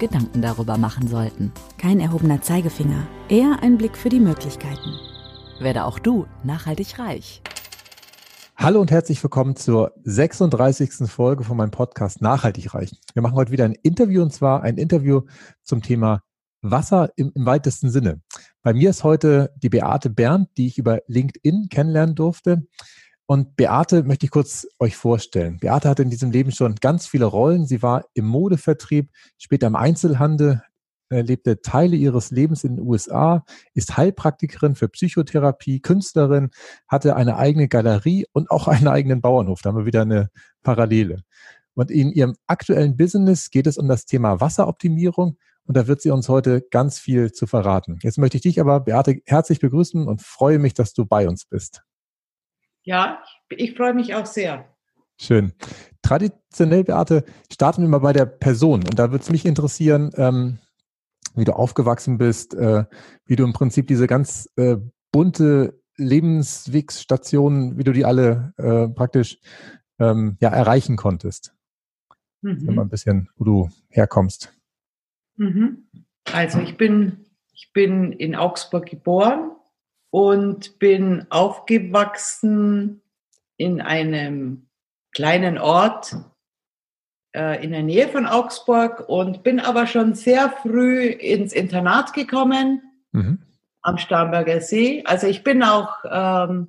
Gedanken 0.00 0.42
darüber 0.42 0.78
machen 0.78 1.06
sollten. 1.06 1.52
Kein 1.78 2.00
erhobener 2.00 2.42
Zeigefinger, 2.42 3.06
eher 3.28 3.62
ein 3.62 3.78
Blick 3.78 3.96
für 3.96 4.08
die 4.08 4.18
Möglichkeiten. 4.18 4.96
Werde 5.60 5.84
auch 5.84 5.98
du 6.00 6.26
nachhaltig 6.42 6.98
reich. 6.98 7.42
Hallo 8.56 8.80
und 8.80 8.90
herzlich 8.90 9.22
willkommen 9.22 9.56
zur 9.56 9.92
36. 10.02 11.08
Folge 11.08 11.44
von 11.44 11.56
meinem 11.56 11.70
Podcast 11.70 12.20
Nachhaltig 12.20 12.74
reich. 12.74 12.90
Wir 13.14 13.22
machen 13.22 13.36
heute 13.36 13.52
wieder 13.52 13.66
ein 13.66 13.76
Interview 13.82 14.22
und 14.22 14.32
zwar 14.32 14.62
ein 14.62 14.78
Interview 14.78 15.22
zum 15.62 15.82
Thema 15.82 16.22
Wasser 16.62 17.10
im, 17.16 17.32
im 17.34 17.46
weitesten 17.46 17.90
Sinne. 17.90 18.20
Bei 18.62 18.72
mir 18.72 18.90
ist 18.90 19.04
heute 19.04 19.52
die 19.62 19.68
Beate 19.68 20.10
Bernd, 20.10 20.48
die 20.56 20.66
ich 20.66 20.78
über 20.78 21.00
LinkedIn 21.06 21.68
kennenlernen 21.70 22.14
durfte. 22.14 22.66
Und 23.30 23.54
Beate 23.54 24.02
möchte 24.02 24.26
ich 24.26 24.32
kurz 24.32 24.66
euch 24.80 24.96
vorstellen. 24.96 25.58
Beate 25.60 25.88
hatte 25.88 26.02
in 26.02 26.10
diesem 26.10 26.32
Leben 26.32 26.50
schon 26.50 26.74
ganz 26.74 27.06
viele 27.06 27.26
Rollen. 27.26 27.64
Sie 27.64 27.80
war 27.80 28.06
im 28.12 28.26
Modevertrieb, 28.26 29.08
später 29.38 29.68
im 29.68 29.76
Einzelhandel, 29.76 30.64
äh, 31.10 31.20
lebte 31.20 31.60
Teile 31.60 31.94
ihres 31.94 32.32
Lebens 32.32 32.64
in 32.64 32.74
den 32.74 32.84
USA, 32.84 33.44
ist 33.72 33.96
Heilpraktikerin 33.96 34.74
für 34.74 34.88
Psychotherapie, 34.88 35.78
Künstlerin, 35.78 36.50
hatte 36.88 37.14
eine 37.14 37.36
eigene 37.36 37.68
Galerie 37.68 38.26
und 38.32 38.50
auch 38.50 38.66
einen 38.66 38.88
eigenen 38.88 39.20
Bauernhof. 39.20 39.62
Da 39.62 39.68
haben 39.68 39.78
wir 39.78 39.86
wieder 39.86 40.02
eine 40.02 40.30
Parallele. 40.64 41.22
Und 41.74 41.92
in 41.92 42.10
ihrem 42.10 42.34
aktuellen 42.48 42.96
Business 42.96 43.50
geht 43.50 43.68
es 43.68 43.78
um 43.78 43.86
das 43.86 44.06
Thema 44.06 44.40
Wasseroptimierung 44.40 45.38
und 45.66 45.76
da 45.76 45.86
wird 45.86 46.02
sie 46.02 46.10
uns 46.10 46.28
heute 46.28 46.62
ganz 46.72 46.98
viel 46.98 47.30
zu 47.30 47.46
verraten. 47.46 48.00
Jetzt 48.02 48.18
möchte 48.18 48.38
ich 48.38 48.42
dich 48.42 48.60
aber, 48.60 48.80
Beate, 48.80 49.20
herzlich 49.24 49.60
begrüßen 49.60 50.08
und 50.08 50.20
freue 50.20 50.58
mich, 50.58 50.74
dass 50.74 50.94
du 50.94 51.06
bei 51.06 51.28
uns 51.28 51.44
bist. 51.44 51.84
Ja, 52.82 53.22
ich 53.50 53.76
freue 53.76 53.94
mich 53.94 54.14
auch 54.14 54.26
sehr. 54.26 54.66
Schön. 55.20 55.52
Traditionell, 56.02 56.84
Beate, 56.84 57.24
starten 57.52 57.82
wir 57.82 57.88
mal 57.88 57.98
bei 57.98 58.12
der 58.12 58.24
Person. 58.24 58.80
Und 58.84 58.98
da 58.98 59.10
würde 59.10 59.22
es 59.22 59.30
mich 59.30 59.44
interessieren, 59.44 60.10
ähm, 60.16 60.58
wie 61.34 61.44
du 61.44 61.52
aufgewachsen 61.52 62.18
bist, 62.18 62.54
äh, 62.54 62.84
wie 63.26 63.36
du 63.36 63.44
im 63.44 63.52
Prinzip 63.52 63.86
diese 63.86 64.06
ganz 64.06 64.48
äh, 64.56 64.76
bunte 65.12 65.80
Lebenswegsstation, 65.96 67.76
wie 67.76 67.84
du 67.84 67.92
die 67.92 68.06
alle 68.06 68.54
äh, 68.56 68.88
praktisch 68.88 69.38
ähm, 69.98 70.38
ja, 70.40 70.48
erreichen 70.48 70.96
konntest. 70.96 71.54
Mhm. 72.40 72.74
Mal 72.74 72.82
ein 72.82 72.88
bisschen, 72.88 73.28
wo 73.36 73.44
du 73.44 73.70
herkommst. 73.90 74.52
Mhm. 75.36 75.86
Also 76.32 76.60
ich 76.60 76.76
bin, 76.78 77.26
ich 77.52 77.72
bin 77.74 78.12
in 78.12 78.34
Augsburg 78.34 78.86
geboren 78.86 79.52
und 80.10 80.78
bin 80.78 81.26
aufgewachsen 81.30 83.02
in 83.56 83.80
einem 83.80 84.68
kleinen 85.12 85.58
Ort 85.58 86.16
äh, 87.34 87.62
in 87.64 87.70
der 87.70 87.82
Nähe 87.82 88.08
von 88.08 88.26
Augsburg 88.26 89.08
und 89.08 89.42
bin 89.42 89.60
aber 89.60 89.86
schon 89.86 90.14
sehr 90.14 90.50
früh 90.50 91.06
ins 91.06 91.52
Internat 91.52 92.12
gekommen 92.12 92.82
mhm. 93.12 93.38
am 93.82 93.98
Starnberger 93.98 94.60
See. 94.60 95.04
Also 95.04 95.26
ich 95.26 95.44
bin 95.44 95.62
auch, 95.62 95.94
ähm, 96.10 96.68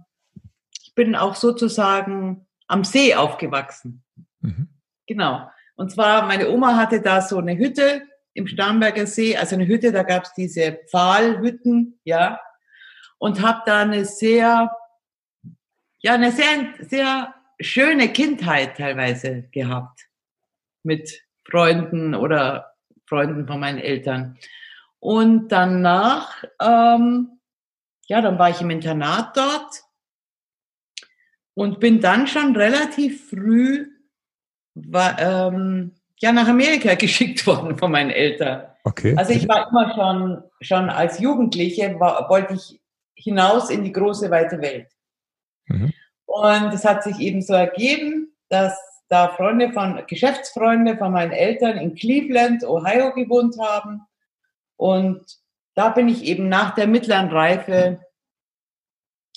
ich 0.84 0.94
bin 0.94 1.16
auch 1.16 1.36
sozusagen 1.36 2.45
am 2.67 2.84
See 2.84 3.16
aufgewachsen. 3.16 4.03
Mhm. 4.41 4.68
Genau. 5.07 5.50
Und 5.75 5.91
zwar, 5.91 6.28
meine 6.28 6.50
Oma 6.50 6.75
hatte 6.78 7.01
da 7.01 7.22
so 7.22 7.38
eine 7.38 7.57
Hütte 7.57 8.03
im 8.34 8.47
Starnberger 8.47 9.07
See, 9.07 9.35
also 9.35 9.56
eine 9.56 9.68
Hütte, 9.68 9.91
da 9.91 10.03
gab 10.03 10.24
es 10.24 10.34
diese 10.34 10.80
Pfahlhütten, 10.90 12.00
ja, 12.03 12.40
und 13.22 13.44
habe 13.44 13.62
da 13.68 13.82
eine 13.82 14.04
sehr, 14.04 14.76
ja, 16.00 16.14
eine 16.14 16.32
sehr, 16.32 16.74
sehr 16.80 17.36
schöne 17.59 18.12
Kindheit 18.12 18.78
teilweise 18.78 19.44
gehabt 19.52 20.08
mit 20.82 21.22
Freunden 21.48 22.16
oder 22.16 22.74
Freunden 23.06 23.46
von 23.46 23.60
meinen 23.60 23.78
Eltern. 23.78 24.40
Und 25.00 25.50
danach, 25.50 26.44
ähm, 26.60 27.40
ja, 28.08 28.22
dann 28.22 28.40
war 28.40 28.50
ich 28.50 28.60
im 28.60 28.72
Internat 28.72 29.38
dort 29.38 29.84
und 31.54 31.80
bin 31.80 32.02
dann 32.02 32.26
schon 32.26 32.56
relativ 32.56 33.30
früh 33.30 33.86
war, 34.74 35.20
ähm, 35.20 35.94
ja, 36.18 36.31
nach 36.31 36.48
Amerika 36.48 36.96
geschickt 36.96 37.46
worden 37.46 37.78
von 37.78 37.92
meinen 37.92 38.10
Eltern. 38.10 38.64
Okay. 38.84 39.16
Also 39.16 39.31
ich 39.31 39.48
war 39.48 39.70
immer 39.70 39.94
schon, 39.94 40.44
schon 40.62 40.90
als 40.90 41.20
Jugendliche, 41.20 42.00
war, 42.00 42.28
wollte 42.28 42.56
ich 42.56 42.81
hinaus 43.22 43.70
in 43.70 43.84
die 43.84 43.92
große, 43.92 44.30
weite 44.32 44.62
Welt. 44.62 44.88
Mhm. 45.68 45.94
Und 46.26 46.74
es 46.74 46.86
hat 46.86 47.04
sich 47.04 47.20
eben 47.20 47.42
so 47.42 47.54
ergeben, 47.54 48.34
dass 48.50 48.78
da 49.09 49.30
Freunde 49.30 49.74
von, 49.74 50.02
Geschäftsfreunde 50.08 50.98
von 50.98 51.12
meinen 51.12 51.31
Eltern 51.31 51.78
in 51.78 51.96
Cleveland, 51.96 52.64
Ohio 52.64 53.14
gewohnt 53.14 53.58
haben. 53.60 54.02
Und 54.78 55.26
da 55.76 55.90
bin 55.90 56.08
ich 56.08 56.24
eben 56.24 56.48
nach 56.48 56.76
der 56.76 56.88
mittleren 56.88 57.30
Reife, 57.30 58.00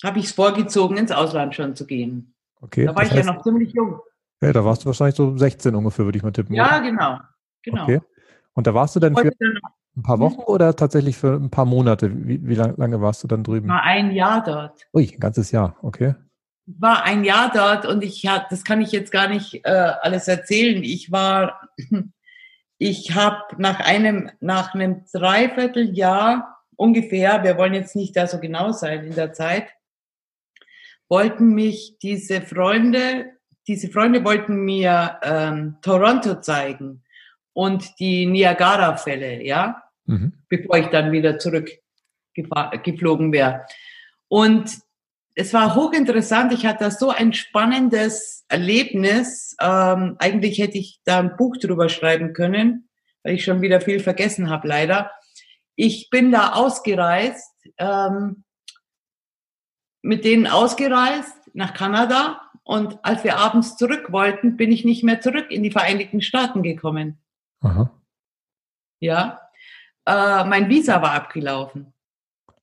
habe 0.04 0.18
ich 0.18 0.26
es 0.26 0.32
vorgezogen, 0.32 0.96
ins 0.96 1.10
Ausland 1.10 1.54
schon 1.54 1.74
zu 1.74 1.86
gehen. 1.86 2.34
Okay. 2.60 2.86
Da 2.86 2.94
war 2.94 3.02
ich 3.02 3.10
heißt, 3.10 3.26
ja 3.26 3.32
noch 3.32 3.42
ziemlich 3.42 3.72
jung. 3.72 4.00
Ja, 4.40 4.52
da 4.52 4.64
warst 4.64 4.82
du 4.82 4.86
wahrscheinlich 4.86 5.16
so 5.16 5.36
16 5.36 5.74
ungefähr, 5.74 6.04
würde 6.04 6.18
ich 6.18 6.24
mal 6.24 6.32
tippen. 6.32 6.54
Ja, 6.54 6.78
genau. 6.78 7.18
genau. 7.62 7.82
Okay. 7.82 8.00
Und 8.52 8.66
da 8.66 8.74
warst 8.74 8.94
du 8.94 9.00
dann 9.00 9.16
für, 9.16 9.32
ein 9.96 10.02
paar 10.02 10.18
Wochen 10.18 10.38
hm? 10.38 10.44
oder 10.46 10.74
tatsächlich 10.74 11.16
für 11.16 11.34
ein 11.34 11.50
paar 11.50 11.64
Monate? 11.64 12.10
Wie, 12.26 12.46
wie 12.46 12.54
lange 12.54 13.00
warst 13.00 13.22
du 13.22 13.28
dann 13.28 13.44
drüben? 13.44 13.68
War 13.68 13.82
ein 13.82 14.10
Jahr 14.12 14.42
dort. 14.42 14.86
Ui, 14.92 15.10
ein 15.12 15.20
ganzes 15.20 15.52
Jahr, 15.52 15.76
okay. 15.82 16.14
War 16.66 17.04
ein 17.04 17.24
Jahr 17.24 17.50
dort 17.52 17.86
und 17.86 18.02
ich 18.02 18.26
hatte, 18.26 18.46
das 18.50 18.64
kann 18.64 18.80
ich 18.80 18.90
jetzt 18.90 19.12
gar 19.12 19.28
nicht 19.28 19.64
äh, 19.64 19.68
alles 19.68 20.28
erzählen. 20.28 20.82
Ich 20.82 21.12
war, 21.12 21.68
ich 22.78 23.14
habe 23.14 23.38
nach 23.58 23.80
einem, 23.80 24.30
nach 24.40 24.74
einem 24.74 25.04
Dreivierteljahr 25.12 26.58
ungefähr, 26.76 27.44
wir 27.44 27.56
wollen 27.56 27.74
jetzt 27.74 27.94
nicht 27.94 28.16
da 28.16 28.26
so 28.26 28.40
genau 28.40 28.72
sein 28.72 29.04
in 29.04 29.14
der 29.14 29.32
Zeit, 29.32 29.68
wollten 31.08 31.54
mich 31.54 31.98
diese 32.02 32.40
Freunde, 32.40 33.26
diese 33.68 33.88
Freunde 33.88 34.24
wollten 34.24 34.64
mir 34.64 35.18
ähm, 35.22 35.76
Toronto 35.82 36.40
zeigen 36.40 37.04
und 37.52 38.00
die 38.00 38.26
Niagara-Fälle, 38.26 39.44
ja 39.44 39.83
mhm. 40.06 40.32
bevor 40.48 40.78
ich 40.78 40.86
dann 40.86 41.12
wieder 41.12 41.38
zurückgeflogen 41.38 43.32
wäre. 43.32 43.66
Und 44.28 44.78
es 45.34 45.52
war 45.52 45.74
hochinteressant. 45.74 46.52
Ich 46.52 46.64
hatte 46.66 46.90
so 46.90 47.10
ein 47.10 47.32
spannendes 47.32 48.44
Erlebnis. 48.48 49.56
Ähm, 49.60 50.16
eigentlich 50.18 50.58
hätte 50.58 50.78
ich 50.78 51.00
da 51.04 51.18
ein 51.18 51.36
Buch 51.36 51.56
drüber 51.56 51.88
schreiben 51.88 52.32
können, 52.32 52.88
weil 53.22 53.34
ich 53.34 53.44
schon 53.44 53.60
wieder 53.60 53.80
viel 53.80 54.00
vergessen 54.00 54.48
habe, 54.48 54.68
leider. 54.68 55.10
Ich 55.76 56.08
bin 56.10 56.30
da 56.30 56.52
ausgereist, 56.52 57.52
ähm, 57.78 58.44
mit 60.02 60.24
denen 60.24 60.46
ausgereist 60.46 61.34
nach 61.52 61.74
Kanada. 61.74 62.40
Und 62.62 63.04
als 63.04 63.24
wir 63.24 63.36
abends 63.36 63.76
zurück 63.76 64.12
wollten, 64.12 64.56
bin 64.56 64.70
ich 64.70 64.84
nicht 64.84 65.02
mehr 65.02 65.20
zurück 65.20 65.50
in 65.50 65.62
die 65.62 65.72
Vereinigten 65.72 66.22
Staaten 66.22 66.62
gekommen. 66.62 67.18
Aha. 67.60 67.90
Ja, 69.00 69.43
äh, 70.06 70.44
mein 70.44 70.68
Visa 70.68 71.00
war 71.00 71.12
abgelaufen. 71.12 71.92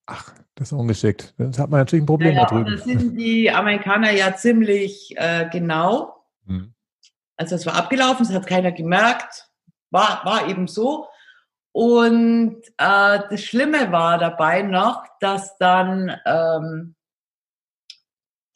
Ach, 0.05 0.33
das 0.55 0.71
ist 0.71 0.77
ungeschickt. 0.77 1.33
Das 1.37 1.57
hat 1.57 1.69
man 1.69 1.79
natürlich 1.79 2.03
ein 2.03 2.07
Problem 2.07 2.35
naja, 2.35 2.45
da 2.45 2.55
drüben. 2.55 2.71
Das 2.75 2.83
sind 2.83 3.17
die 3.17 3.49
Amerikaner 3.49 4.11
ja 4.11 4.35
ziemlich 4.35 5.15
äh, 5.17 5.49
genau. 5.51 6.25
Hm. 6.45 6.73
Also 7.37 7.55
es 7.55 7.65
war 7.65 7.75
abgelaufen, 7.75 8.25
es 8.25 8.33
hat 8.33 8.45
keiner 8.45 8.71
gemerkt. 8.71 9.49
War, 9.89 10.23
war 10.25 10.47
eben 10.47 10.67
so. 10.67 11.07
Und 11.71 12.57
äh, 12.77 13.19
das 13.29 13.43
Schlimme 13.43 13.91
war 13.91 14.17
dabei 14.17 14.61
noch, 14.61 15.05
dass 15.19 15.57
dann 15.57 16.15
ähm, 16.25 16.95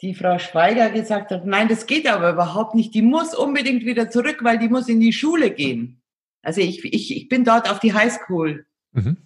die 0.01 0.13
Frau 0.13 0.38
Schweiger 0.38 0.89
gesagt 0.89 1.31
hat, 1.31 1.45
nein, 1.45 1.69
das 1.69 1.88
geht 1.88 2.07
aber 2.07 2.31
überhaupt 2.31 2.75
nicht. 2.75 2.94
Die 2.94 3.01
muss 3.01 3.33
unbedingt 3.33 3.86
wieder 3.86 4.10
zurück, 4.10 4.39
weil 4.44 4.60
die 4.60 4.69
muss 4.69 4.89
in 4.89 5.00
die 5.00 5.13
Schule 5.13 5.51
gehen. 5.51 6.01
Also 6.42 6.62
ich, 6.62 6.83
ich, 6.86 7.15
ich 7.15 7.30
bin 7.30 7.44
dort 7.44 7.71
auf 7.71 7.80
die 7.80 7.94
Highschool 7.94 8.68
mhm. 8.95 9.18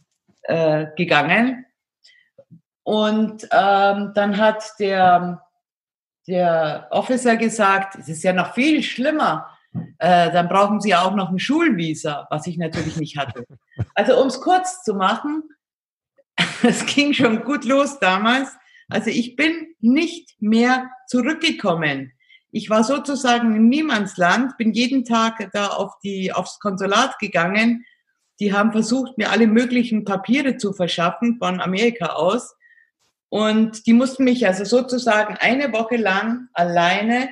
äh, 0.43 0.87
gegangen. 0.97 1.65
Und 2.83 3.43
ähm, 3.51 4.11
dann 4.15 4.37
hat 4.37 4.63
der, 4.79 5.43
der 6.27 6.87
Officer 6.91 7.37
gesagt, 7.37 7.95
es 7.95 8.09
ist 8.09 8.23
ja 8.23 8.33
noch 8.33 8.53
viel 8.53 8.81
schlimmer. 8.83 9.55
äh, 9.99 10.31
dann 10.31 10.49
brauchen 10.49 10.81
sie 10.81 10.95
auch 10.95 11.13
noch 11.13 11.29
ein 11.29 11.37
Schulvisa, 11.37 12.27
was 12.31 12.47
ich 12.47 12.57
natürlich 12.57 12.97
nicht 12.97 13.17
hatte. 13.17 13.45
Also 13.95 14.19
um 14.19 14.27
es 14.27 14.41
kurz 14.41 14.83
zu 14.83 14.93
machen, 14.93 15.43
es 16.63 16.85
ging 16.85 17.13
schon 17.13 17.43
gut 17.43 17.63
los 17.63 17.99
damals. 17.99 18.49
Also 18.89 19.09
ich 19.09 19.35
bin 19.35 19.75
nicht 19.79 20.41
mehr 20.41 20.89
zurückgekommen. 21.07 22.11
Ich 22.51 22.69
war 22.69 22.83
sozusagen 22.83 23.55
im 23.55 23.69
Niemandsland, 23.69 24.57
bin 24.57 24.73
jeden 24.73 25.05
Tag 25.05 25.49
da 25.53 25.67
auf 25.67 25.99
die, 26.03 26.33
aufs 26.33 26.59
Konsulat 26.59 27.19
gegangen. 27.19 27.85
Die 28.39 28.53
haben 28.53 28.71
versucht, 28.71 29.17
mir 29.17 29.31
alle 29.31 29.47
möglichen 29.47 30.05
Papiere 30.05 30.57
zu 30.57 30.73
verschaffen 30.73 31.37
von 31.39 31.59
Amerika 31.59 32.07
aus. 32.13 32.55
Und 33.29 33.85
die 33.85 33.93
mussten 33.93 34.23
mich 34.23 34.47
also 34.47 34.65
sozusagen 34.65 35.35
eine 35.39 35.71
Woche 35.71 35.97
lang 35.97 36.47
alleine 36.53 37.29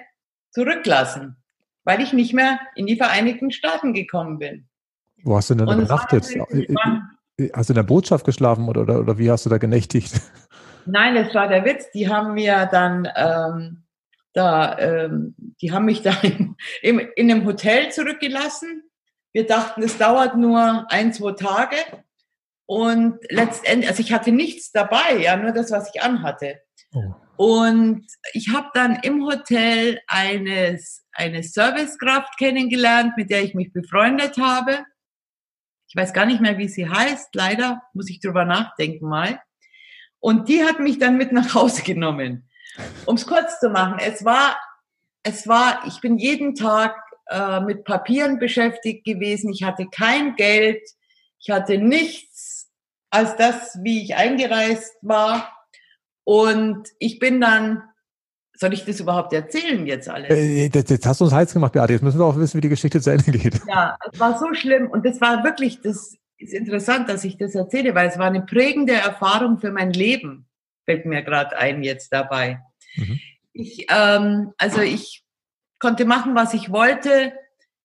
zurücklassen, 0.52 1.38
weil 1.84 2.02
ich 2.02 2.14
nicht 2.14 2.34
mehr 2.34 2.60
in 2.76 2.86
die 2.86 2.98
Vereinigten 2.98 3.52
Staaten 3.52 3.94
gekommen 3.94 4.38
bin. 4.38 4.68
Wo 5.24 5.38
hast 5.38 5.50
du 5.50 5.56
denn 5.56 5.64
übernachtet? 5.64 6.26
Hast 7.54 7.70
du 7.70 7.74
in 7.74 7.76
der 7.76 7.84
Botschaft 7.84 8.26
geschlafen 8.26 8.68
oder, 8.68 8.82
oder, 8.82 9.00
oder 9.00 9.18
wie 9.18 9.30
hast 9.30 9.46
du 9.46 9.50
da 9.50 9.58
genächtigt? 9.58 10.22
Nein, 10.86 11.16
das 11.16 11.34
war 11.36 11.48
der 11.48 11.66
Witz. 11.66 11.92
Die 11.92 12.10
haben 12.10 12.34
mir 12.34 12.68
dann 12.72 13.08
ähm, 13.16 13.84
da, 14.34 14.78
ähm, 14.80 15.36
die 15.62 15.72
haben 15.72 15.86
mich 15.86 16.02
da 16.02 16.12
in, 16.22 16.56
in, 16.82 17.00
in 17.00 17.32
einem 17.32 17.46
Hotel 17.46 17.92
zurückgelassen. 17.92 18.84
Wir 19.38 19.46
dachten, 19.46 19.84
es 19.84 20.00
dauert 20.00 20.36
nur 20.36 20.88
ein, 20.90 21.14
zwei 21.14 21.34
Tage. 21.34 21.76
Und 22.66 23.20
letztendlich, 23.30 23.88
also 23.88 24.02
ich 24.02 24.12
hatte 24.12 24.32
nichts 24.32 24.72
dabei, 24.72 25.20
ja, 25.22 25.38
nur 25.38 25.52
das, 25.52 25.70
was 25.70 25.92
ich 25.94 26.02
anhatte. 26.02 26.60
Oh. 26.92 27.14
Und 27.36 28.08
ich 28.34 28.52
habe 28.52 28.70
dann 28.74 28.96
im 29.04 29.24
Hotel 29.24 30.02
eines, 30.08 31.06
eine 31.12 31.44
Servicekraft 31.44 32.36
kennengelernt, 32.40 33.16
mit 33.16 33.30
der 33.30 33.44
ich 33.44 33.54
mich 33.54 33.72
befreundet 33.72 34.40
habe. 34.40 34.84
Ich 35.88 35.96
weiß 35.96 36.14
gar 36.14 36.26
nicht 36.26 36.42
mehr, 36.42 36.58
wie 36.58 36.68
sie 36.68 36.90
heißt. 36.90 37.36
Leider 37.36 37.84
muss 37.94 38.10
ich 38.10 38.20
drüber 38.20 38.44
nachdenken 38.44 39.08
mal. 39.08 39.40
Und 40.20 40.50
die 40.50 40.64
hat 40.64 40.80
mich 40.80 40.98
dann 40.98 41.16
mit 41.16 41.32
nach 41.32 41.54
Hause 41.54 41.84
genommen. 41.84 42.50
Um 43.06 43.18
es 43.18 43.28
kurz 43.28 43.60
zu 43.60 43.70
machen, 43.70 44.00
es 44.00 44.26
war, 44.26 44.58
es 45.22 45.48
war, 45.48 45.86
ich 45.86 46.02
bin 46.02 46.18
jeden 46.18 46.56
Tag 46.56 46.96
äh, 47.30 47.60
mit 47.62 47.84
Papieren 47.84 48.40
beschäftigt 48.40 49.06
gewesen. 49.06 49.52
Ich 49.52 49.64
hatte 49.64 49.88
kein 49.88 50.36
Geld. 50.36 50.82
Ich 51.40 51.50
hatte 51.50 51.78
nichts 51.78 52.70
als 53.10 53.36
das, 53.36 53.78
wie 53.82 54.04
ich 54.04 54.16
eingereist 54.16 54.96
war. 55.02 55.52
Und 56.24 56.90
ich 57.00 57.20
bin 57.20 57.40
dann, 57.40 57.84
soll 58.54 58.74
ich 58.74 58.86
das 58.86 59.00
überhaupt 59.00 59.32
erzählen 59.34 59.86
jetzt 59.88 60.10
alles? 60.10 60.30
Äh, 60.30 60.68
jetzt 60.68 61.06
hast 61.06 61.22
du 61.22 61.26
uns 61.26 61.34
heiß 61.34 61.54
gemacht, 61.54 61.74
Beate. 61.74 61.94
Jetzt 61.94 62.02
müssen 62.02 62.20
wir 62.20 62.26
auch 62.26 62.38
wissen, 62.38 62.58
wie 62.58 62.62
die 62.62 62.70
Geschichte 62.70 63.00
zu 63.00 63.12
Ende 63.12 63.32
geht. 63.32 63.62
Ja, 63.68 63.98
es 64.12 64.20
war 64.20 64.38
so 64.38 64.54
schlimm. 64.54 64.90
Und 64.90 65.06
das 65.06 65.22
war 65.22 65.44
wirklich, 65.44 65.82
das 65.82 66.16
ist 66.38 66.54
interessant, 66.54 67.10
dass 67.10 67.24
ich 67.24 67.38
das 67.38 67.56
erzähle, 67.56 67.96
weil 67.96 68.10
es 68.10 68.18
war 68.18 68.28
eine 68.28 68.42
prägende 68.42 68.94
Erfahrung 68.94 69.60
für 69.60 69.72
mein 69.72 69.92
Leben. 69.92 70.48
Fällt 70.86 71.06
mir 71.06 71.24
gerade 71.24 71.58
ein 71.58 71.84
jetzt 71.84 72.12
dabei. 72.12 72.62
Mhm. 72.96 73.20
Ich, 73.54 73.88
ähm, 73.90 74.54
also 74.58 74.82
ich 74.82 75.24
konnte 75.80 76.06
machen, 76.06 76.36
was 76.36 76.54
ich 76.54 76.72
wollte. 76.72 77.34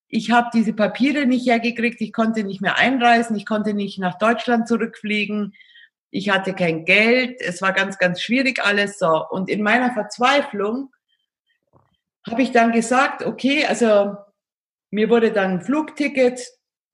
Ich 0.09 0.31
habe 0.31 0.51
diese 0.53 0.73
Papiere 0.73 1.27
nicht 1.27 1.47
hergekriegt. 1.47 2.01
Ich 2.01 2.13
konnte 2.13 2.45
nicht 2.45 2.61
mehr 2.61 2.77
einreisen. 2.77 3.37
Ich 3.37 3.47
konnte 3.47 3.75
nicht 3.75 3.99
nach 3.99 4.19
Deutschland 4.19 4.69
zurückfliegen. 4.69 5.55
Ich 6.11 6.29
hatte 6.29 6.55
kein 6.55 6.85
Geld. 6.85 7.41
Es 7.41 7.63
war 7.63 7.73
ganz, 7.73 7.99
ganz 7.99 8.21
schwierig 8.21 8.63
alles 8.63 8.99
so. 8.99 9.27
Und 9.31 9.49
in 9.49 9.63
meiner 9.63 9.93
Verzweiflung 9.93 10.91
habe 12.31 12.43
ich 12.43 12.53
dann 12.53 12.73
gesagt, 12.73 13.25
okay, 13.25 13.65
also 13.67 14.17
mir 14.91 15.09
wurde 15.09 15.33
dann 15.33 15.53
ein 15.53 15.61
Flugticket 15.63 16.41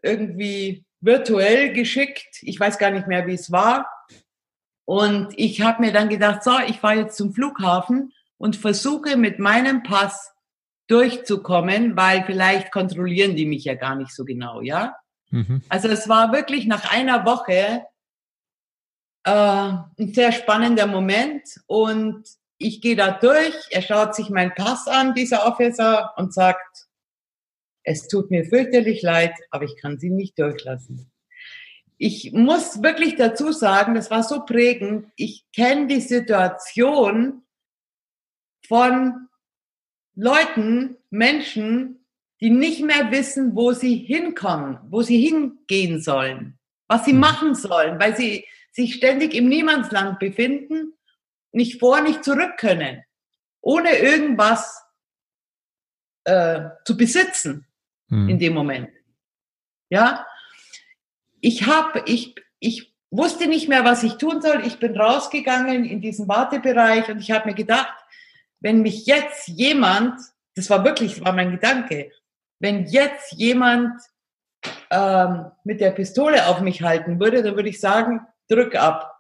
irgendwie 0.03 0.85
virtuell 1.00 1.73
geschickt. 1.73 2.39
Ich 2.43 2.59
weiß 2.59 2.79
gar 2.79 2.91
nicht 2.91 3.09
mehr, 3.09 3.27
wie 3.27 3.35
es 3.35 3.50
war. 3.50 3.91
Und 4.85 5.35
ich 5.37 5.61
habe 5.61 5.83
mir 5.83 5.93
dann 5.93 6.09
gedacht, 6.09 6.43
so, 6.43 6.53
ich 6.67 6.79
fahre 6.79 7.00
jetzt 7.00 7.17
zum 7.17 7.35
Flughafen 7.35 8.12
und 8.39 8.56
versuche 8.56 9.17
mit 9.17 9.39
meinem 9.39 9.83
Pass 9.83 10.33
durchzukommen, 10.88 11.96
weil 11.96 12.25
vielleicht 12.25 12.73
kontrollieren 12.73 13.37
die 13.37 13.46
mich 13.46 13.64
ja 13.64 13.75
gar 13.75 13.94
nicht 13.94 14.12
so 14.12 14.25
genau, 14.25 14.61
ja. 14.61 14.96
Mhm. 15.31 15.62
Also 15.69 15.88
es 15.88 16.08
war 16.08 16.32
wirklich 16.32 16.67
nach 16.67 16.90
einer 16.90 17.25
Woche 17.25 17.85
äh, 19.25 19.31
ein 19.31 20.14
sehr 20.14 20.32
spannender 20.32 20.87
Moment 20.87 21.43
und 21.67 22.25
ich 22.56 22.81
gehe 22.81 22.96
da 22.96 23.12
durch, 23.12 23.55
er 23.70 23.82
schaut 23.82 24.14
sich 24.14 24.31
meinen 24.31 24.55
Pass 24.55 24.88
an, 24.88 25.14
dieser 25.14 25.46
Officer, 25.46 26.12
und 26.17 26.35
sagt, 26.35 26.88
es 27.85 28.08
tut 28.08 28.31
mir 28.31 28.44
fürchterlich 28.44 29.02
leid, 29.02 29.35
aber 29.50 29.64
ich 29.64 29.76
kann 29.76 29.99
Sie 29.99 30.11
nicht 30.11 30.38
durchlassen. 30.38 31.11
Ich 31.96 32.32
muss 32.32 32.82
wirklich 32.82 33.17
dazu 33.17 33.52
sagen, 33.52 33.94
das 33.94 34.11
war 34.11 34.23
so 34.23 34.44
prägend, 34.44 35.06
ich 35.17 35.44
kenne 35.55 35.87
die 35.87 36.00
Situation 36.00 37.43
von 38.67 39.27
Leuten, 40.20 40.97
Menschen, 41.11 42.05
die 42.41 42.50
nicht 42.50 42.82
mehr 42.82 43.12
wissen, 43.12 43.55
wo 43.55 43.73
sie 43.73 43.94
hinkommen, 43.94 44.79
wo 44.91 45.03
sie 45.03 45.25
hingehen 45.25 46.00
sollen, 46.00 46.59
was 46.88 47.05
sie 47.05 47.12
mhm. 47.12 47.20
machen 47.20 47.55
sollen, 47.55 48.00
weil 48.00 48.17
sie 48.17 48.44
sich 48.73 48.94
ständig 48.94 49.32
im 49.35 49.49
Niemandsland 49.49 50.19
befinden, 50.19 50.94
nicht 51.53 51.79
vor, 51.79 52.00
nicht 52.00 52.25
zurück 52.25 52.56
können, 52.59 53.05
ohne 53.61 53.97
irgendwas 53.97 54.82
äh, 56.25 56.71
zu 56.85 56.97
besitzen 56.97 57.67
hm. 58.09 58.29
in 58.29 58.38
dem 58.38 58.55
Moment. 58.55 58.91
Ja, 59.88 60.26
ich 61.41 61.67
habe, 61.67 62.03
ich, 62.06 62.35
ich 62.59 62.93
wusste 63.11 63.47
nicht 63.47 63.69
mehr, 63.69 63.85
was 63.85 64.03
ich 64.03 64.14
tun 64.14 64.43
soll. 64.43 64.62
Ich 64.67 64.79
bin 64.79 64.97
rausgegangen 64.97 65.85
in 65.85 66.00
diesen 66.00 66.29
Wartebereich 66.29 67.09
und 67.09 67.21
ich 67.21 67.31
habe 67.31 67.49
mir 67.49 67.55
gedacht, 67.55 67.98
wenn 68.60 68.82
mich 68.82 69.06
jetzt 69.06 69.49
jemand, 69.49 70.20
das 70.55 70.70
war 70.70 70.84
wirklich, 70.84 71.16
das 71.16 71.25
war 71.25 71.32
mein 71.32 71.52
Gedanke, 71.52 72.10
wenn 72.60 72.87
jetzt 72.87 73.32
jemand 73.32 74.00
ähm, 74.90 75.46
mit 75.64 75.81
der 75.81 75.93
Pistole 75.93 76.46
auf 76.46 76.60
mich 76.60 76.82
halten 76.82 77.20
würde, 77.20 77.43
dann 77.43 77.55
würde 77.55 77.69
ich 77.69 77.81
sagen, 77.81 78.20
drück 78.49 78.75
ab. 78.75 79.14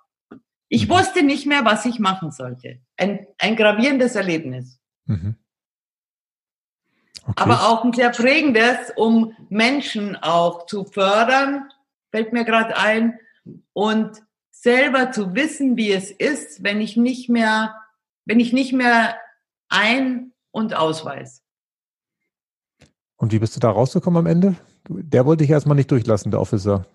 Ich 0.68 0.88
mhm. 0.88 0.92
wusste 0.92 1.22
nicht 1.22 1.46
mehr, 1.46 1.64
was 1.64 1.84
ich 1.86 1.98
machen 1.98 2.32
sollte. 2.32 2.80
Ein, 2.96 3.26
ein 3.38 3.56
gravierendes 3.56 4.16
Erlebnis. 4.16 4.80
Mhm. 5.06 5.36
Okay. 7.22 7.42
Aber 7.42 7.68
auch 7.68 7.84
ein 7.84 7.92
sehr 7.92 8.10
prägendes, 8.10 8.90
um 8.96 9.36
Menschen 9.50 10.16
auch 10.16 10.66
zu 10.66 10.84
fördern, 10.84 11.68
fällt 12.10 12.32
mir 12.32 12.44
gerade 12.44 12.76
ein, 12.76 13.18
und 13.72 14.22
selber 14.50 15.12
zu 15.12 15.34
wissen, 15.34 15.76
wie 15.76 15.92
es 15.92 16.10
ist, 16.10 16.62
wenn 16.62 16.80
ich 16.80 16.96
nicht 16.96 17.28
mehr, 17.28 17.74
wenn 18.24 18.40
ich 18.40 18.52
nicht 18.52 18.72
mehr 18.72 19.16
ein- 19.68 20.32
und 20.50 20.74
ausweis. 20.74 21.42
Und 23.16 23.32
wie 23.32 23.38
bist 23.38 23.56
du 23.56 23.60
da 23.60 23.70
rausgekommen 23.70 24.18
am 24.18 24.26
Ende? 24.26 24.56
Der 24.88 25.26
wollte 25.26 25.44
ich 25.44 25.50
erstmal 25.50 25.76
nicht 25.76 25.90
durchlassen, 25.90 26.30
der 26.30 26.40
Officer. 26.40 26.86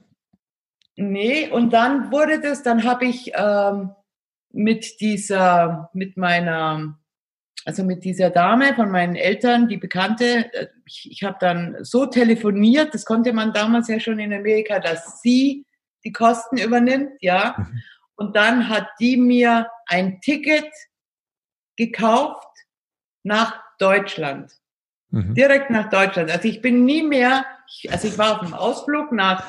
Nee, 0.96 1.50
und 1.50 1.72
dann 1.72 2.12
wurde 2.12 2.40
das, 2.40 2.64
dann 2.64 2.84
habe 2.84 3.06
ich 3.06 3.32
ähm, 3.36 3.92
mit 4.52 5.00
dieser, 5.02 5.90
mit 5.94 6.18
meiner, 6.18 7.00
also 7.66 7.84
mit 7.84 8.04
dieser 8.04 8.30
Dame 8.30 8.74
von 8.76 8.92
meinen 8.92 9.16
Eltern, 9.16 9.68
die 9.68 9.78
Bekannte, 9.78 10.54
äh, 10.54 10.68
ich, 10.86 11.10
ich 11.12 11.24
habe 11.24 11.38
dann 11.40 11.78
so 11.82 12.06
telefoniert, 12.06 12.94
das 12.94 13.06
konnte 13.06 13.34
man 13.34 13.54
damals 13.54 13.88
ja 13.88 14.00
schon 14.00 14.20
in 14.20 14.34
Amerika, 14.34 14.80
dass 14.80 15.22
sie 15.22 15.66
die 16.06 16.12
Kosten 16.12 16.58
übernimmt, 16.58 17.12
ja. 17.22 17.56
Mhm. 17.58 17.82
Und 18.16 18.36
dann 18.36 18.70
hat 18.70 18.88
die 19.00 19.18
mir 19.18 19.68
ein 19.88 20.22
Ticket 20.22 20.70
gekauft 21.76 22.53
nach 23.24 23.62
Deutschland. 23.80 24.52
Mhm. 25.10 25.34
Direkt 25.34 25.70
nach 25.70 25.90
Deutschland. 25.90 26.32
Also 26.32 26.48
ich 26.48 26.62
bin 26.62 26.86
nie 26.86 27.04
mehr, 27.04 27.46
also 27.90 28.08
ich 28.08 28.18
war 28.18 28.36
auf 28.36 28.42
einem 28.42 28.54
Ausflug 28.54 29.12
nach 29.12 29.46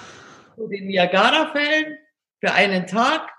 den 0.57 0.87
Niagara-Fällen 0.87 1.99
für 2.41 2.53
einen 2.53 2.87
Tag 2.87 3.31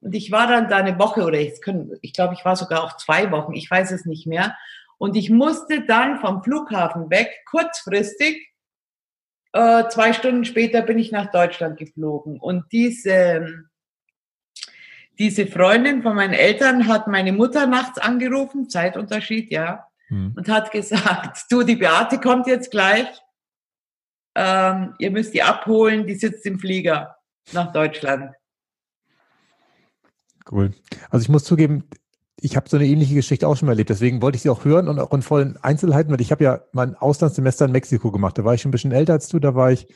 und 0.00 0.14
ich 0.14 0.30
war 0.30 0.46
dann 0.46 0.68
da 0.68 0.76
eine 0.76 0.98
Woche 0.98 1.22
oder 1.22 1.38
ich, 1.38 1.60
ich 2.02 2.12
glaube, 2.12 2.34
ich 2.34 2.44
war 2.44 2.56
sogar 2.56 2.84
auch 2.84 2.96
zwei 2.98 3.30
Wochen, 3.30 3.54
ich 3.54 3.70
weiß 3.70 3.90
es 3.90 4.04
nicht 4.04 4.26
mehr. 4.26 4.54
Und 4.98 5.16
ich 5.16 5.30
musste 5.30 5.84
dann 5.86 6.20
vom 6.20 6.42
Flughafen 6.42 7.10
weg, 7.10 7.30
kurzfristig, 7.50 8.52
äh, 9.54 9.88
zwei 9.88 10.12
Stunden 10.12 10.44
später 10.44 10.82
bin 10.82 10.98
ich 10.98 11.10
nach 11.10 11.30
Deutschland 11.30 11.78
geflogen. 11.78 12.38
Und 12.38 12.70
diese, 12.70 13.64
diese 15.18 15.46
Freundin 15.46 16.02
von 16.02 16.16
meinen 16.16 16.34
Eltern 16.34 16.88
hat 16.88 17.06
meine 17.06 17.32
Mutter 17.32 17.66
nachts 17.66 17.98
angerufen, 17.98 18.68
Zeitunterschied, 18.68 19.50
ja, 19.50 19.86
hm. 20.08 20.32
und 20.36 20.48
hat 20.48 20.70
gesagt, 20.70 21.46
du, 21.50 21.62
die 21.62 21.76
Beate 21.76 22.18
kommt 22.18 22.46
jetzt 22.46 22.70
gleich 22.70 23.08
ähm, 24.34 24.94
ihr 24.98 25.10
müsst 25.10 25.34
die 25.34 25.42
abholen, 25.42 26.06
die 26.06 26.14
sitzt 26.14 26.44
im 26.46 26.58
Flieger 26.58 27.16
nach 27.52 27.72
Deutschland. 27.72 28.34
Cool. 30.50 30.72
Also 31.10 31.22
ich 31.22 31.28
muss 31.28 31.44
zugeben, 31.44 31.84
ich 32.40 32.56
habe 32.56 32.68
so 32.68 32.76
eine 32.76 32.86
ähnliche 32.86 33.14
Geschichte 33.14 33.48
auch 33.48 33.56
schon 33.56 33.66
mal 33.66 33.72
erlebt. 33.72 33.90
Deswegen 33.90 34.20
wollte 34.20 34.36
ich 34.36 34.42
sie 34.42 34.50
auch 34.50 34.64
hören 34.64 34.88
und 34.88 34.98
auch 34.98 35.12
in 35.12 35.22
vollen 35.22 35.56
Einzelheiten, 35.62 36.12
weil 36.12 36.20
ich 36.20 36.32
habe 36.32 36.44
ja 36.44 36.60
mein 36.72 36.94
Auslandssemester 36.96 37.64
in 37.66 37.72
Mexiko 37.72 38.10
gemacht. 38.10 38.36
Da 38.36 38.44
war 38.44 38.54
ich 38.54 38.62
schon 38.62 38.70
ein 38.70 38.72
bisschen 38.72 38.92
älter 38.92 39.14
als 39.14 39.28
du. 39.28 39.38
Da 39.38 39.54
war 39.54 39.70
ich 39.70 39.86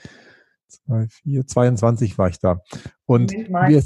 zwei, 0.69 1.09
vier, 1.09 1.47
22 1.47 2.17
war 2.17 2.29
ich 2.29 2.39
da. 2.39 2.63
Und 3.05 3.33
wie, 3.33 3.83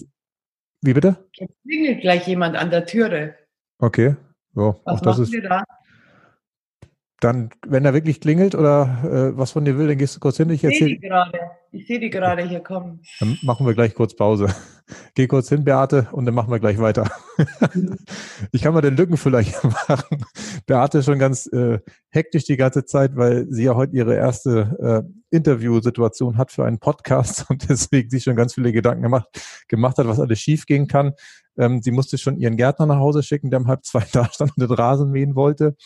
wie 0.82 0.92
bitte? 0.92 1.16
Jetzt 1.34 1.54
klingelt 1.62 2.00
gleich 2.00 2.26
jemand 2.26 2.56
an 2.56 2.70
der 2.70 2.86
Türe. 2.86 3.34
Okay. 3.78 4.16
So, 4.54 4.80
Was 4.84 5.00
auch 5.00 5.00
das 5.00 5.18
ist, 5.20 5.34
da? 5.44 5.64
dann, 7.20 7.50
wenn 7.66 7.84
er 7.84 7.94
wirklich 7.94 8.20
klingelt 8.20 8.54
oder 8.54 8.98
äh, 9.04 9.38
was 9.38 9.52
von 9.52 9.64
dir 9.64 9.78
will, 9.78 9.88
dann 9.88 9.98
gehst 9.98 10.16
du 10.16 10.20
kurz 10.20 10.36
hin. 10.36 10.50
Ich 10.50 10.64
erzähle, 10.64 10.98
gerade. 10.98 11.38
Ich 11.74 11.86
sehe 11.86 11.98
die 11.98 12.10
gerade 12.10 12.42
hier 12.46 12.60
kommen. 12.60 13.00
dann 13.18 13.38
machen 13.40 13.66
wir 13.66 13.72
gleich 13.72 13.94
kurz 13.94 14.14
Pause. 14.14 14.48
Geh 15.14 15.26
kurz 15.26 15.48
hin, 15.48 15.64
Beate, 15.64 16.06
und 16.12 16.26
dann 16.26 16.34
machen 16.34 16.50
wir 16.50 16.60
gleich 16.60 16.78
weiter. 16.78 17.10
ich 18.52 18.60
kann 18.60 18.74
mal 18.74 18.82
den 18.82 18.94
Lückenfüller 18.94 19.40
hier 19.40 19.58
machen. 19.88 20.26
Beate 20.66 20.98
ist 20.98 21.06
schon 21.06 21.18
ganz 21.18 21.46
äh, 21.46 21.78
hektisch 22.10 22.44
die 22.44 22.58
ganze 22.58 22.84
Zeit, 22.84 23.16
weil 23.16 23.46
sie 23.48 23.64
ja 23.64 23.74
heute 23.74 23.96
ihre 23.96 24.14
erste 24.14 25.06
äh, 25.08 25.34
Interviewsituation 25.34 26.36
hat 26.36 26.52
für 26.52 26.66
einen 26.66 26.78
Podcast 26.78 27.46
und 27.48 27.66
deswegen 27.70 28.10
sich 28.10 28.24
schon 28.24 28.36
ganz 28.36 28.52
viele 28.52 28.72
Gedanken 28.72 29.02
gemacht, 29.02 29.28
gemacht 29.68 29.96
hat, 29.96 30.06
was 30.06 30.20
alles 30.20 30.40
schief 30.40 30.66
gehen 30.66 30.88
kann. 30.88 31.14
Ähm, 31.58 31.82
sie 31.82 31.90
musste 31.90 32.18
schon 32.18 32.38
ihren 32.38 32.56
Gärtner 32.56 32.86
nach 32.86 32.98
Hause 32.98 33.22
schicken, 33.22 33.50
der 33.50 33.60
um 33.60 33.68
halb 33.68 33.84
zwei 33.84 34.04
da 34.12 34.24
stand 34.32 34.52
und 34.56 34.62
den 34.62 34.74
Rasen 34.74 35.10
mähen 35.10 35.34
wollte, 35.34 35.76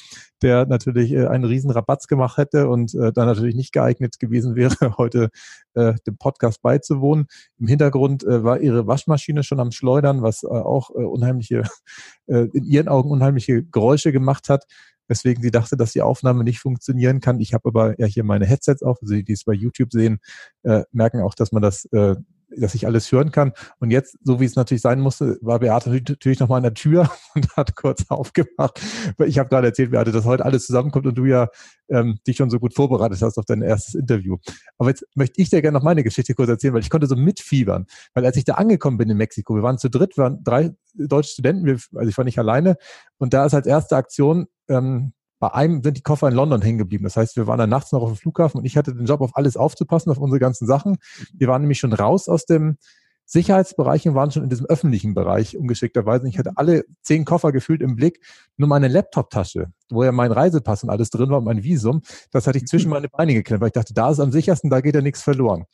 der 0.42 0.66
natürlich 0.66 1.12
äh, 1.12 1.26
einen 1.26 1.44
riesen 1.44 1.70
Rabatz 1.70 2.06
gemacht 2.06 2.36
hätte 2.36 2.68
und 2.68 2.94
äh, 2.94 3.12
dann 3.12 3.26
natürlich 3.26 3.54
nicht 3.54 3.72
geeignet 3.72 4.18
gewesen 4.18 4.54
wäre, 4.54 4.76
heute 4.98 5.30
äh, 5.74 5.94
dem 6.06 6.18
Podcast 6.18 6.62
beizuwohnen. 6.62 7.26
Im 7.58 7.66
Hintergrund 7.66 8.24
äh, 8.24 8.44
war 8.44 8.60
ihre 8.60 8.86
Waschmaschine 8.86 9.42
schon 9.42 9.60
am 9.60 9.72
Schleudern, 9.72 10.22
was 10.22 10.42
äh, 10.42 10.46
auch 10.46 10.90
äh, 10.90 11.04
unheimliche, 11.04 11.62
äh, 12.26 12.46
in 12.52 12.64
ihren 12.64 12.88
Augen 12.88 13.10
unheimliche 13.10 13.64
Geräusche 13.64 14.12
gemacht 14.12 14.48
hat 14.48 14.64
weswegen 15.08 15.42
sie 15.42 15.50
dachte, 15.50 15.76
dass 15.76 15.92
die 15.92 16.02
Aufnahme 16.02 16.44
nicht 16.44 16.58
funktionieren 16.58 17.20
kann. 17.20 17.40
Ich 17.40 17.54
habe 17.54 17.68
aber 17.68 17.98
ja 18.00 18.06
hier 18.06 18.24
meine 18.24 18.46
Headsets 18.46 18.82
auf, 18.82 18.98
also 19.00 19.14
die, 19.14 19.24
die 19.24 19.32
es 19.32 19.44
bei 19.44 19.52
YouTube 19.52 19.92
sehen, 19.92 20.18
äh, 20.62 20.82
merken 20.92 21.20
auch, 21.20 21.34
dass 21.34 21.52
man 21.52 21.62
das, 21.62 21.84
äh, 21.92 22.16
dass 22.58 22.74
ich 22.74 22.86
alles 22.86 23.10
hören 23.12 23.30
kann. 23.30 23.52
Und 23.78 23.90
jetzt, 23.90 24.18
so 24.22 24.40
wie 24.40 24.44
es 24.44 24.56
natürlich 24.56 24.82
sein 24.82 25.00
musste, 25.00 25.38
war 25.40 25.58
Beate 25.58 25.90
natürlich 25.90 26.40
noch 26.40 26.48
mal 26.48 26.58
an 26.58 26.62
der 26.62 26.74
Tür 26.74 27.10
und 27.34 27.48
hat 27.56 27.76
kurz 27.76 28.04
aufgemacht. 28.08 28.80
Ich 29.24 29.38
habe 29.38 29.48
gerade 29.48 29.68
erzählt, 29.68 29.90
Beate, 29.90 30.12
dass 30.12 30.24
heute 30.24 30.44
alles 30.44 30.66
zusammenkommt 30.66 31.06
und 31.06 31.16
du 31.16 31.24
ja 31.24 31.48
ähm, 31.88 32.18
dich 32.26 32.36
schon 32.36 32.50
so 32.50 32.58
gut 32.58 32.74
vorbereitet 32.74 33.22
hast 33.22 33.38
auf 33.38 33.44
dein 33.44 33.62
erstes 33.62 33.94
Interview. 33.94 34.36
Aber 34.78 34.90
jetzt 34.90 35.04
möchte 35.14 35.40
ich 35.40 35.50
dir 35.50 35.62
gerne 35.62 35.78
noch 35.78 35.84
meine 35.84 36.02
Geschichte 36.02 36.34
kurz 36.34 36.48
erzählen, 36.48 36.74
weil 36.74 36.82
ich 36.82 36.90
konnte 36.90 37.06
so 37.06 37.16
mitfiebern. 37.16 37.86
Weil 38.14 38.24
als 38.26 38.36
ich 38.36 38.44
da 38.44 38.54
angekommen 38.54 38.98
bin 38.98 39.10
in 39.10 39.16
Mexiko, 39.16 39.54
wir 39.54 39.62
waren 39.62 39.78
zu 39.78 39.88
dritt, 39.88 40.16
wir 40.16 40.24
waren 40.24 40.42
drei 40.42 40.74
deutsche 40.94 41.30
Studenten, 41.30 41.66
wir, 41.66 41.78
also 41.94 42.08
ich 42.08 42.16
war 42.16 42.24
nicht 42.24 42.38
alleine. 42.38 42.76
Und 43.18 43.34
da 43.34 43.44
ist 43.46 43.54
als 43.54 43.66
erste 43.66 43.96
Aktion 43.96 44.46
ähm, 44.68 45.12
bei 45.38 45.52
einem 45.52 45.82
sind 45.82 45.96
die 45.96 46.02
Koffer 46.02 46.28
in 46.28 46.34
London 46.34 46.62
hängen 46.62 46.78
geblieben. 46.78 47.04
Das 47.04 47.16
heißt, 47.16 47.36
wir 47.36 47.46
waren 47.46 47.58
dann 47.58 47.70
nachts 47.70 47.92
noch 47.92 48.02
auf 48.02 48.10
dem 48.10 48.16
Flughafen 48.16 48.58
und 48.58 48.64
ich 48.64 48.76
hatte 48.76 48.94
den 48.94 49.06
Job, 49.06 49.20
auf 49.20 49.36
alles 49.36 49.56
aufzupassen, 49.56 50.10
auf 50.10 50.18
unsere 50.18 50.40
ganzen 50.40 50.66
Sachen. 50.66 50.96
Wir 51.34 51.48
waren 51.48 51.62
nämlich 51.62 51.78
schon 51.78 51.92
raus 51.92 52.28
aus 52.28 52.46
dem 52.46 52.76
Sicherheitsbereich 53.26 54.06
und 54.08 54.14
waren 54.14 54.30
schon 54.30 54.44
in 54.44 54.50
diesem 54.50 54.66
öffentlichen 54.66 55.12
Bereich 55.12 55.56
ungeschickterweise. 55.56 56.28
Ich 56.28 56.38
hatte 56.38 56.52
alle 56.54 56.84
zehn 57.02 57.24
Koffer 57.24 57.50
gefühlt 57.50 57.82
im 57.82 57.96
Blick. 57.96 58.20
Nur 58.56 58.68
meine 58.68 58.86
Laptop-Tasche, 58.86 59.72
wo 59.90 60.04
ja 60.04 60.12
mein 60.12 60.30
Reisepass 60.30 60.84
und 60.84 60.90
alles 60.90 61.10
drin 61.10 61.28
war 61.30 61.38
und 61.38 61.44
mein 61.44 61.64
Visum, 61.64 62.02
das 62.30 62.46
hatte 62.46 62.58
ich 62.58 62.66
zwischen 62.66 62.88
meine 62.90 63.08
Beine 63.08 63.34
geklemmt, 63.34 63.60
weil 63.60 63.68
ich 63.68 63.74
dachte, 63.74 63.94
da 63.94 64.10
ist 64.10 64.20
am 64.20 64.30
sichersten, 64.30 64.70
da 64.70 64.80
geht 64.80 64.94
ja 64.94 65.00
nichts 65.02 65.22
verloren. 65.22 65.64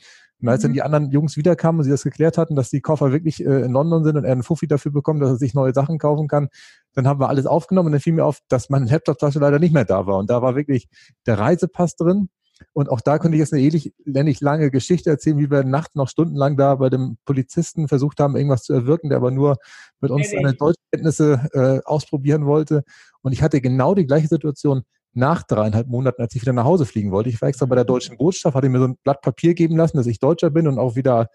Und 0.43 0.49
als 0.49 0.63
dann 0.63 0.73
Mhm. 0.73 0.75
die 0.75 0.83
anderen 0.83 1.11
Jungs 1.11 1.37
wiederkamen 1.37 1.79
und 1.81 1.85
sie 1.85 1.91
das 1.91 2.03
geklärt 2.03 2.37
hatten, 2.37 2.57
dass 2.57 2.69
die 2.69 2.81
Koffer 2.81 3.13
wirklich 3.13 3.45
äh, 3.45 3.63
in 3.63 3.73
London 3.73 4.05
sind 4.05 4.17
und 4.17 4.25
er 4.25 4.33
einen 4.33 4.43
Fuffi 4.43 4.67
dafür 4.67 4.93
bekommt, 4.93 5.23
dass 5.23 5.31
er 5.31 5.37
sich 5.37 5.55
neue 5.55 5.73
Sachen 5.73 5.99
kaufen 5.99 6.29
kann, 6.29 6.49
dann 6.95 7.07
haben 7.07 7.21
wir 7.21 7.29
alles 7.29 7.47
aufgenommen 7.47 7.87
und 7.87 7.93
dann 7.93 8.01
fiel 8.01 8.13
mir 8.13 8.25
auf, 8.25 8.41
dass 8.49 8.69
meine 8.69 8.87
Laptop-Tasche 8.87 9.39
leider 9.39 9.59
nicht 9.59 9.73
mehr 9.73 9.85
da 9.85 10.07
war. 10.07 10.19
Und 10.19 10.29
da 10.31 10.43
war 10.43 10.57
wirklich 10.57 10.89
der 11.27 11.39
Reisepass 11.39 11.97
drin. 11.97 12.29
Und 12.75 12.89
auch 12.91 13.01
da 13.01 13.19
könnte 13.19 13.37
ich 13.37 13.41
jetzt 13.41 13.53
eine 13.53 13.63
ähnlich, 13.63 13.93
ähnlich 14.07 14.41
lange 14.41 14.71
Geschichte 14.71 15.11
erzählen, 15.11 15.39
wie 15.39 15.51
wir 15.51 15.65
nachts 15.65 15.95
noch 15.95 16.09
stundenlang 16.09 16.57
da 16.57 16.77
bei 16.77 16.91
dem 16.91 17.17
Polizisten 17.25 17.89
versucht 17.89 18.21
haben, 18.21 18.37
irgendwas 18.37 18.63
zu 18.63 18.73
erwirken, 18.73 19.09
der 19.09 19.19
aber 19.19 19.31
nur 19.31 19.57
mit 20.01 20.11
uns 20.11 20.31
seine. 20.31 20.55
Deutschkenntnisse 20.55 21.49
äh, 21.55 21.81
ausprobieren 21.85 22.47
wollte. 22.47 22.85
Und 23.23 23.33
ich 23.33 23.43
hatte 23.43 23.61
genau 23.61 23.95
die 23.95 24.07
gleiche 24.07 24.29
Situation 24.29 24.83
nach 25.15 25.43
dreieinhalb 25.43 25.89
Monaten, 25.89 26.23
als 26.23 26.35
ich 26.35 26.43
wieder 26.43 26.53
nach 26.53 26.65
Hause 26.65 26.87
fliegen 26.87 27.11
wollte. 27.11 27.29
Ich 27.29 27.41
war 27.41 27.49
extra 27.49 27.67
bei 27.67 27.77
der 27.77 27.85
deutschen 27.85 28.17
Botschaft, 28.17 28.55
hatte 28.55 28.69
mir 28.69 28.79
so 28.79 28.87
ein 28.87 28.97
Blatt 29.03 29.21
Papier 29.21 29.55
geben 29.55 29.77
lassen, 29.77 29.97
dass 29.97 30.07
ich 30.07 30.19
Deutscher 30.19 30.51
bin 30.51 30.67
und 30.67 30.79
auch 30.79 30.97
wieder 30.97 31.29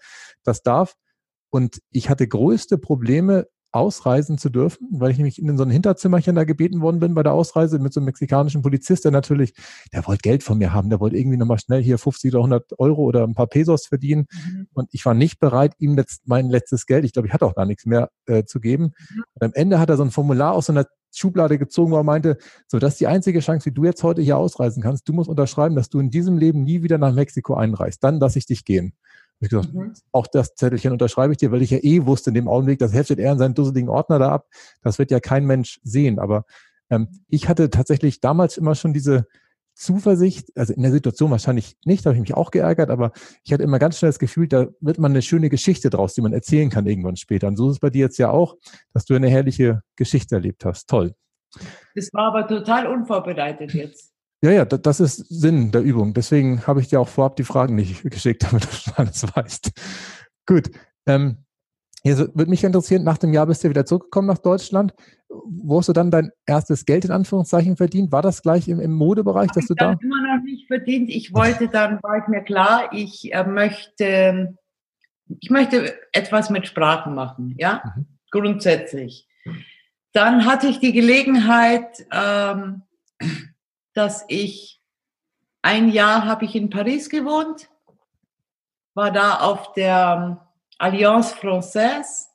das 0.44 0.62
darf. 0.62 0.94
Und 1.50 1.80
ich 1.90 2.10
hatte 2.10 2.28
größte 2.28 2.78
Probleme, 2.78 3.46
ausreisen 3.70 4.38
zu 4.38 4.48
dürfen, 4.48 4.88
weil 4.92 5.10
ich 5.10 5.18
nämlich 5.18 5.40
in 5.40 5.56
so 5.58 5.62
ein 5.62 5.70
Hinterzimmerchen 5.70 6.34
da 6.34 6.44
gebeten 6.44 6.80
worden 6.80 7.00
bin 7.00 7.14
bei 7.14 7.22
der 7.22 7.34
Ausreise 7.34 7.78
mit 7.78 7.92
so 7.92 8.00
einem 8.00 8.06
mexikanischen 8.06 8.62
Polizist, 8.62 9.04
der 9.04 9.12
natürlich, 9.12 9.52
der 9.92 10.06
wollte 10.06 10.22
Geld 10.22 10.42
von 10.42 10.58
mir 10.58 10.72
haben, 10.72 10.88
der 10.88 11.00
wollte 11.00 11.16
irgendwie 11.16 11.36
nochmal 11.36 11.58
schnell 11.58 11.82
hier 11.82 11.98
50 11.98 12.32
oder 12.32 12.40
100 12.40 12.78
Euro 12.78 13.02
oder 13.02 13.24
ein 13.24 13.34
paar 13.34 13.46
Pesos 13.46 13.86
verdienen. 13.86 14.26
Mhm. 14.32 14.68
Und 14.72 14.88
ich 14.92 15.04
war 15.04 15.14
nicht 15.14 15.38
bereit, 15.38 15.74
ihm 15.78 15.96
letzt, 15.96 16.22
mein 16.26 16.48
letztes 16.48 16.86
Geld, 16.86 17.04
ich 17.04 17.12
glaube, 17.12 17.28
ich 17.28 17.34
hatte 17.34 17.44
auch 17.44 17.54
gar 17.54 17.66
nichts 17.66 17.84
mehr 17.84 18.10
äh, 18.26 18.44
zu 18.44 18.58
geben. 18.58 18.84
Mhm. 18.84 19.24
Und 19.34 19.42
am 19.42 19.52
Ende 19.52 19.78
hat 19.78 19.90
er 19.90 19.96
so 19.96 20.02
ein 20.02 20.10
Formular 20.10 20.54
aus 20.54 20.66
so 20.66 20.72
einer 20.72 20.86
Schublade 21.12 21.58
gezogen, 21.58 21.92
wo 21.92 21.96
er 21.96 22.04
meinte, 22.04 22.38
so, 22.66 22.78
das 22.78 22.94
ist 22.94 23.00
die 23.00 23.06
einzige 23.06 23.40
Chance, 23.40 23.66
wie 23.66 23.72
du 23.72 23.84
jetzt 23.84 24.02
heute 24.02 24.22
hier 24.22 24.36
ausreisen 24.36 24.82
kannst. 24.82 25.08
Du 25.08 25.12
musst 25.12 25.28
unterschreiben, 25.28 25.74
dass 25.74 25.88
du 25.88 26.00
in 26.00 26.10
diesem 26.10 26.38
Leben 26.38 26.64
nie 26.64 26.82
wieder 26.82 26.98
nach 26.98 27.14
Mexiko 27.14 27.54
einreist. 27.54 28.04
Dann 28.04 28.20
lasse 28.20 28.38
ich 28.38 28.46
dich 28.46 28.64
gehen. 28.64 28.92
Hab 29.36 29.42
ich 29.42 29.50
gesagt, 29.50 29.74
Mhm. 29.74 29.92
auch 30.12 30.26
das 30.26 30.54
Zettelchen 30.54 30.92
unterschreibe 30.92 31.32
ich 31.32 31.38
dir, 31.38 31.52
weil 31.52 31.62
ich 31.62 31.70
ja 31.70 31.78
eh 31.78 32.04
wusste 32.06 32.30
in 32.30 32.34
dem 32.34 32.48
Augenblick, 32.48 32.78
das 32.78 32.92
heftet 32.92 33.18
er 33.18 33.32
in 33.32 33.38
seinen 33.38 33.54
dusseligen 33.54 33.88
Ordner 33.88 34.18
da 34.18 34.30
ab. 34.30 34.46
Das 34.82 34.98
wird 34.98 35.10
ja 35.10 35.20
kein 35.20 35.46
Mensch 35.46 35.80
sehen. 35.84 36.18
Aber 36.18 36.44
ähm, 36.90 37.08
ich 37.28 37.48
hatte 37.48 37.70
tatsächlich 37.70 38.20
damals 38.20 38.56
immer 38.56 38.74
schon 38.74 38.92
diese 38.92 39.26
Zuversicht, 39.78 40.50
also 40.56 40.72
in 40.74 40.82
der 40.82 40.90
Situation 40.90 41.30
wahrscheinlich 41.30 41.76
nicht, 41.84 42.04
da 42.04 42.10
habe 42.10 42.16
ich 42.16 42.20
mich 42.20 42.34
auch 42.34 42.50
geärgert, 42.50 42.90
aber 42.90 43.12
ich 43.44 43.52
hatte 43.52 43.62
immer 43.62 43.78
ganz 43.78 43.98
schnell 43.98 44.08
das 44.10 44.18
Gefühl, 44.18 44.48
da 44.48 44.66
wird 44.80 44.98
man 44.98 45.12
eine 45.12 45.22
schöne 45.22 45.48
Geschichte 45.48 45.88
draus, 45.88 46.14
die 46.14 46.20
man 46.20 46.32
erzählen 46.32 46.68
kann 46.68 46.86
irgendwann 46.86 47.16
später. 47.16 47.46
Und 47.48 47.56
so 47.56 47.68
ist 47.68 47.74
es 47.76 47.80
bei 47.80 47.90
dir 47.90 48.00
jetzt 48.00 48.18
ja 48.18 48.30
auch, 48.30 48.56
dass 48.92 49.04
du 49.04 49.14
eine 49.14 49.28
herrliche 49.28 49.82
Geschichte 49.96 50.34
erlebt 50.34 50.64
hast. 50.64 50.88
Toll. 50.88 51.14
Das 51.94 52.10
war 52.12 52.26
aber 52.34 52.46
total 52.46 52.88
unvorbereitet 52.88 53.72
jetzt. 53.72 54.12
Ja, 54.42 54.50
ja, 54.50 54.64
da- 54.64 54.78
das 54.78 55.00
ist 55.00 55.16
Sinn 55.28 55.70
der 55.70 55.82
Übung. 55.82 56.12
Deswegen 56.14 56.66
habe 56.66 56.80
ich 56.80 56.88
dir 56.88 57.00
auch 57.00 57.08
vorab 57.08 57.36
die 57.36 57.44
Fragen 57.44 57.74
nicht 57.74 58.02
geschickt, 58.10 58.44
damit 58.44 58.64
du 58.64 58.72
schon 58.76 58.94
alles 58.96 59.24
weißt. 59.34 59.70
Gut. 60.46 60.70
Ähm, 61.06 61.44
jetzt 62.04 62.18
würde 62.18 62.50
mich 62.50 62.64
interessieren, 62.64 63.04
nach 63.04 63.18
dem 63.18 63.32
Jahr 63.32 63.46
bist 63.46 63.64
du 63.64 63.68
wieder 63.68 63.84
zurückgekommen 63.86 64.28
nach 64.28 64.38
Deutschland. 64.38 64.94
Wo 65.28 65.78
hast 65.78 65.88
du 65.88 65.92
dann 65.92 66.10
dein 66.10 66.30
erstes 66.46 66.84
Geld 66.86 67.04
in 67.04 67.10
Anführungszeichen 67.10 67.76
verdient? 67.76 68.12
War 68.12 68.22
das 68.22 68.42
gleich 68.42 68.68
im, 68.68 68.80
im 68.80 68.92
Modebereich, 68.92 69.50
dass 69.50 69.66
du 69.66 69.74
da? 69.74 69.94
dann 69.94 69.98
immer 70.00 70.36
noch 70.36 70.42
nicht 70.42 70.66
verdient. 70.66 71.10
Ich 71.10 71.34
wollte 71.34 71.68
dann, 71.68 72.02
war 72.02 72.18
ich 72.18 72.28
mir 72.28 72.42
klar, 72.42 72.92
ich 72.92 73.32
äh, 73.34 73.44
möchte, 73.44 74.56
ich 75.40 75.50
möchte 75.50 75.94
etwas 76.12 76.50
mit 76.50 76.66
Sprachen 76.66 77.14
machen, 77.14 77.54
ja, 77.58 77.82
Mhm. 77.96 78.06
grundsätzlich. 78.30 79.28
Dann 80.12 80.46
hatte 80.46 80.66
ich 80.68 80.80
die 80.80 80.92
Gelegenheit, 80.92 82.06
ähm, 82.10 82.82
dass 83.94 84.24
ich 84.28 84.80
ein 85.62 85.90
Jahr 85.90 86.24
habe 86.24 86.44
ich 86.44 86.54
in 86.54 86.70
Paris 86.70 87.10
gewohnt, 87.10 87.68
war 88.94 89.10
da 89.12 89.40
auf 89.40 89.72
der 89.74 90.47
Alliance 90.78 91.34
Française 91.34 92.28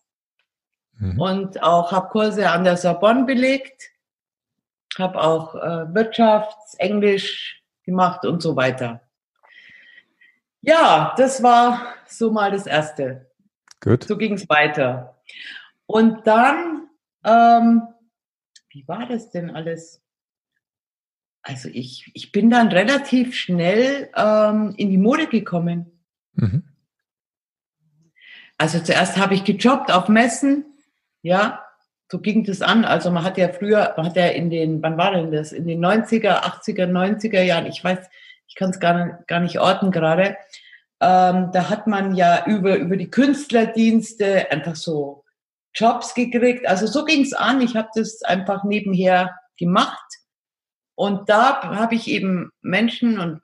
Mhm. 1.00 1.20
und 1.20 1.64
auch 1.64 1.92
habe 1.92 2.10
Kurse 2.10 2.50
an 2.50 2.64
der 2.64 2.78
Sorbonne 2.78 3.26
belegt, 3.26 3.92
habe 4.98 5.20
auch 5.20 5.56
äh, 5.56 5.88
Wirtschafts-, 5.94 6.78
Englisch 6.78 7.64
gemacht 7.84 8.26
und 8.26 8.42
so 8.42 8.56
weiter. 8.56 9.02
Ja, 10.62 11.14
das 11.18 11.44
war 11.44 11.96
so 12.08 12.32
mal 12.32 12.52
das 12.52 12.68
Erste. 12.68 13.30
Gut. 13.82 14.06
So 14.06 14.18
ging 14.18 14.34
es 14.34 14.48
weiter. 14.48 15.22
Und 15.86 16.26
dann, 16.26 16.88
ähm, 17.26 17.82
wie 18.70 18.88
war 18.88 19.06
das 19.08 19.30
denn 19.30 19.50
alles? 19.52 20.02
Also 21.42 21.68
ich, 21.68 22.10
ich 22.14 22.32
bin 22.32 22.50
dann 22.50 22.70
relativ 22.70 23.36
schnell 23.36 24.10
ähm, 24.16 24.74
in 24.78 24.90
die 24.90 24.98
Mode 24.98 25.28
gekommen. 25.28 26.00
Mhm. 26.36 26.64
Also 28.58 28.80
zuerst 28.80 29.18
habe 29.18 29.34
ich 29.34 29.44
gejobbt 29.44 29.92
auf 29.92 30.08
Messen, 30.08 30.66
ja, 31.22 31.66
so 32.12 32.20
ging 32.20 32.44
das 32.44 32.62
an. 32.62 32.86
Also 32.86 33.12
man 33.12 33.24
hat 33.24 33.38
ja 33.38 33.50
früher, 33.50 33.94
man 33.98 34.06
hat 34.08 34.16
ja 34.16 34.28
in 34.28 34.50
den, 34.50 34.82
wann 34.84 34.98
war 34.98 35.12
denn 35.12 35.32
das? 35.32 35.52
In 35.52 35.68
den 35.68 35.80
90er, 35.84 36.44
80er, 36.44 36.86
90er 36.86 37.42
Jahren, 37.42 37.66
ich 37.66 37.84
weiß, 37.84 38.00
ich 38.48 38.56
kann 38.56 38.70
es 38.70 38.80
gar, 38.80 39.06
nicht- 39.06 39.28
gar 39.28 39.40
nicht 39.40 39.60
orten 39.60 39.92
gerade, 39.92 40.38
ähm, 41.02 41.50
da 41.52 41.70
hat 41.70 41.88
man 41.88 42.16
ja 42.16 42.46
über, 42.46 42.76
über 42.78 42.98
die 42.98 43.10
Künstlerdienste 43.10 44.52
einfach 44.52 44.76
so 44.76 45.24
Jobs 45.74 46.14
gekriegt. 46.14 46.68
Also 46.68 46.86
so 46.88 47.04
ging 47.04 47.24
es 47.24 47.34
an. 47.34 47.62
Ich 47.62 47.76
habe 47.76 47.90
das 47.96 48.22
einfach 48.22 48.64
nebenher 48.64 49.36
gemacht. 49.58 50.00
Und 50.96 51.30
da 51.30 51.62
habe 51.64 51.96
ich 51.96 52.08
eben 52.08 52.52
Menschen 52.62 53.20
und 53.20 53.42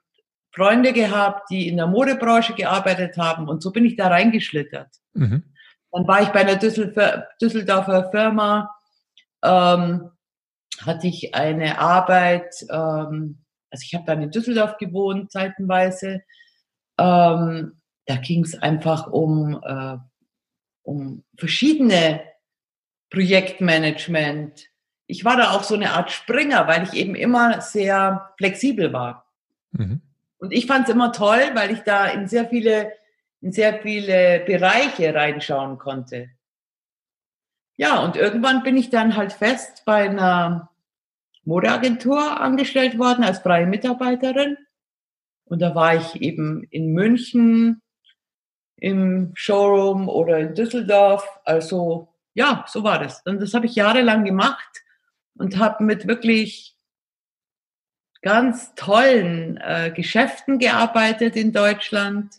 Freunde 0.52 0.92
gehabt, 0.92 1.50
die 1.50 1.68
in 1.68 1.76
der 1.76 1.86
Modebranche 1.86 2.54
gearbeitet 2.54 3.16
haben. 3.16 3.48
Und 3.48 3.62
so 3.62 3.70
bin 3.70 3.84
ich 3.84 3.96
da 3.96 4.08
reingeschlittert. 4.08 4.88
Mhm. 5.14 5.44
Dann 5.92 6.06
war 6.06 6.22
ich 6.22 6.28
bei 6.28 6.40
einer 6.40 6.56
Düsseldorfer, 6.56 7.28
Düsseldorfer 7.40 8.10
Firma 8.10 8.74
ähm, 9.42 10.10
hatte 10.80 11.06
ich 11.06 11.34
eine 11.34 11.78
Arbeit, 11.78 12.54
ähm, 12.70 13.44
also 13.70 13.84
ich 13.84 13.94
habe 13.94 14.04
dann 14.06 14.22
in 14.22 14.30
Düsseldorf 14.30 14.76
gewohnt, 14.78 15.30
zeitenweise. 15.30 16.22
Ähm, 16.98 17.80
da 18.06 18.16
ging 18.16 18.44
es 18.44 18.60
einfach 18.60 19.06
um, 19.06 19.60
äh, 19.62 19.96
um 20.82 21.24
verschiedene 21.36 22.22
Projektmanagement. 23.10 24.68
Ich 25.06 25.24
war 25.24 25.36
da 25.36 25.50
auch 25.50 25.64
so 25.64 25.74
eine 25.74 25.92
Art 25.92 26.10
Springer, 26.10 26.66
weil 26.66 26.84
ich 26.84 26.94
eben 26.94 27.14
immer 27.14 27.60
sehr 27.60 28.32
flexibel 28.36 28.92
war. 28.92 29.26
Mhm. 29.72 30.02
Und 30.40 30.52
ich 30.52 30.66
fand 30.66 30.88
es 30.88 30.94
immer 30.94 31.12
toll, 31.12 31.50
weil 31.54 31.70
ich 31.70 31.80
da 31.80 32.06
in 32.06 32.26
sehr 32.26 32.46
viele, 32.46 32.92
in 33.40 33.52
sehr 33.52 33.80
viele 33.80 34.40
Bereiche 34.40 35.14
reinschauen 35.14 35.78
konnte. 35.78 36.30
Ja, 37.76 38.02
und 38.02 38.16
irgendwann 38.16 38.62
bin 38.62 38.76
ich 38.76 38.90
dann 38.90 39.16
halt 39.16 39.32
fest 39.32 39.84
bei 39.84 40.08
einer 40.08 40.70
Modeagentur 41.44 42.40
angestellt 42.40 42.98
worden 42.98 43.24
als 43.24 43.38
freie 43.38 43.66
Mitarbeiterin. 43.66 44.56
Und 45.44 45.60
da 45.60 45.74
war 45.74 45.96
ich 45.96 46.20
eben 46.20 46.64
in 46.70 46.92
München 46.92 47.82
im 48.76 49.32
Showroom 49.34 50.08
oder 50.08 50.38
in 50.38 50.54
Düsseldorf. 50.54 51.26
Also 51.44 52.08
ja, 52.34 52.64
so 52.68 52.82
war 52.82 52.98
das. 52.98 53.22
Und 53.26 53.40
das 53.40 53.52
habe 53.52 53.66
ich 53.66 53.74
jahrelang 53.74 54.24
gemacht 54.24 54.82
und 55.34 55.58
habe 55.58 55.84
mit 55.84 56.06
wirklich 56.06 56.76
ganz 58.22 58.74
tollen 58.74 59.56
äh, 59.58 59.92
Geschäften 59.94 60.58
gearbeitet 60.58 61.36
in 61.36 61.52
Deutschland. 61.52 62.34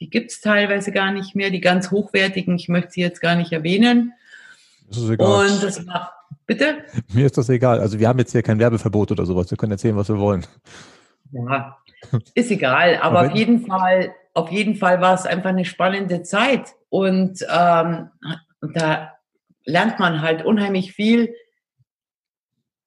Die 0.00 0.10
gibt's 0.10 0.40
teilweise 0.40 0.90
gar 0.90 1.12
nicht 1.12 1.36
mehr, 1.36 1.50
die 1.50 1.60
ganz 1.60 1.90
hochwertigen, 1.90 2.56
ich 2.56 2.68
möchte 2.68 2.92
sie 2.92 3.00
jetzt 3.00 3.20
gar 3.20 3.36
nicht 3.36 3.52
erwähnen. 3.52 4.12
Das 4.88 4.98
ist 4.98 5.10
egal. 5.10 5.46
Und 5.46 5.62
das 5.62 5.84
macht, 5.84 6.12
bitte? 6.46 6.84
Mir 7.12 7.26
ist 7.26 7.38
das 7.38 7.48
egal. 7.48 7.80
Also 7.80 7.98
wir 7.98 8.08
haben 8.08 8.18
jetzt 8.18 8.32
hier 8.32 8.42
kein 8.42 8.58
Werbeverbot 8.58 9.12
oder 9.12 9.24
sowas. 9.24 9.50
Wir 9.50 9.56
können 9.56 9.72
erzählen, 9.72 9.96
was 9.96 10.08
wir 10.08 10.18
wollen. 10.18 10.44
Ja, 11.30 11.78
ist 12.34 12.50
egal. 12.50 12.96
Aber, 13.00 13.20
aber 13.20 13.30
auf 13.30 13.36
jeden 13.36 13.64
Fall, 13.66 14.14
auf 14.34 14.50
jeden 14.50 14.74
Fall 14.74 15.00
war 15.00 15.14
es 15.14 15.24
einfach 15.24 15.50
eine 15.50 15.64
spannende 15.64 16.22
Zeit. 16.22 16.74
Und 16.88 17.40
ähm, 17.42 18.10
da 18.60 19.12
lernt 19.64 19.98
man 19.98 20.20
halt 20.20 20.44
unheimlich 20.44 20.92
viel 20.92 21.32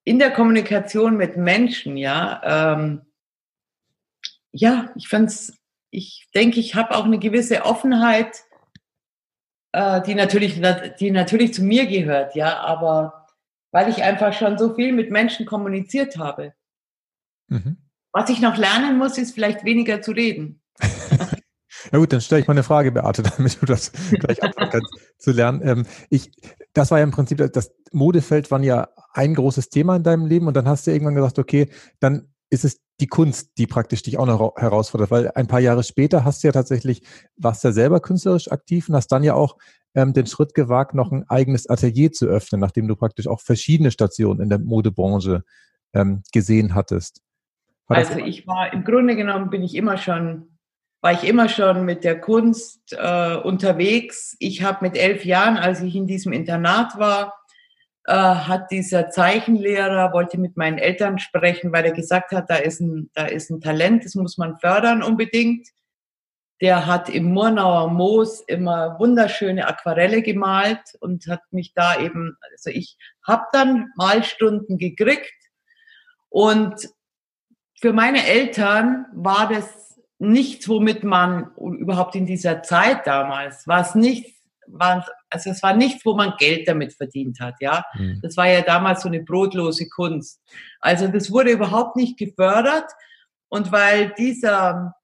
in 0.06 0.20
der 0.20 0.32
Kommunikation 0.32 1.18
mit 1.18 1.36
Menschen, 1.36 1.98
ja, 1.98 2.74
ähm, 2.74 3.02
ja, 4.52 4.92
ich 4.96 5.10
fand's, 5.10 5.58
ich 5.90 6.28
denke, 6.34 6.60
ich 6.60 6.76
habe 6.76 6.96
auch 6.96 7.04
eine 7.04 7.20
gewisse 7.20 7.66
Offenheit, 7.66 8.44
äh, 9.74 10.02
die 10.04 10.16
natürlich, 10.16 10.62
die 11.00 11.12
natürlich 11.12 11.54
zu 11.54 11.64
mir 11.64 11.88
gehört, 11.88 12.36
ja, 12.36 12.60
aber 12.60 13.28
weil 13.72 13.90
ich 13.90 14.04
einfach 14.04 14.32
schon 14.32 14.58
so 14.58 14.74
viel 14.76 14.94
mit 14.94 15.12
Menschen 15.12 15.46
kommuniziert 15.46 16.18
habe. 16.18 16.54
Mhm. 17.48 17.78
Was 18.14 18.30
ich 18.30 18.40
noch 18.40 18.56
lernen 18.56 18.98
muss, 18.98 19.18
ist 19.18 19.34
vielleicht 19.34 19.66
weniger 19.66 20.02
zu 20.02 20.12
reden. 20.12 20.62
Ja 21.96 22.00
gut, 22.00 22.12
dann 22.12 22.20
stelle 22.20 22.42
ich 22.42 22.48
mal 22.50 22.56
eine 22.56 22.64
Frage, 22.64 22.92
Beate, 22.92 23.24
damit 23.38 23.62
du 23.62 23.66
das 23.66 23.94
gleich 24.20 24.44
anfangen 24.44 24.70
kannst 24.70 24.94
zu 25.18 25.32
lernen. 25.32 25.62
Ähm, 25.64 25.86
ich, 26.10 26.30
das 26.74 26.92
war 26.92 26.98
ja 26.98 27.06
im 27.06 27.12
Prinzip, 27.12 27.38
das 27.54 27.74
Modefeld 27.94 28.52
war 28.52 28.62
ja 28.62 28.90
ein 29.14 29.34
großes 29.34 29.70
Thema 29.70 29.96
in 29.96 30.04
deinem 30.04 30.26
Leben 30.26 30.46
und 30.48 30.58
dann 30.58 30.68
hast 30.68 30.86
du 30.86 30.92
irgendwann 30.92 31.16
gesagt, 31.16 31.40
okay, 31.40 31.70
dann 32.02 32.34
ist 32.50 32.66
es 32.66 32.82
die 33.00 33.08
Kunst, 33.08 33.58
die 33.58 33.66
praktisch 33.66 34.04
dich 34.04 34.18
auch 34.18 34.26
noch 34.26 34.58
herausfordert, 34.58 35.10
weil 35.10 35.32
ein 35.36 35.48
paar 35.48 35.62
Jahre 35.62 35.84
später 35.84 36.26
hast 36.26 36.44
du 36.44 36.50
ja 36.50 36.52
tatsächlich, 36.52 37.02
warst 37.38 37.64
ja 37.64 37.72
selber 37.72 38.02
künstlerisch 38.02 38.52
aktiv 38.52 38.90
und 38.90 38.96
hast 38.96 39.08
dann 39.14 39.24
ja 39.24 39.34
auch 39.34 39.56
ähm, 39.94 40.12
den 40.12 40.28
Schritt 40.28 40.54
gewagt, 40.54 40.96
noch 40.96 41.14
ein 41.14 41.24
eigenes 41.30 41.70
Atelier 41.70 42.12
zu 42.12 42.26
öffnen, 42.26 42.60
nachdem 42.60 42.90
du 42.90 42.98
praktisch 42.98 43.30
auch 43.30 43.40
verschiedene 43.40 43.92
Stationen 43.92 44.42
in 44.42 44.50
der 44.50 44.60
Modebranche 44.60 45.46
ähm, 45.94 46.24
gesehen 46.34 46.76
hattest. 46.76 47.22
Also 47.88 48.20
ich 48.20 48.46
war 48.48 48.74
im 48.74 48.84
Grunde 48.84 49.16
genommen 49.16 49.50
bin 49.50 49.64
ich 49.64 49.76
immer 49.76 49.96
schon 49.98 50.55
war 51.06 51.12
ich 51.12 51.24
immer 51.24 51.50
schon 51.50 51.86
mit 51.86 52.04
der 52.04 52.20
Kunst 52.20 52.92
äh, 52.94 53.36
unterwegs. 53.36 54.36
Ich 54.40 54.64
habe 54.64 54.80
mit 54.82 54.98
elf 54.98 55.24
Jahren, 55.24 55.56
als 55.56 55.80
ich 55.82 55.96
in 55.96 56.08
diesem 56.08 56.34
Internat 56.34 56.98
war, 56.98 57.40
äh, 58.06 58.12
hat 58.12 58.72
dieser 58.72 59.12
Zeichenlehrer, 59.12 60.14
wollte 60.14 60.40
mit 60.40 60.58
meinen 60.58 60.80
Eltern 60.80 61.20
sprechen, 61.20 61.72
weil 61.72 61.86
er 61.86 61.92
gesagt 61.92 62.32
hat, 62.32 62.50
da 62.50 62.56
ist 62.56 62.82
ein, 62.82 63.12
da 63.14 63.28
ist 63.28 63.52
ein 63.52 63.62
Talent, 63.62 64.04
das 64.04 64.16
muss 64.16 64.40
man 64.40 64.58
fördern 64.58 65.04
unbedingt. 65.04 65.68
Der 66.60 66.88
hat 66.88 67.08
im 67.08 67.26
Murnauer 67.26 67.92
Moos 67.92 68.42
immer 68.42 68.98
wunderschöne 68.98 69.68
Aquarelle 69.68 70.24
gemalt 70.24 70.96
und 71.02 71.28
hat 71.28 71.42
mich 71.52 71.74
da 71.76 72.00
eben, 72.00 72.36
also 72.52 72.72
ich 72.72 72.98
habe 73.28 73.44
dann 73.52 73.92
Malstunden 73.96 74.80
gekriegt 74.80 75.36
und 76.30 76.90
für 77.80 77.94
meine 77.94 78.26
Eltern 78.26 79.06
war 79.14 79.48
das 79.48 79.85
nichts, 80.18 80.70
womit 80.70 81.04
man 81.04 81.52
überhaupt 81.56 82.16
in 82.16 82.26
dieser 82.26 82.64
Zeit 82.64 83.06
damals, 83.06 83.68
war 83.68 83.82
es 83.82 83.96
nicht, 83.96 84.34
war, 84.68 85.06
also 85.30 85.50
es 85.50 85.62
war 85.62 85.76
nichts, 85.76 86.06
wo 86.06 86.16
man 86.16 86.36
Geld 86.38 86.68
damit 86.68 86.94
verdient 86.94 87.40
hat, 87.40 87.56
ja. 87.60 87.84
Mhm. 87.94 88.20
Das 88.22 88.38
war 88.38 88.48
ja 88.48 88.62
damals 88.62 89.02
so 89.02 89.10
eine 89.10 89.22
brotlose 89.22 89.88
Kunst. 89.90 90.42
Also 90.80 91.08
das 91.08 91.32
wurde 91.32 91.52
überhaupt 91.52 91.96
nicht 91.96 92.18
gefördert. 92.18 92.92
Und 93.50 93.72
weil 93.72 94.14
dieser, 94.18 94.96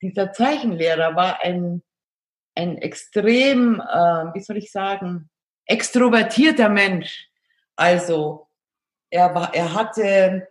dieser 0.00 0.32
Zeichenlehrer 0.32 1.14
war 1.16 1.42
ein, 1.42 1.82
ein 2.54 2.78
extrem, 2.78 3.80
äh, 3.80 4.34
wie 4.34 4.40
soll 4.40 4.56
ich 4.56 4.72
sagen, 4.72 5.28
extrovertierter 5.66 6.68
Mensch. 6.68 7.28
Also 7.76 8.48
er 9.10 9.34
war, 9.34 9.54
er 9.54 9.74
hatte 9.74 10.48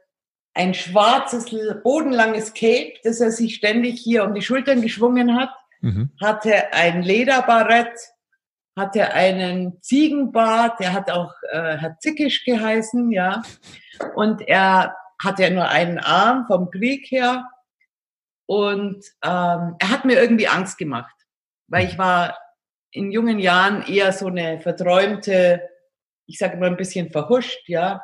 ein 0.53 0.73
schwarzes, 0.73 1.45
bodenlanges 1.83 2.53
Cape, 2.53 2.93
das 3.03 3.19
er 3.19 3.31
sich 3.31 3.55
ständig 3.55 3.99
hier 3.99 4.23
um 4.23 4.33
die 4.33 4.41
Schultern 4.41 4.81
geschwungen 4.81 5.35
hat, 5.35 5.49
mhm. 5.81 6.11
hatte 6.21 6.73
ein 6.73 7.01
Lederbarett, 7.01 7.97
hatte 8.75 9.13
einen 9.13 9.81
Ziegenbart, 9.81 10.79
der 10.79 10.93
hat 10.93 11.11
auch 11.11 11.33
äh, 11.51 11.77
Herr 11.77 11.97
Zickisch 11.99 12.43
geheißen, 12.45 13.11
ja. 13.11 13.43
Und 14.15 14.47
er 14.47 14.95
hatte 15.23 15.49
nur 15.51 15.69
einen 15.69 15.99
Arm 15.99 16.45
vom 16.47 16.69
Krieg 16.69 17.09
her. 17.11 17.47
Und 18.45 19.03
ähm, 19.23 19.75
er 19.79 19.89
hat 19.89 20.05
mir 20.05 20.19
irgendwie 20.19 20.47
Angst 20.47 20.77
gemacht, 20.77 21.15
weil 21.67 21.85
ich 21.85 21.97
war 21.97 22.37
in 22.91 23.11
jungen 23.11 23.39
Jahren 23.39 23.83
eher 23.83 24.11
so 24.11 24.27
eine 24.27 24.59
verträumte, 24.59 25.67
ich 26.27 26.37
sage 26.37 26.57
mal 26.57 26.69
ein 26.69 26.77
bisschen 26.77 27.11
verhuscht, 27.11 27.67
ja. 27.67 28.03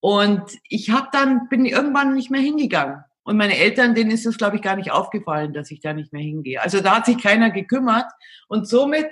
Und 0.00 0.42
ich 0.68 0.90
habe 0.90 1.08
dann, 1.12 1.48
bin 1.48 1.64
irgendwann 1.64 2.14
nicht 2.14 2.30
mehr 2.30 2.40
hingegangen. 2.40 3.04
Und 3.24 3.36
meine 3.36 3.58
Eltern, 3.58 3.94
denen 3.94 4.12
ist 4.12 4.24
es, 4.24 4.38
glaube 4.38 4.56
ich, 4.56 4.62
gar 4.62 4.76
nicht 4.76 4.92
aufgefallen, 4.92 5.52
dass 5.52 5.70
ich 5.72 5.80
da 5.80 5.92
nicht 5.92 6.12
mehr 6.12 6.22
hingehe. 6.22 6.62
Also 6.62 6.80
da 6.80 6.96
hat 6.96 7.06
sich 7.06 7.20
keiner 7.20 7.50
gekümmert. 7.50 8.06
Und 8.46 8.68
somit 8.68 9.08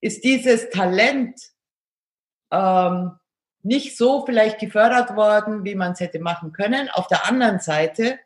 ist 0.00 0.22
dieses 0.22 0.68
Talent 0.68 1.40
ähm, 2.50 3.12
nicht 3.62 3.96
so 3.96 4.24
vielleicht 4.26 4.58
gefördert 4.58 5.16
worden, 5.16 5.64
wie 5.64 5.74
man 5.74 5.92
es 5.92 6.00
hätte 6.00 6.20
machen 6.20 6.52
können. 6.52 6.88
Auf 6.90 7.06
der 7.06 7.26
anderen 7.26 7.60
Seite 7.60 8.18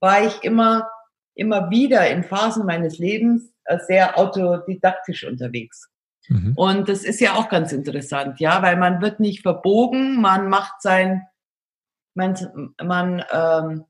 war 0.00 0.22
ich 0.24 0.42
immer, 0.42 0.88
immer 1.34 1.70
wieder 1.70 2.08
in 2.10 2.22
Phasen 2.22 2.66
meines 2.66 2.98
Lebens 2.98 3.50
äh, 3.64 3.78
sehr 3.86 4.18
autodidaktisch 4.18 5.24
unterwegs. 5.24 5.88
Mhm. 6.28 6.52
Und 6.56 6.88
das 6.88 7.04
ist 7.04 7.20
ja 7.20 7.34
auch 7.34 7.48
ganz 7.48 7.72
interessant, 7.72 8.40
ja, 8.40 8.62
weil 8.62 8.76
man 8.76 9.00
wird 9.00 9.20
nicht 9.20 9.42
verbogen, 9.42 10.20
man 10.20 10.48
macht 10.48 10.82
sein 10.82 11.26
man, 12.16 12.72
man 12.82 13.24
ähm, 13.30 13.84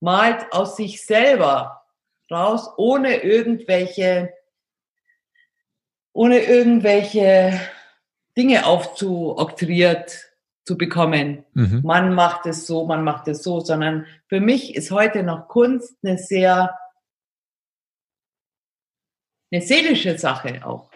malt 0.00 0.52
aus 0.52 0.76
sich 0.76 1.04
selber 1.04 1.84
raus, 2.30 2.70
ohne 2.76 3.22
irgendwelche, 3.22 4.32
ohne 6.12 6.40
irgendwelche 6.40 7.60
Dinge 8.36 8.66
aufzuoktriert 8.66 10.30
zu 10.64 10.76
bekommen. 10.76 11.44
Mhm. 11.54 11.82
Man 11.84 12.14
macht 12.14 12.46
es 12.46 12.66
so, 12.66 12.86
man 12.86 13.04
macht 13.04 13.28
es 13.28 13.42
so, 13.42 13.60
sondern 13.60 14.06
für 14.28 14.40
mich 14.40 14.74
ist 14.74 14.90
heute 14.90 15.22
noch 15.22 15.48
Kunst 15.48 15.96
eine 16.02 16.18
sehr, 16.18 16.78
eine 19.50 19.62
seelische 19.62 20.18
Sache 20.18 20.64
auch. 20.64 20.90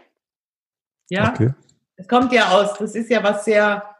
Ja, 1.11 1.31
okay. 1.33 1.55
es 1.97 2.09
kommt 2.09 2.33
ja 2.33 2.51
aus, 2.51 2.79
das 2.79 2.95
ist 2.95 3.11
ja 3.11 3.23
was 3.23 3.45
sehr 3.45 3.95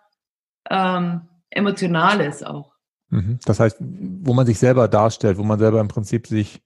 ähm, 0.71 1.29
Emotionales 1.55 2.43
auch. 2.43 2.73
Mhm. 3.11 3.39
Das 3.45 3.61
heißt, 3.61 3.77
wo 3.81 4.35
man 4.35 4.47
sich 4.47 4.59
selber 4.59 4.89
darstellt, 4.89 5.39
wo 5.39 5.45
man 5.45 5.59
selber 5.59 5.81
im 5.81 5.89
Prinzip 5.89 6.27
sich. 6.27 6.63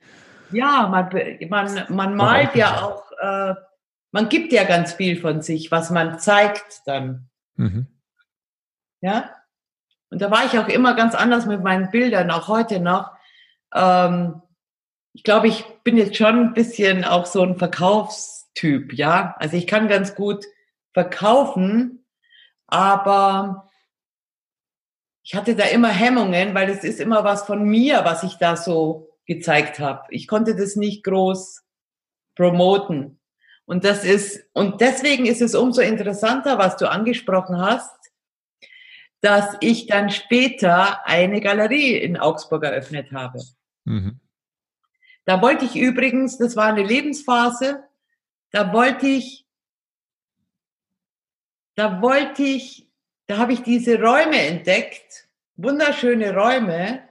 Ja, 0.51 0.89
man, 0.89 1.11
man, 1.49 1.87
man 1.95 2.17
malt 2.17 2.55
ja 2.55 2.83
auch, 2.83 3.05
äh, 3.21 3.55
man 4.13 4.29
gibt 4.29 4.53
ja 4.53 4.65
ganz 4.65 4.95
viel 4.95 5.21
von 5.21 5.43
sich, 5.43 5.71
was 5.71 5.91
man 5.91 6.19
zeigt 6.19 6.83
dann. 6.87 7.29
Mhm. 7.57 7.87
Ja? 9.01 9.31
Und 10.11 10.23
da 10.23 10.31
war 10.31 10.47
ich 10.47 10.59
auch 10.59 10.69
immer 10.69 10.95
ganz 10.95 11.15
anders 11.15 11.45
mit 11.45 11.63
meinen 11.63 11.91
Bildern, 11.91 12.31
auch 12.31 12.49
heute 12.49 12.81
noch. 12.81 13.13
Ähm, 13.75 14.41
ich 15.13 15.23
glaube, 15.23 15.49
ich 15.49 15.65
bin 15.85 15.97
jetzt 15.99 16.17
schon 16.17 16.39
ein 16.39 16.55
bisschen 16.55 17.05
auch 17.05 17.27
so 17.27 17.43
ein 17.43 17.59
Verkaufstyp, 17.59 18.95
ja. 18.95 19.35
Also 19.39 19.57
ich 19.57 19.67
kann 19.67 19.89
ganz 19.89 20.15
gut 20.15 20.47
verkaufen, 20.95 22.05
Aber 22.67 23.68
ich 25.29 25.35
hatte 25.35 25.55
da 25.55 25.65
immer 25.65 25.91
Hemmungen, 25.91 26.55
weil 26.55 26.71
es 26.71 26.85
ist 26.85 27.01
immer 27.01 27.23
was 27.23 27.43
von 27.43 27.63
mir, 27.63 28.03
was 28.03 28.23
ich 28.23 28.37
da 28.37 28.57
so 28.57 29.11
gezeigt 29.27 29.79
habe. 29.79 30.05
Ich 30.09 30.27
konnte 30.27 30.57
das 30.57 30.75
nicht 30.75 31.05
groß 31.05 31.65
promoten. 32.35 33.21
Und 33.67 33.85
das 33.85 34.07
ist, 34.07 34.49
und 34.55 34.81
deswegen 34.81 35.27
ist 35.27 35.43
es 35.43 35.55
umso 35.55 35.83
interessanter, 35.83 36.57
was 36.57 36.79
du 36.79 36.91
angesprochen 36.91 37.61
hast, 37.61 37.95
dass 39.21 39.55
ich 39.61 39.87
dann 39.87 40.09
später 40.09 41.07
eine 41.07 41.43
Galerie 41.43 41.99
in 41.99 42.17
Augsburg 42.17 42.65
eröffnet 42.65 43.13
habe. 43.13 43.39
Mhm. 43.85 44.21
Da 45.27 45.43
wollte 45.43 45.67
ich 45.67 45.77
übrigens, 45.77 46.39
das 46.39 46.57
war 46.57 46.69
eine 46.69 46.85
Lebensphase, 46.85 47.85
da 48.51 48.73
wollte 48.73 49.07
ich, 49.07 49.47
da 51.75 52.01
wollte 52.01 52.45
ich, 52.45 52.88
da 53.29 53.37
habe 53.37 53.53
ich 53.53 53.63
diese 53.63 54.01
Räume 54.01 54.41
entdeckt, 54.41 55.29
wunderschöne 55.57 56.35
Räume 56.35 57.03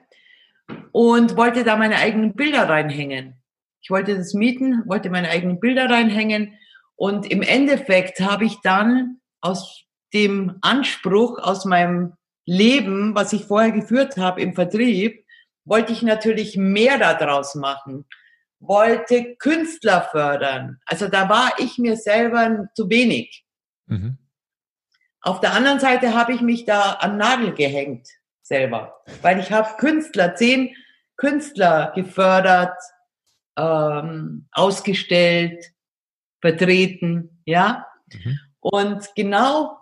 und 0.92 1.38
wollte 1.38 1.64
da 1.64 1.78
meine 1.78 1.98
eigenen 1.98 2.34
Bilder 2.34 2.68
reinhängen. 2.68 3.36
Ich 3.82 3.92
wollte 3.92 4.18
das 4.18 4.34
mieten, 4.34 4.84
wollte 4.88 5.10
meine 5.10 5.30
eigenen 5.30 5.60
Bilder 5.60 5.90
reinhängen 5.90 6.58
und 6.96 7.32
im 7.32 7.44
Endeffekt 7.44 8.20
habe 8.20 8.46
ich 8.46 8.58
dann 8.62 9.22
aus 9.42 9.86
dem 10.14 10.58
Anspruch 10.62 11.38
aus 11.38 11.66
meinem 11.66 12.14
Leben, 12.46 13.14
was 13.14 13.32
ich 13.34 13.46
vorher 13.46 13.72
geführt 13.72 14.18
habe 14.18 14.42
im 14.42 14.56
Vertrieb, 14.56 15.24
wollte 15.66 15.94
ich 15.94 16.02
natürlich 16.02 16.58
mehr 16.58 16.98
daraus 16.98 17.54
machen, 17.54 18.06
wollte 18.60 19.36
Künstler 19.36 20.02
fördern. 20.10 20.80
Also 20.86 21.10
da 21.10 21.30
war 21.30 21.52
ich 21.60 21.78
mir 21.78 21.96
selber 21.96 22.70
zu 22.74 22.90
wenig. 22.90 23.46
Mhm. 23.86 24.18
Auf 25.22 25.40
der 25.40 25.54
anderen 25.54 25.80
Seite 25.80 26.14
habe 26.14 26.34
ich 26.34 26.42
mich 26.42 26.66
da 26.66 26.94
an 26.94 27.18
Nagel 27.18 27.54
gehängt 27.54 28.08
selber, 28.42 29.04
weil 29.22 29.40
ich 29.40 29.52
habe 29.52 29.76
Künstler, 29.78 30.36
zehn 30.36 30.74
Künstler 31.18 31.92
gefördert, 31.96 32.78
ähm, 33.58 34.48
ausgestellt, 34.52 35.66
vertreten, 36.40 37.42
ja. 37.46 37.88
Mhm. 38.12 38.40
Und 38.60 39.16
genau, 39.16 39.78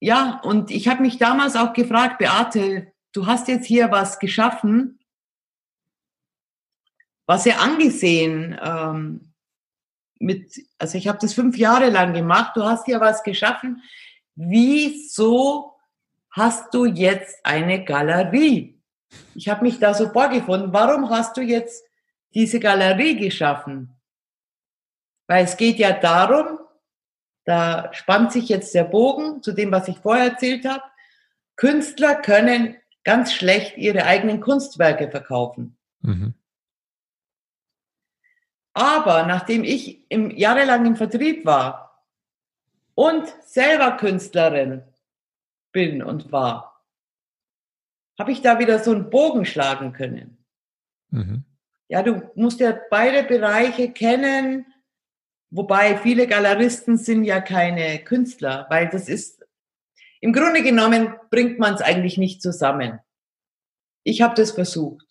ja, 0.00 0.40
und 0.42 0.70
ich 0.70 0.88
habe 0.88 1.02
mich 1.02 1.18
damals 1.18 1.56
auch 1.56 1.72
gefragt, 1.72 2.18
Beate, 2.18 2.92
du 3.12 3.26
hast 3.26 3.48
jetzt 3.48 3.66
hier 3.66 3.90
was 3.90 4.18
geschaffen, 4.18 4.98
was 7.26 7.44
ja 7.44 7.56
angesehen 7.58 8.58
ähm, 8.62 9.32
mit, 10.18 10.66
also 10.78 10.96
ich 10.96 11.08
habe 11.08 11.18
das 11.20 11.34
fünf 11.34 11.56
Jahre 11.56 11.90
lang 11.90 12.14
gemacht, 12.14 12.56
du 12.56 12.64
hast 12.64 12.86
hier 12.86 13.00
was 13.00 13.22
geschaffen. 13.22 13.82
Wieso 14.36 15.74
hast 16.30 16.72
du 16.74 16.84
jetzt 16.84 17.44
eine 17.44 17.84
Galerie? 17.84 18.78
Ich 19.34 19.48
habe 19.48 19.64
mich 19.64 19.78
da 19.78 19.94
so 19.94 20.10
vorgefunden. 20.10 20.72
Warum 20.72 21.08
hast 21.10 21.36
du 21.36 21.40
jetzt 21.40 21.84
diese 22.34 22.60
Galerie 22.60 23.16
geschaffen? 23.16 23.96
Weil 25.26 25.44
es 25.44 25.56
geht 25.56 25.78
ja 25.78 25.92
darum, 25.92 26.58
da 27.44 27.92
spannt 27.92 28.32
sich 28.32 28.48
jetzt 28.48 28.74
der 28.74 28.84
Bogen 28.84 29.42
zu 29.42 29.52
dem, 29.52 29.72
was 29.72 29.88
ich 29.88 29.98
vorher 29.98 30.32
erzählt 30.32 30.66
habe. 30.66 30.82
Künstler 31.56 32.16
können 32.16 32.76
ganz 33.04 33.32
schlecht 33.32 33.78
ihre 33.78 34.04
eigenen 34.04 34.40
Kunstwerke 34.40 35.10
verkaufen. 35.10 35.78
Mhm. 36.00 36.34
Aber 38.74 39.24
nachdem 39.24 39.64
ich 39.64 40.04
im, 40.10 40.30
jahrelang 40.30 40.84
im 40.84 40.96
Vertrieb 40.96 41.46
war 41.46 41.85
und 42.96 43.28
selber 43.44 43.92
Künstlerin 43.98 44.82
bin 45.70 46.02
und 46.02 46.32
war, 46.32 46.82
habe 48.18 48.32
ich 48.32 48.40
da 48.40 48.58
wieder 48.58 48.78
so 48.78 48.92
einen 48.92 49.10
Bogen 49.10 49.44
schlagen 49.44 49.92
können. 49.92 50.38
Mhm. 51.10 51.44
Ja, 51.88 52.02
du 52.02 52.22
musst 52.34 52.58
ja 52.58 52.76
beide 52.90 53.22
Bereiche 53.22 53.92
kennen, 53.92 54.66
wobei 55.50 55.98
viele 55.98 56.26
Galeristen 56.26 56.96
sind 56.96 57.24
ja 57.24 57.40
keine 57.40 57.98
Künstler, 58.02 58.66
weil 58.70 58.88
das 58.88 59.08
ist, 59.08 59.44
im 60.20 60.32
Grunde 60.32 60.62
genommen 60.62 61.14
bringt 61.30 61.58
man 61.58 61.74
es 61.74 61.82
eigentlich 61.82 62.16
nicht 62.16 62.40
zusammen. 62.40 62.98
Ich 64.04 64.22
habe 64.22 64.34
das 64.34 64.52
versucht. 64.52 65.06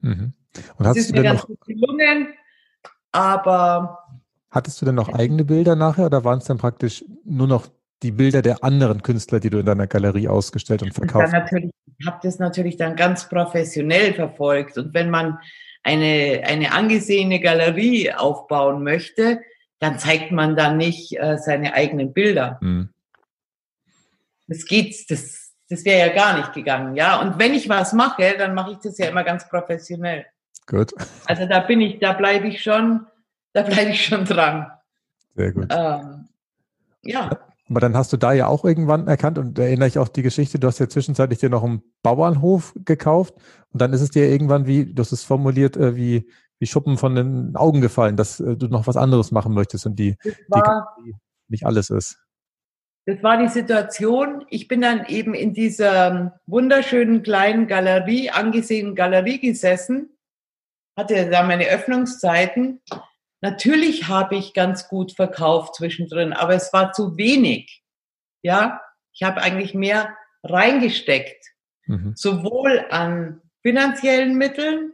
Mhm. 0.00 0.32
Und 0.78 0.86
hast 0.86 0.96
es 0.96 1.04
ist 1.04 1.10
du 1.10 1.16
mir 1.16 1.24
ganz 1.24 1.42
gut 1.42 1.60
gelungen, 1.60 2.34
aber. 3.12 4.01
Hattest 4.52 4.80
du 4.82 4.86
denn 4.86 4.94
noch 4.94 5.08
eigene 5.08 5.44
Bilder 5.44 5.76
nachher 5.76 6.06
oder 6.06 6.24
waren 6.24 6.38
es 6.38 6.44
dann 6.44 6.58
praktisch 6.58 7.02
nur 7.24 7.48
noch 7.48 7.68
die 8.02 8.10
Bilder 8.10 8.42
der 8.42 8.62
anderen 8.62 9.02
Künstler, 9.02 9.40
die 9.40 9.48
du 9.48 9.58
in 9.58 9.66
deiner 9.66 9.86
Galerie 9.86 10.28
ausgestellt 10.28 10.82
und 10.82 10.92
verkauft 10.92 11.32
hast? 11.32 11.52
Ich 11.52 12.06
habe 12.06 12.18
das 12.22 12.38
natürlich 12.38 12.76
dann 12.76 12.94
ganz 12.94 13.28
professionell 13.30 14.12
verfolgt. 14.12 14.76
Und 14.76 14.92
wenn 14.92 15.08
man 15.08 15.38
eine, 15.82 16.42
eine 16.44 16.72
angesehene 16.72 17.40
Galerie 17.40 18.12
aufbauen 18.12 18.82
möchte, 18.82 19.40
dann 19.78 19.98
zeigt 19.98 20.32
man 20.32 20.54
da 20.54 20.72
nicht 20.72 21.18
äh, 21.18 21.38
seine 21.38 21.72
eigenen 21.72 22.12
Bilder. 22.12 22.58
Mhm. 22.60 22.90
Das 24.48 24.66
geht, 24.66 25.10
das, 25.10 25.54
das 25.70 25.84
wäre 25.86 26.08
ja 26.08 26.14
gar 26.14 26.36
nicht 26.36 26.52
gegangen, 26.52 26.94
ja. 26.94 27.20
Und 27.22 27.38
wenn 27.38 27.54
ich 27.54 27.70
was 27.70 27.94
mache, 27.94 28.34
dann 28.36 28.54
mache 28.54 28.72
ich 28.72 28.78
das 28.78 28.98
ja 28.98 29.06
immer 29.06 29.24
ganz 29.24 29.48
professionell. 29.48 30.26
Gut. 30.66 30.92
Also 31.24 31.46
da 31.46 31.60
bin 31.60 31.80
ich, 31.80 31.98
da 31.98 32.12
bleibe 32.12 32.48
ich 32.48 32.62
schon, 32.62 33.06
da 33.52 33.62
bleibe 33.62 33.90
ich 33.90 34.04
schon 34.04 34.24
dran. 34.24 34.66
Sehr 35.34 35.52
gut. 35.52 35.68
Ähm, 35.70 36.28
ja. 37.02 37.30
Aber 37.68 37.80
dann 37.80 37.96
hast 37.96 38.12
du 38.12 38.16
da 38.16 38.32
ja 38.32 38.48
auch 38.48 38.64
irgendwann 38.64 39.08
erkannt 39.08 39.38
und 39.38 39.56
da 39.56 39.62
erinnere 39.62 39.88
ich 39.88 39.98
auch 39.98 40.08
die 40.08 40.22
Geschichte, 40.22 40.58
du 40.58 40.66
hast 40.66 40.78
ja 40.78 40.88
zwischenzeitlich 40.88 41.38
dir 41.38 41.48
noch 41.48 41.64
einen 41.64 41.82
Bauernhof 42.02 42.74
gekauft 42.84 43.34
und 43.70 43.80
dann 43.80 43.92
ist 43.92 44.02
es 44.02 44.10
dir 44.10 44.28
irgendwann 44.28 44.66
wie, 44.66 44.92
du 44.92 45.00
hast 45.00 45.12
es 45.12 45.24
formuliert, 45.24 45.76
äh, 45.76 45.96
wie, 45.96 46.28
wie 46.58 46.66
Schuppen 46.66 46.98
von 46.98 47.14
den 47.14 47.56
Augen 47.56 47.80
gefallen, 47.80 48.16
dass 48.16 48.40
äh, 48.40 48.56
du 48.56 48.66
noch 48.66 48.86
was 48.86 48.96
anderes 48.96 49.30
machen 49.30 49.54
möchtest 49.54 49.86
und 49.86 49.98
die, 49.98 50.16
war, 50.48 50.96
die 51.02 51.14
nicht 51.48 51.64
alles 51.64 51.88
ist. 51.88 52.18
Das 53.06 53.22
war 53.22 53.38
die 53.38 53.48
Situation. 53.48 54.44
Ich 54.48 54.68
bin 54.68 54.82
dann 54.82 55.06
eben 55.06 55.34
in 55.34 55.54
dieser 55.54 56.40
wunderschönen 56.46 57.22
kleinen 57.22 57.66
Galerie, 57.66 58.30
angesehenen 58.30 58.94
Galerie 58.94 59.40
gesessen 59.40 60.12
hatte 60.96 61.30
da 61.30 61.42
meine 61.42 61.66
Öffnungszeiten. 61.66 62.80
Natürlich 63.42 64.06
habe 64.06 64.36
ich 64.36 64.54
ganz 64.54 64.88
gut 64.88 65.12
verkauft 65.12 65.74
zwischendrin, 65.74 66.32
aber 66.32 66.54
es 66.54 66.72
war 66.72 66.92
zu 66.92 67.16
wenig. 67.16 67.82
Ja, 68.40 68.80
ich 69.12 69.24
habe 69.24 69.42
eigentlich 69.42 69.74
mehr 69.74 70.16
reingesteckt, 70.44 71.44
mhm. 71.86 72.14
sowohl 72.16 72.86
an 72.90 73.42
finanziellen 73.60 74.38
Mitteln 74.38 74.92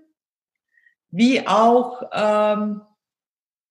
wie 1.10 1.46
auch 1.46 2.02
ähm, 2.12 2.82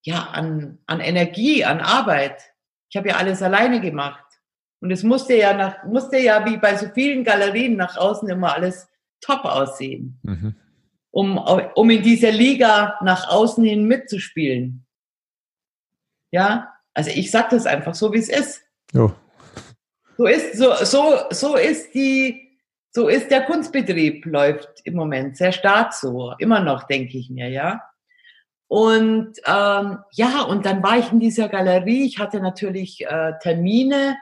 ja 0.04 0.30
an, 0.32 0.78
an 0.86 1.00
Energie, 1.00 1.66
an 1.66 1.82
Arbeit. 1.82 2.42
Ich 2.90 2.98
habe 2.98 3.10
ja 3.10 3.16
alles 3.18 3.42
alleine 3.42 3.82
gemacht 3.82 4.26
und 4.80 4.92
es 4.92 5.02
musste 5.02 5.36
ja 5.36 5.54
nach 5.54 5.84
musste 5.86 6.20
ja 6.20 6.46
wie 6.46 6.58
bei 6.58 6.78
so 6.78 6.88
vielen 6.94 7.24
Galerien 7.24 7.78
nach 7.78 7.98
außen 7.98 8.30
immer 8.30 8.54
alles 8.54 8.88
top 9.22 9.44
aussehen. 9.46 10.20
Mhm 10.22 10.56
um, 11.17 11.39
um 11.73 11.89
in 11.89 12.03
dieser 12.03 12.30
Liga 12.30 12.99
nach 13.01 13.27
außen 13.30 13.63
hin 13.63 13.86
mitzuspielen. 13.86 14.86
Ja, 16.30 16.71
also 16.93 17.10
ich 17.10 17.32
sage 17.32 17.47
das 17.51 17.65
einfach 17.65 17.95
so, 17.95 18.13
wie 18.13 18.19
es 18.19 18.30
ist. 18.30 18.62
Jo. 18.93 19.12
So 20.15 20.27
ist, 20.27 20.58
so, 20.58 20.75
so, 20.75 21.17
so 21.32 21.56
ist 21.56 21.95
die, 21.95 22.60
so 22.91 23.08
ist 23.08 23.32
der 23.32 23.45
Kunstbetrieb 23.45 24.27
läuft 24.27 24.69
im 24.84 24.93
Moment 24.93 25.38
sehr 25.38 25.51
stark 25.51 25.91
so, 25.93 26.36
immer 26.38 26.60
noch, 26.60 26.84
denke 26.84 27.17
ich 27.17 27.32
mir, 27.32 27.49
ja. 27.49 27.82
Und 28.67 29.38
ähm, 29.47 29.97
ja, 30.12 30.43
und 30.43 30.67
dann 30.67 30.84
war 30.84 30.99
ich 30.99 31.12
in 31.12 31.19
dieser 31.19 31.49
Galerie. 31.49 32.06
Ich 32.06 32.19
hatte 32.19 32.41
natürlich 32.41 33.03
äh, 33.03 33.34
Termine, 33.41 34.17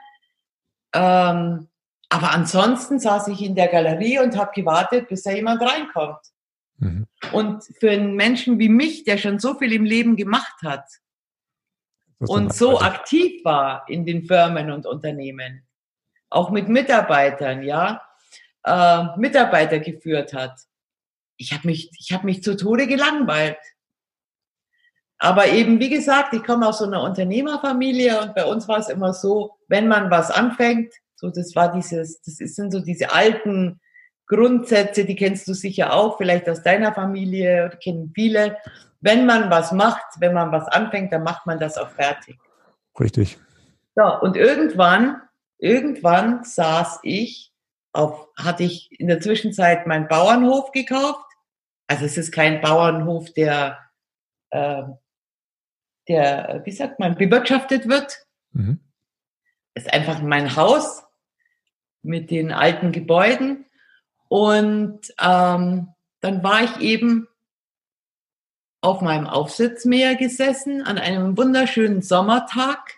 ähm, 0.94 1.68
aber 2.08 2.30
ansonsten 2.30 2.98
saß 3.00 3.28
ich 3.28 3.42
in 3.42 3.54
der 3.54 3.68
Galerie 3.68 4.18
und 4.20 4.38
habe 4.38 4.52
gewartet, 4.54 5.08
bis 5.08 5.24
da 5.24 5.32
jemand 5.32 5.60
reinkommt. 5.60 6.20
Mhm. 6.78 7.06
Und 7.32 7.64
für 7.80 7.90
einen 7.90 8.14
Menschen 8.14 8.58
wie 8.58 8.68
mich, 8.68 9.04
der 9.04 9.18
schon 9.18 9.38
so 9.38 9.54
viel 9.58 9.72
im 9.72 9.84
Leben 9.84 10.16
gemacht 10.16 10.62
hat 10.62 10.84
und 12.18 12.54
so 12.54 12.80
aktiv 12.80 13.44
war 13.44 13.88
in 13.88 14.06
den 14.06 14.24
Firmen 14.24 14.70
und 14.70 14.86
Unternehmen, 14.86 15.66
auch 16.30 16.50
mit 16.50 16.68
Mitarbeitern, 16.68 17.62
ja, 17.62 18.02
äh, 18.64 19.04
Mitarbeiter 19.16 19.78
geführt 19.78 20.32
hat. 20.32 20.58
Ich 21.36 21.52
habe 21.52 21.68
mich, 21.68 21.90
ich 21.98 22.12
habe 22.12 22.26
mich 22.26 22.42
zu 22.42 22.56
Tode 22.56 22.86
gelangweilt. 22.86 23.58
Aber 25.18 25.48
eben, 25.48 25.80
wie 25.80 25.88
gesagt, 25.88 26.34
ich 26.34 26.42
komme 26.42 26.68
aus 26.68 26.78
so 26.78 26.84
einer 26.84 27.02
Unternehmerfamilie 27.02 28.20
und 28.20 28.34
bei 28.34 28.44
uns 28.44 28.68
war 28.68 28.78
es 28.78 28.88
immer 28.88 29.14
so, 29.14 29.56
wenn 29.68 29.88
man 29.88 30.10
was 30.10 30.30
anfängt, 30.30 30.92
so 31.14 31.30
das 31.30 31.54
war 31.54 31.72
dieses, 31.72 32.20
das 32.22 32.36
sind 32.36 32.70
so 32.70 32.80
diese 32.80 33.12
alten 33.12 33.80
Grundsätze, 34.26 35.04
die 35.04 35.16
kennst 35.16 35.46
du 35.48 35.54
sicher 35.54 35.92
auch, 35.92 36.18
vielleicht 36.18 36.48
aus 36.48 36.62
deiner 36.62 36.92
Familie 36.92 37.66
oder 37.66 37.76
kennen 37.76 38.12
viele. 38.14 38.56
Wenn 39.00 39.26
man 39.26 39.50
was 39.50 39.72
macht, 39.72 40.04
wenn 40.18 40.34
man 40.34 40.50
was 40.52 40.66
anfängt, 40.68 41.12
dann 41.12 41.22
macht 41.22 41.46
man 41.46 41.60
das 41.60 41.78
auch 41.78 41.90
fertig. 41.90 42.36
Richtig. 42.98 43.38
So, 43.94 44.20
und 44.20 44.36
irgendwann 44.36 45.22
irgendwann 45.58 46.44
saß 46.44 47.00
ich 47.02 47.52
auf, 47.92 48.28
hatte 48.36 48.64
ich 48.64 48.90
in 49.00 49.08
der 49.08 49.20
Zwischenzeit 49.20 49.86
meinen 49.86 50.08
Bauernhof 50.08 50.72
gekauft. 50.72 51.24
Also 51.86 52.04
es 52.04 52.18
ist 52.18 52.32
kein 52.32 52.60
Bauernhof, 52.60 53.32
der, 53.32 53.78
äh, 54.50 54.82
der, 56.08 56.62
wie 56.64 56.72
sagt 56.72 56.98
man, 56.98 57.16
bewirtschaftet 57.16 57.88
wird. 57.88 58.26
Mhm. 58.52 58.80
Es 59.74 59.84
ist 59.84 59.92
einfach 59.92 60.20
mein 60.22 60.56
Haus 60.56 61.04
mit 62.02 62.30
den 62.30 62.52
alten 62.52 62.92
Gebäuden. 62.92 63.65
Und 64.28 65.00
ähm, 65.20 65.88
dann 66.20 66.42
war 66.42 66.64
ich 66.64 66.78
eben 66.80 67.28
auf 68.80 69.00
meinem 69.00 69.26
Aufsitzmäher 69.26 70.14
gesessen 70.14 70.82
an 70.82 70.98
einem 70.98 71.36
wunderschönen 71.36 72.02
Sommertag. 72.02 72.94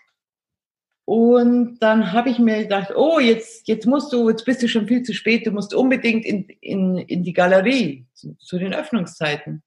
Und 1.05 1.79
dann 1.79 2.11
habe 2.11 2.29
ich 2.29 2.37
mir 2.37 2.61
gedacht, 2.61 2.91
oh, 2.95 3.19
jetzt, 3.19 3.67
jetzt 3.67 3.87
musst 3.87 4.13
du, 4.13 4.29
jetzt 4.29 4.45
bist 4.45 4.61
du 4.61 4.67
schon 4.67 4.87
viel 4.87 5.01
zu 5.01 5.13
spät, 5.13 5.47
du 5.47 5.51
musst 5.51 5.73
unbedingt 5.73 6.25
in, 6.25 6.47
in, 6.61 6.97
in 6.97 7.23
die 7.23 7.33
Galerie 7.33 8.05
zu, 8.13 8.35
zu 8.37 8.59
den 8.59 8.73
Öffnungszeiten. 8.73 9.63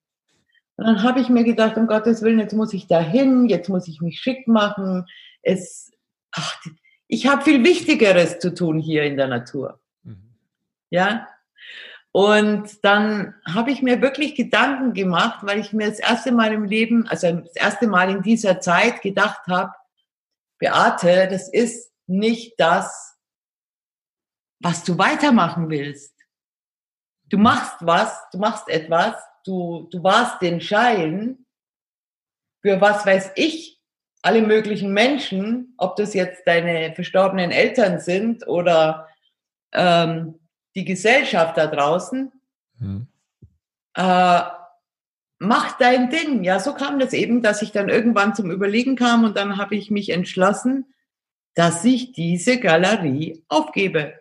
Und 0.76 0.86
dann 0.86 1.02
habe 1.02 1.20
ich 1.20 1.28
mir 1.28 1.44
gedacht, 1.44 1.76
um 1.76 1.88
Gottes 1.88 2.22
Willen, 2.22 2.38
jetzt 2.38 2.54
muss 2.54 2.72
ich 2.72 2.86
da 2.86 3.00
hin, 3.00 3.48
jetzt 3.48 3.68
muss 3.68 3.88
ich 3.88 4.00
mich 4.00 4.20
schick 4.20 4.46
machen. 4.46 5.06
Es, 5.42 5.90
ach, 6.30 6.60
ich 7.08 7.26
habe 7.26 7.42
viel 7.42 7.64
Wichtigeres 7.64 8.38
zu 8.38 8.54
tun 8.54 8.78
hier 8.78 9.02
in 9.02 9.16
der 9.16 9.28
Natur. 9.28 9.80
Mhm. 10.04 10.34
Ja, 10.90 11.28
und 12.12 12.84
dann 12.84 13.34
habe 13.46 13.70
ich 13.70 13.80
mir 13.80 14.02
wirklich 14.02 14.34
Gedanken 14.34 14.92
gemacht, 14.92 15.40
weil 15.42 15.58
ich 15.58 15.72
mir 15.72 15.88
das 15.88 15.98
erste 15.98 16.30
Mal 16.30 16.52
im 16.52 16.64
Leben, 16.64 17.08
also 17.08 17.32
das 17.32 17.56
erste 17.56 17.86
Mal 17.86 18.10
in 18.10 18.22
dieser 18.22 18.60
Zeit 18.60 19.00
gedacht 19.00 19.46
habe, 19.48 19.72
Beate, 20.58 21.26
das 21.30 21.48
ist 21.48 21.90
nicht 22.06 22.60
das, 22.60 23.18
was 24.60 24.84
du 24.84 24.98
weitermachen 24.98 25.70
willst. 25.70 26.14
Du 27.24 27.38
machst 27.38 27.76
was, 27.80 28.22
du 28.30 28.38
machst 28.38 28.68
etwas, 28.68 29.14
du, 29.44 29.88
du 29.90 30.02
warst 30.02 30.42
den 30.42 30.60
Schein 30.60 31.46
für 32.60 32.80
was 32.80 33.06
weiß 33.06 33.32
ich, 33.36 33.80
alle 34.20 34.42
möglichen 34.42 34.92
Menschen, 34.92 35.74
ob 35.78 35.96
das 35.96 36.14
jetzt 36.14 36.46
deine 36.46 36.94
verstorbenen 36.94 37.50
Eltern 37.50 37.98
sind 37.98 38.46
oder 38.46 39.08
ähm, 39.72 40.38
die 40.74 40.84
Gesellschaft 40.84 41.56
da 41.56 41.66
draußen, 41.66 42.32
mhm. 42.78 43.06
äh, 43.94 44.40
mach 45.38 45.76
dein 45.78 46.10
Ding. 46.10 46.44
Ja, 46.44 46.60
so 46.60 46.74
kam 46.74 46.98
das 46.98 47.12
eben, 47.12 47.42
dass 47.42 47.62
ich 47.62 47.72
dann 47.72 47.88
irgendwann 47.88 48.34
zum 48.34 48.50
Überlegen 48.50 48.96
kam 48.96 49.24
und 49.24 49.36
dann 49.36 49.58
habe 49.58 49.76
ich 49.76 49.90
mich 49.90 50.10
entschlossen, 50.10 50.86
dass 51.54 51.84
ich 51.84 52.12
diese 52.12 52.58
Galerie 52.58 53.44
aufgebe. 53.48 54.14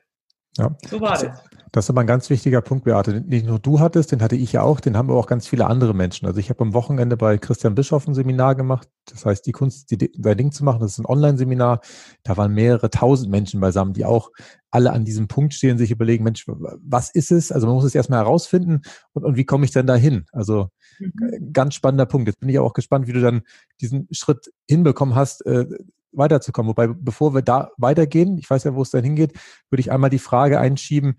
Ja. 0.58 0.76
So 0.90 1.00
war 1.00 1.18
das. 1.18 1.44
Das 1.74 1.86
ist 1.86 1.90
aber 1.90 2.02
ein 2.02 2.08
ganz 2.08 2.30
wichtiger 2.30 2.62
Punkt, 2.62 2.84
Beate. 2.84 3.14
Den 3.14 3.28
nicht 3.28 3.46
nur 3.46 3.58
du 3.58 3.80
hattest, 3.80 4.12
den 4.12 4.22
hatte 4.22 4.36
ich 4.36 4.52
ja 4.52 4.62
auch, 4.62 4.82
den 4.82 4.98
haben 4.98 5.10
aber 5.10 5.18
auch 5.18 5.28
ganz 5.28 5.48
viele 5.48 5.68
andere 5.68 5.94
Menschen. 5.94 6.28
Also 6.28 6.40
ich 6.40 6.50
habe 6.50 6.62
am 6.62 6.74
Wochenende 6.74 7.16
bei 7.16 7.38
Christian 7.38 7.76
Bischoff 7.76 8.08
ein 8.08 8.14
Seminar 8.14 8.56
gemacht. 8.56 8.90
Das 9.06 9.26
heißt, 9.26 9.46
die 9.46 9.54
Kunst, 9.54 9.90
die, 9.90 10.12
dein 10.18 10.38
Ding 10.38 10.52
zu 10.52 10.66
machen, 10.66 10.82
das 10.82 10.92
ist 10.92 11.00
ein 11.00 11.06
Online-Seminar. 11.06 11.80
Da 12.24 12.36
waren 12.36 12.54
mehrere 12.54 12.90
tausend 12.90 13.32
Menschen 13.32 13.62
beisammen, 13.62 13.94
die 13.94 14.04
auch 14.04 14.32
alle 14.70 14.92
an 14.92 15.06
diesem 15.06 15.30
Punkt 15.30 15.54
stehen, 15.54 15.78
sich 15.78 15.92
überlegen, 15.92 16.26
Mensch, 16.26 16.46
was 16.48 17.10
ist 17.10 17.32
es? 17.32 17.54
Also 17.54 17.68
man 17.68 17.76
muss 17.76 17.86
es 17.86 17.96
erstmal 17.96 18.20
herausfinden 18.20 18.82
und, 19.14 19.24
und 19.24 19.38
wie 19.38 19.46
komme 19.46 19.64
ich 19.64 19.72
denn 19.72 19.88
da 19.88 19.96
hin? 19.96 20.26
Also 20.34 20.70
mhm. 21.00 21.54
ganz 21.54 21.74
spannender 21.74 22.06
Punkt. 22.06 22.28
Jetzt 22.28 22.42
bin 22.42 22.50
ich 22.50 22.60
auch 22.60 22.74
gespannt, 22.74 23.08
wie 23.08 23.14
du 23.14 23.22
dann 23.22 23.44
diesen 23.80 24.10
Schritt 24.12 24.52
hinbekommen 24.68 25.16
hast, 25.16 25.46
äh, 25.46 25.66
weiterzukommen. 26.14 26.70
Wobei, 26.70 26.88
bevor 26.88 27.34
wir 27.34 27.42
da 27.42 27.72
weitergehen, 27.78 28.38
ich 28.38 28.50
weiß 28.50 28.66
ja, 28.66 28.76
wo 28.76 28.82
es 28.82 28.92
dann 28.92 29.04
hingeht, 29.04 29.34
würde 29.70 29.80
ich 29.80 29.92
einmal 29.92 30.10
die 30.10 30.20
Frage 30.20 30.60
einschieben, 30.60 31.16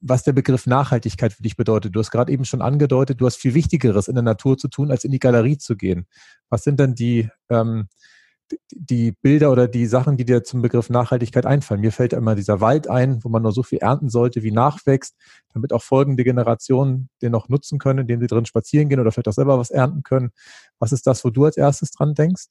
was 0.00 0.22
der 0.22 0.32
Begriff 0.32 0.66
Nachhaltigkeit 0.66 1.32
für 1.32 1.42
dich 1.42 1.56
bedeutet. 1.56 1.94
Du 1.94 2.00
hast 2.00 2.10
gerade 2.10 2.32
eben 2.32 2.44
schon 2.44 2.62
angedeutet, 2.62 3.20
du 3.20 3.26
hast 3.26 3.36
viel 3.36 3.54
Wichtigeres 3.54 4.08
in 4.08 4.14
der 4.14 4.22
Natur 4.22 4.58
zu 4.58 4.68
tun, 4.68 4.90
als 4.90 5.04
in 5.04 5.12
die 5.12 5.18
Galerie 5.18 5.58
zu 5.58 5.76
gehen. 5.76 6.06
Was 6.48 6.62
sind 6.62 6.80
denn 6.80 6.94
die, 6.94 7.28
ähm, 7.48 7.88
die 8.70 9.12
Bilder 9.12 9.50
oder 9.50 9.68
die 9.68 9.86
Sachen, 9.86 10.16
die 10.16 10.24
dir 10.24 10.44
zum 10.44 10.62
Begriff 10.62 10.90
Nachhaltigkeit 10.90 11.46
einfallen? 11.46 11.80
Mir 11.80 11.92
fällt 11.92 12.12
immer 12.12 12.34
dieser 12.34 12.60
Wald 12.60 12.88
ein, 12.88 13.22
wo 13.24 13.28
man 13.28 13.42
nur 13.42 13.52
so 13.52 13.62
viel 13.62 13.78
ernten 13.78 14.08
sollte, 14.08 14.42
wie 14.42 14.52
nachwächst, 14.52 15.16
damit 15.52 15.72
auch 15.72 15.82
folgende 15.82 16.24
Generationen 16.24 17.08
den 17.22 17.32
noch 17.32 17.48
nutzen 17.48 17.78
können, 17.78 18.00
indem 18.00 18.20
sie 18.20 18.26
drin 18.26 18.46
spazieren 18.46 18.88
gehen 18.88 19.00
oder 19.00 19.12
vielleicht 19.12 19.28
auch 19.28 19.32
selber 19.32 19.58
was 19.58 19.70
ernten 19.70 20.02
können. 20.02 20.30
Was 20.78 20.92
ist 20.92 21.06
das, 21.06 21.24
wo 21.24 21.30
du 21.30 21.44
als 21.44 21.56
erstes 21.56 21.90
dran 21.90 22.14
denkst? 22.14 22.48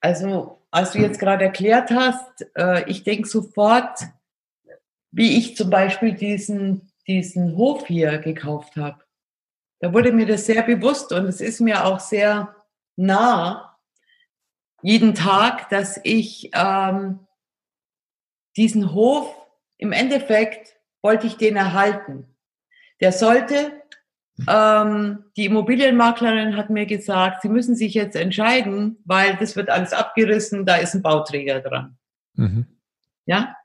Also, 0.00 0.58
als 0.70 0.92
du 0.92 0.98
jetzt 0.98 1.18
gerade 1.18 1.44
erklärt 1.44 1.90
hast, 1.90 2.46
äh, 2.54 2.88
ich 2.88 3.02
denke 3.02 3.28
sofort 3.28 3.98
wie 5.16 5.38
ich 5.38 5.56
zum 5.56 5.70
Beispiel 5.70 6.12
diesen, 6.12 6.92
diesen 7.06 7.56
Hof 7.56 7.86
hier 7.86 8.18
gekauft 8.18 8.76
habe. 8.76 9.02
Da 9.80 9.94
wurde 9.94 10.12
mir 10.12 10.26
das 10.26 10.44
sehr 10.44 10.62
bewusst 10.62 11.10
und 11.10 11.24
es 11.24 11.40
ist 11.40 11.60
mir 11.60 11.86
auch 11.86 12.00
sehr 12.00 12.54
nah 12.96 13.78
jeden 14.82 15.14
Tag, 15.14 15.70
dass 15.70 15.98
ich 16.04 16.50
ähm, 16.52 17.20
diesen 18.58 18.92
Hof 18.92 19.34
im 19.78 19.92
Endeffekt 19.92 20.76
wollte 21.02 21.26
ich 21.26 21.38
den 21.38 21.56
erhalten. 21.56 22.36
Der 23.00 23.10
sollte, 23.10 23.82
ähm, 24.46 25.24
die 25.38 25.46
Immobilienmaklerin 25.46 26.56
hat 26.58 26.68
mir 26.68 26.84
gesagt, 26.84 27.40
Sie 27.40 27.48
müssen 27.48 27.74
sich 27.74 27.94
jetzt 27.94 28.16
entscheiden, 28.16 28.98
weil 29.06 29.36
das 29.36 29.56
wird 29.56 29.70
alles 29.70 29.94
abgerissen, 29.94 30.66
da 30.66 30.76
ist 30.76 30.94
ein 30.94 31.02
Bauträger 31.02 31.60
dran. 31.60 31.96
Mhm. 32.34 32.66
Ja, 33.24 33.56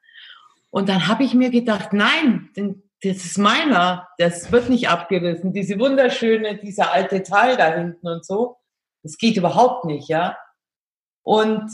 und 0.72 0.90
dann 0.90 1.08
habe 1.08 1.24
ich 1.24 1.34
mir 1.34 1.50
gedacht, 1.50 1.94
nein, 1.94 2.50
das 3.04 3.18
ist 3.26 3.38
meiner, 3.38 4.08
das 4.18 4.52
wird 4.52 4.70
nicht 4.70 4.90
abgerissen. 4.90 5.54
Diese 5.54 5.78
wunderschöne, 5.78 6.58
dieser 6.58 6.92
alte 6.92 7.24
Teil 7.24 7.58
da 7.58 7.74
hinten 7.74 8.08
und 8.08 8.26
so, 8.26 8.58
das 9.04 9.18
geht 9.18 9.38
überhaupt 9.38 9.86
nicht, 9.86 10.08
ja. 10.08 10.38
Und 11.24 11.70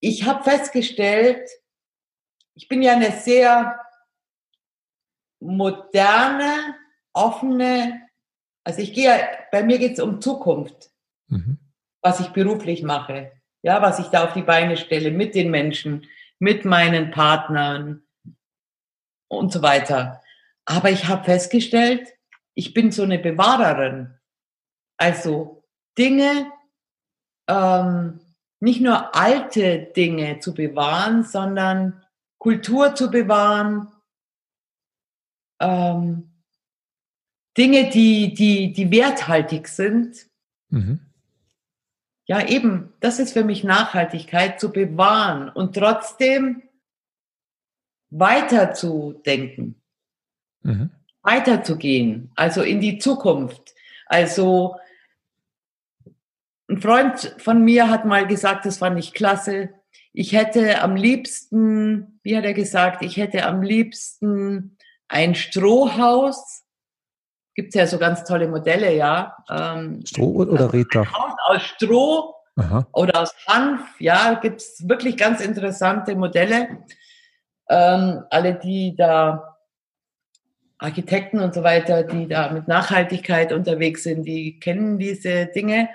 ich 0.00 0.24
habe 0.24 0.44
festgestellt, 0.44 1.48
ich 2.54 2.68
bin 2.68 2.82
ja 2.82 2.92
eine 2.92 3.12
sehr 3.12 3.78
moderne, 5.40 6.74
offene, 7.12 8.00
also 8.64 8.80
ich 8.80 8.92
gehe, 8.92 9.20
bei 9.52 9.62
mir 9.62 9.78
geht 9.78 9.92
es 9.92 10.00
um 10.00 10.20
Zukunft, 10.20 10.90
mhm. 11.28 11.58
was 12.00 12.20
ich 12.20 12.28
beruflich 12.28 12.82
mache, 12.82 13.32
ja, 13.62 13.82
was 13.82 13.98
ich 13.98 14.06
da 14.06 14.24
auf 14.24 14.32
die 14.32 14.42
Beine 14.42 14.76
stelle 14.76 15.10
mit 15.10 15.34
den 15.34 15.50
Menschen, 15.50 16.06
mit 16.38 16.64
meinen 16.64 17.10
Partnern, 17.10 18.07
und 19.28 19.52
so 19.52 19.62
weiter. 19.62 20.22
Aber 20.64 20.90
ich 20.90 21.06
habe 21.06 21.24
festgestellt, 21.24 22.14
ich 22.54 22.74
bin 22.74 22.90
so 22.90 23.02
eine 23.02 23.18
Bewahrerin. 23.18 24.14
Also 24.96 25.64
Dinge, 25.96 26.52
ähm, 27.48 28.20
nicht 28.60 28.80
nur 28.80 29.14
alte 29.14 29.78
Dinge 29.96 30.40
zu 30.40 30.54
bewahren, 30.54 31.22
sondern 31.22 32.04
Kultur 32.38 32.94
zu 32.94 33.10
bewahren, 33.10 33.92
ähm, 35.60 36.30
Dinge, 37.56 37.90
die, 37.90 38.34
die, 38.34 38.72
die 38.72 38.90
werthaltig 38.90 39.68
sind. 39.68 40.26
Mhm. 40.70 41.00
Ja, 42.26 42.46
eben, 42.46 42.92
das 43.00 43.18
ist 43.18 43.32
für 43.32 43.42
mich 43.42 43.64
Nachhaltigkeit 43.64 44.60
zu 44.60 44.70
bewahren 44.70 45.48
und 45.48 45.74
trotzdem 45.74 46.62
weiterzudenken, 48.10 49.80
mhm. 50.62 50.90
weiterzugehen, 51.22 52.30
also 52.34 52.62
in 52.62 52.80
die 52.80 52.98
Zukunft. 52.98 53.74
Also 54.06 54.76
ein 56.68 56.80
Freund 56.80 57.34
von 57.38 57.62
mir 57.64 57.88
hat 57.90 58.04
mal 58.04 58.26
gesagt, 58.26 58.66
das 58.66 58.78
fand 58.78 58.98
ich 58.98 59.14
klasse. 59.14 59.70
Ich 60.12 60.32
hätte 60.32 60.82
am 60.82 60.96
liebsten, 60.96 62.20
wie 62.22 62.36
hat 62.36 62.44
er 62.44 62.54
gesagt, 62.54 63.02
ich 63.02 63.16
hätte 63.16 63.46
am 63.46 63.62
liebsten 63.62 64.76
ein 65.08 65.34
Strohhaus. 65.34 66.64
Gibt 67.54 67.70
es 67.70 67.74
ja 67.74 67.86
so 67.86 67.98
ganz 67.98 68.24
tolle 68.24 68.48
Modelle, 68.48 68.94
ja. 68.94 69.36
Ähm, 69.50 70.02
Stroh 70.06 70.36
oder 70.36 70.72
Reddach? 70.72 71.12
Aus 71.46 71.62
Stroh 71.62 72.34
Aha. 72.56 72.86
oder 72.92 73.22
aus 73.22 73.34
Hanf, 73.46 73.82
ja, 73.98 74.34
gibt 74.34 74.60
es 74.60 74.88
wirklich 74.88 75.16
ganz 75.16 75.40
interessante 75.40 76.14
Modelle. 76.14 76.84
Ähm, 77.70 78.24
alle, 78.30 78.54
die 78.54 78.96
da 78.96 79.56
Architekten 80.78 81.40
und 81.40 81.54
so 81.54 81.64
weiter, 81.64 82.04
die 82.04 82.28
da 82.28 82.50
mit 82.50 82.68
Nachhaltigkeit 82.68 83.52
unterwegs 83.52 84.04
sind, 84.04 84.24
die 84.24 84.60
kennen 84.60 84.98
diese 84.98 85.46
Dinge. 85.46 85.88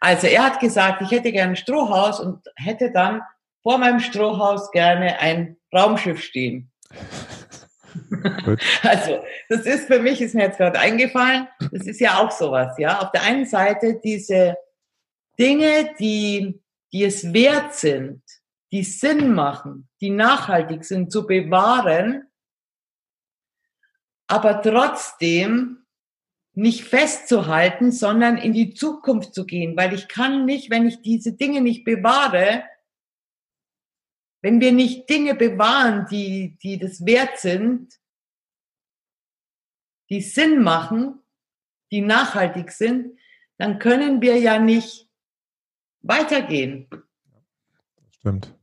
Also 0.00 0.26
er 0.26 0.44
hat 0.44 0.60
gesagt, 0.60 1.00
ich 1.02 1.10
hätte 1.10 1.32
gerne 1.32 1.52
ein 1.52 1.56
Strohhaus 1.56 2.20
und 2.20 2.40
hätte 2.56 2.90
dann 2.90 3.22
vor 3.62 3.78
meinem 3.78 4.00
Strohhaus 4.00 4.70
gerne 4.72 5.18
ein 5.20 5.56
Raumschiff 5.74 6.22
stehen. 6.22 6.70
also 8.82 9.24
das 9.48 9.60
ist 9.60 9.86
für 9.86 10.00
mich, 10.00 10.20
ist 10.20 10.34
mir 10.34 10.44
jetzt 10.44 10.58
gerade 10.58 10.78
eingefallen, 10.78 11.48
das 11.72 11.86
ist 11.86 12.00
ja 12.00 12.18
auch 12.18 12.30
sowas, 12.30 12.76
ja. 12.78 13.00
Auf 13.00 13.10
der 13.12 13.22
einen 13.22 13.46
Seite 13.46 14.00
diese 14.02 14.56
Dinge, 15.38 15.94
die, 15.98 16.60
die 16.92 17.04
es 17.04 17.32
wert 17.32 17.74
sind, 17.74 18.22
die 18.76 18.84
Sinn 18.84 19.32
machen, 19.32 19.88
die 20.02 20.10
nachhaltig 20.10 20.84
sind, 20.84 21.10
zu 21.10 21.26
bewahren, 21.26 22.28
aber 24.26 24.60
trotzdem 24.60 25.86
nicht 26.52 26.84
festzuhalten, 26.84 27.90
sondern 27.90 28.36
in 28.36 28.52
die 28.52 28.74
Zukunft 28.74 29.32
zu 29.32 29.46
gehen, 29.46 29.78
weil 29.78 29.94
ich 29.94 30.08
kann 30.08 30.44
nicht, 30.44 30.68
wenn 30.68 30.86
ich 30.86 31.00
diese 31.00 31.32
Dinge 31.32 31.62
nicht 31.62 31.84
bewahre, 31.84 32.64
wenn 34.42 34.60
wir 34.60 34.72
nicht 34.72 35.08
Dinge 35.08 35.34
bewahren, 35.34 36.06
die, 36.10 36.58
die 36.62 36.78
das 36.78 37.06
wert 37.06 37.38
sind, 37.38 37.98
die 40.10 40.20
Sinn 40.20 40.62
machen, 40.62 41.22
die 41.90 42.02
nachhaltig 42.02 42.72
sind, 42.72 43.18
dann 43.56 43.78
können 43.78 44.20
wir 44.20 44.36
ja 44.36 44.58
nicht 44.58 45.08
weitergehen. 46.02 46.90
Stimmt. 48.10 48.55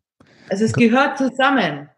Also 0.54 0.66
es 0.66 0.74
gehört 0.74 1.18
zusammen. 1.18 1.90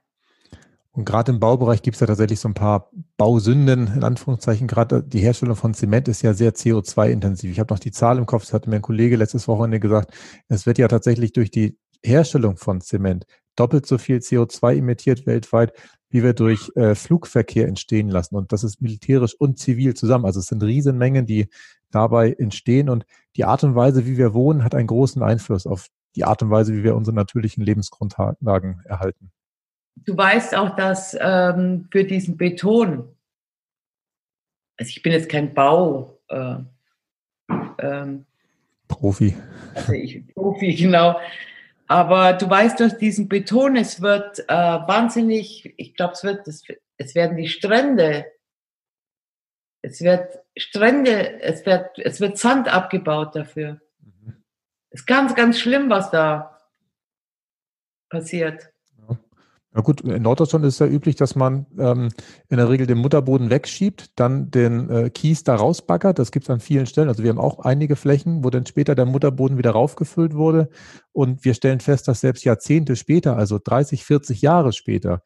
Und 0.94 1.04
gerade 1.04 1.34
im 1.34 1.42
Baubereich 1.42 1.82
gibt 1.82 1.96
es 1.96 2.00
ja 2.00 2.08
tatsächlich 2.08 2.40
so 2.40 2.48
ein 2.48 2.54
paar 2.54 2.90
Bausünden, 3.18 3.88
in 3.94 4.02
Anführungszeichen. 4.02 4.66
Gerade 4.66 5.04
die 5.04 5.20
Herstellung 5.20 5.58
von 5.58 5.74
Zement 5.74 6.08
ist 6.08 6.22
ja 6.22 6.34
sehr 6.34 6.54
CO2-intensiv. 6.56 7.52
Ich 7.52 7.60
habe 7.60 7.74
noch 7.74 7.82
die 7.82 7.92
Zahl 7.92 8.18
im 8.18 8.26
Kopf, 8.26 8.44
das 8.44 8.54
hatte 8.54 8.70
mir 8.70 8.78
ein 8.78 8.82
Kollege 8.82 9.18
letztes 9.18 9.50
Wochenende 9.50 9.82
gesagt. 9.82 10.14
Es 10.48 10.66
wird 10.66 10.78
ja 10.78 10.88
tatsächlich 10.88 11.34
durch 11.34 11.52
die 11.52 11.78
Herstellung 12.02 12.56
von 12.56 12.80
Zement 12.80 13.26
doppelt 13.58 13.86
so 13.86 13.98
viel 13.98 14.20
CO2 14.20 14.78
emittiert 14.78 15.26
weltweit, 15.26 15.74
wie 16.08 16.24
wir 16.24 16.32
durch 16.32 16.72
äh, 16.76 16.96
Flugverkehr 16.96 17.68
entstehen 17.68 18.08
lassen. 18.08 18.38
Und 18.38 18.54
das 18.54 18.64
ist 18.64 18.82
militärisch 18.82 19.36
und 19.38 19.60
zivil 19.60 19.96
zusammen. 19.96 20.24
Also 20.24 20.40
es 20.40 20.46
sind 20.46 20.64
Riesenmengen, 20.64 21.26
die 21.26 21.50
dabei 21.92 22.32
entstehen. 22.32 22.88
Und 22.88 23.06
die 23.36 23.44
Art 23.44 23.66
und 23.66 23.76
Weise, 23.76 24.06
wie 24.06 24.16
wir 24.16 24.34
wohnen, 24.34 24.64
hat 24.64 24.76
einen 24.76 24.88
großen 24.88 25.22
Einfluss 25.22 25.68
auf 25.68 25.90
die 26.16 26.24
Art 26.24 26.42
und 26.42 26.50
Weise, 26.50 26.74
wie 26.74 26.84
wir 26.84 26.96
unsere 26.96 27.16
natürlichen 27.16 27.64
Lebensgrundlagen 27.64 28.82
erhalten. 28.86 29.32
Du 29.96 30.18
weißt 30.18 30.56
auch, 30.56 30.76
dass 30.76 31.16
ähm, 31.20 31.88
für 31.92 32.04
diesen 32.04 32.38
Beton, 32.38 33.16
also 34.78 34.90
ich 34.90 35.02
bin 35.02 35.14
jetzt 35.14 35.30
kein 35.30 35.54
Bau, 35.54 36.20
äh, 36.28 36.58
ähm, 37.80 38.26
Profi. 38.88 39.36
Also 39.74 39.94
ich, 39.94 40.28
Profi, 40.34 40.76
genau. 40.76 41.20
Aber 41.88 42.34
du 42.34 42.50
weißt 42.50 42.80
durch 42.80 42.94
diesen 42.94 43.30
Beton, 43.30 43.76
es 43.76 44.02
wird 44.02 44.40
äh, 44.48 44.54
wahnsinnig, 44.54 45.74
ich 45.78 45.96
glaube, 45.96 46.14
es 46.14 46.24
wird, 46.24 46.48
es, 46.48 46.64
es 46.98 47.16
werden 47.16 47.38
die 47.38 47.48
Strände, 47.48 48.26
es 49.82 50.02
wird 50.02 50.40
Strände, 50.58 51.42
es 51.42 51.66
wird, 51.66 52.00
es 52.00 52.20
wird 52.20 52.38
Sand 52.38 52.74
abgebaut 52.74 53.36
dafür. 53.36 53.80
Es 54.96 55.02
ist 55.02 55.08
ganz, 55.08 55.36
ganz 55.36 55.60
schlimm, 55.60 55.90
was 55.90 56.10
da 56.10 56.58
passiert. 58.10 58.72
Ja 59.76 59.82
gut, 59.82 60.00
in 60.00 60.22
Norddeutschland 60.22 60.64
ist 60.64 60.76
es 60.76 60.80
ja 60.80 60.86
üblich, 60.86 61.18
dass 61.18 61.36
man 61.36 61.66
ähm, 61.78 62.08
in 62.48 62.56
der 62.56 62.70
Regel 62.70 62.88
den 62.88 63.00
Mutterboden 63.00 63.50
wegschiebt, 63.50 64.18
dann 64.18 64.52
den 64.52 64.90
äh, 64.90 65.10
Kies 65.10 65.44
da 65.44 65.56
rausbaggert. 65.56 66.18
Das 66.18 66.32
gibt 66.32 66.46
es 66.46 66.50
an 66.50 66.62
vielen 66.62 66.86
Stellen. 66.86 67.10
Also 67.10 67.24
wir 67.24 67.30
haben 67.30 67.40
auch 67.40 67.60
einige 67.60 67.98
Flächen, 67.98 68.46
wo 68.46 68.50
dann 68.50 68.66
später 68.66 68.96
der 68.96 69.06
Mutterboden 69.06 69.58
wieder 69.58 69.72
raufgefüllt 69.72 70.34
wurde. 70.34 70.70
Und 71.12 71.44
wir 71.44 71.54
stellen 71.54 71.82
fest, 71.82 72.08
dass 72.08 72.22
selbst 72.22 72.46
Jahrzehnte 72.46 72.96
später, 72.96 73.36
also 73.36 73.60
30, 73.62 74.06
40 74.06 74.42
Jahre 74.42 74.72
später, 74.72 75.24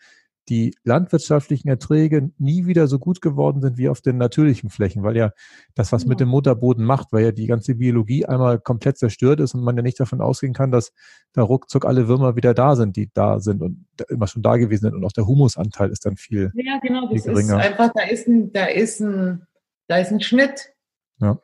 die 0.50 0.76
landwirtschaftlichen 0.84 1.70
Erträge 1.70 2.32
nie 2.38 2.66
wieder 2.66 2.88
so 2.88 2.98
gut 2.98 3.22
geworden 3.22 3.62
sind 3.62 3.78
wie 3.78 3.88
auf 3.88 4.02
den 4.02 4.18
natürlichen 4.18 4.70
Flächen, 4.70 5.04
weil 5.04 5.16
ja 5.16 5.32
das, 5.76 5.92
was 5.92 6.04
ja. 6.04 6.10
mit 6.10 6.20
dem 6.20 6.30
Mutterboden 6.30 6.84
macht, 6.84 7.12
weil 7.12 7.24
ja 7.24 7.32
die 7.32 7.46
ganze 7.46 7.76
Biologie 7.76 8.26
einmal 8.26 8.60
komplett 8.60 8.98
zerstört 8.98 9.40
ist 9.40 9.54
und 9.54 9.64
man 9.64 9.78
ja 9.78 9.84
nicht 9.84 10.00
davon 10.00 10.22
ausgehen 10.22 10.54
kann, 10.54 10.72
dass 10.72 10.92
da 11.34 11.44
ruckzuck 11.44 11.86
alle 11.86 12.08
Würmer 12.08 12.36
wieder 12.36 12.54
da 12.54 12.76
sind, 12.76 12.96
die 12.96 13.10
da 13.14 13.40
sind 13.40 13.62
und 13.62 13.86
immer 14.10 14.28
schon 14.28 14.42
da 14.42 14.58
gewesen 14.58 14.82
sind 14.82 14.96
und 14.96 15.06
auch 15.06 15.12
der 15.12 15.28
Humusanteil 15.28 15.92
ist 15.92 16.06
dann 16.06 16.18
viel 16.18 16.52
Ja, 16.56 16.80
genau, 16.82 17.08
das 17.08 17.24
geringer. 17.24 17.60
ist 17.60 17.66
einfach, 17.66 17.92
da 17.94 18.04
ist 18.04 18.28
ein, 18.28 18.52
da 18.52 18.66
ist 18.66 19.00
ein, 19.00 19.46
da 19.88 19.98
ist 19.98 20.12
ein 20.12 20.22
Schnitt. 20.22 20.74
Ja. 21.20 21.40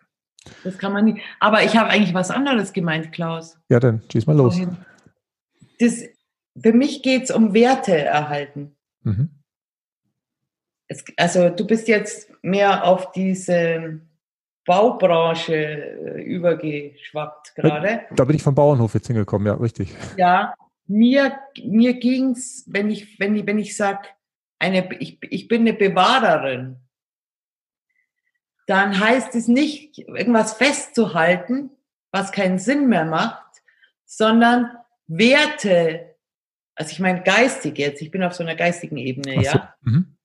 Das 0.64 0.78
kann 0.78 0.94
man 0.94 1.06
nicht. 1.06 1.20
Aber 1.40 1.64
ich 1.64 1.76
habe 1.76 1.90
eigentlich 1.90 2.14
was 2.14 2.32
anderes 2.32 2.74
gemeint, 2.74 3.12
Klaus. 3.12 3.58
Ja, 3.70 3.80
dann 3.80 4.02
schieß 4.12 4.28
mal 4.28 4.36
los. 4.36 4.60
Das, 5.80 6.04
für 6.62 6.74
mich 6.74 7.04
geht 7.04 7.24
es 7.24 7.32
um 7.32 7.54
Werte 7.54 7.98
erhalten. 7.98 8.75
Mhm. 9.06 9.30
Es, 10.88 11.04
also 11.18 11.50
du 11.50 11.66
bist 11.66 11.88
jetzt 11.88 12.32
mehr 12.44 12.84
auf 12.84 13.12
diese 13.12 14.02
Baubranche 14.66 15.56
äh, 15.56 16.22
übergeschwappt 16.24 17.56
gerade. 17.56 18.02
Da 18.16 18.26
bin 18.26 18.36
ich 18.36 18.44
vom 18.44 18.56
Bauernhof 18.56 18.94
jetzt 18.94 19.08
hingekommen, 19.08 19.48
ja, 19.48 19.54
richtig. 19.54 19.94
Ja, 20.18 20.54
mir, 20.88 21.40
mir 21.64 21.94
ging's, 21.94 22.66
wenn 22.68 22.90
ich, 22.90 23.20
wenn 23.20 23.36
ich, 23.36 23.46
wenn 23.46 23.60
ich 23.60 23.78
sag, 23.78 24.16
eine, 24.60 24.92
ich, 25.00 25.20
ich 25.22 25.48
bin 25.48 25.62
eine 25.62 25.74
Bewahrerin, 25.74 26.78
dann 28.68 29.00
heißt 29.00 29.36
es 29.36 29.48
nicht, 29.48 30.00
irgendwas 30.00 30.54
festzuhalten, 30.54 31.70
was 32.12 32.32
keinen 32.32 32.58
Sinn 32.58 32.88
mehr 32.88 33.06
macht, 33.06 33.62
sondern 34.06 34.72
Werte 35.08 36.15
also 36.76 36.92
ich 36.92 37.00
meine 37.00 37.24
geistig 37.24 37.78
jetzt, 37.78 38.02
ich 38.02 38.12
bin 38.12 38.24
auf 38.24 38.34
so 38.34 38.44
einer 38.44 38.56
geistigen 38.56 38.98
Ebene, 38.98 39.36
so. 39.36 39.42
ja. 39.42 39.74
Mhm. 39.82 40.16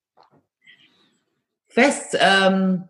Fest, 1.68 2.18
ähm, 2.20 2.88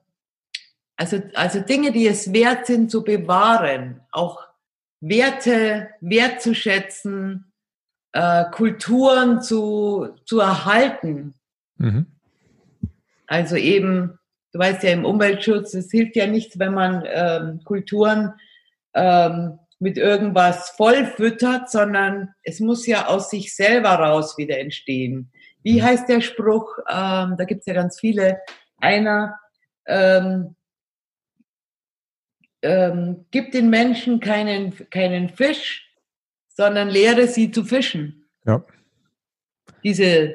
also, 0.96 1.23
also 1.35 1.61
Dinge, 1.61 1.92
die 1.92 2.07
es 2.07 2.33
wert 2.33 2.66
sind 2.66 2.90
zu 2.90 3.05
bewahren, 3.05 4.01
auch 4.11 4.46
Werte 5.01 5.88
wertzuschätzen, 6.01 7.53
äh, 8.12 8.44
Kulturen 8.51 9.40
zu, 9.40 10.09
zu 10.25 10.40
erhalten. 10.40 11.35
Mhm. 11.77 12.07
Also 13.27 13.57
eben, 13.57 14.18
du 14.53 14.59
weißt 14.59 14.83
ja, 14.83 14.90
im 14.90 15.05
Umweltschutz, 15.05 15.75
es 15.75 15.90
hilft 15.90 16.16
ja 16.16 16.27
nichts, 16.27 16.59
wenn 16.59 16.75
man 16.75 17.05
ähm, 17.07 17.61
Kulturen 17.64 18.35
ähm, 18.94 19.60
mit 19.81 19.97
irgendwas 19.97 20.71
vollfüttert, 20.71 21.71
sondern 21.71 22.35
es 22.43 22.61
muss 22.61 22.87
ja 22.87 23.07
aus 23.07 23.31
sich 23.31 23.57
selber 23.57 23.90
raus 23.90 24.37
wieder 24.38 24.59
entstehen. 24.59 25.33
Wie 25.62 25.81
mhm. 25.81 25.85
heißt 25.85 26.09
der 26.09 26.21
Spruch? 26.21 26.79
Ähm, 26.88 27.35
da 27.37 27.45
gibt's 27.47 27.66
ja 27.66 27.75
ganz 27.75 27.99
viele. 27.99 28.40
Einer 28.77 29.38
ähm, 29.87 30.55
ähm, 32.62 33.27
gibt 33.31 33.55
den 33.55 33.71
Menschen 33.71 34.21
keinen, 34.21 34.90
keinen 34.90 35.31
Fisch, 35.31 35.90
sondern 36.49 36.88
lehre 36.88 37.27
sie 37.27 37.51
zu 37.51 37.64
fischen. 37.64 38.29
Ja. 38.45 38.64
Diese 39.83 40.35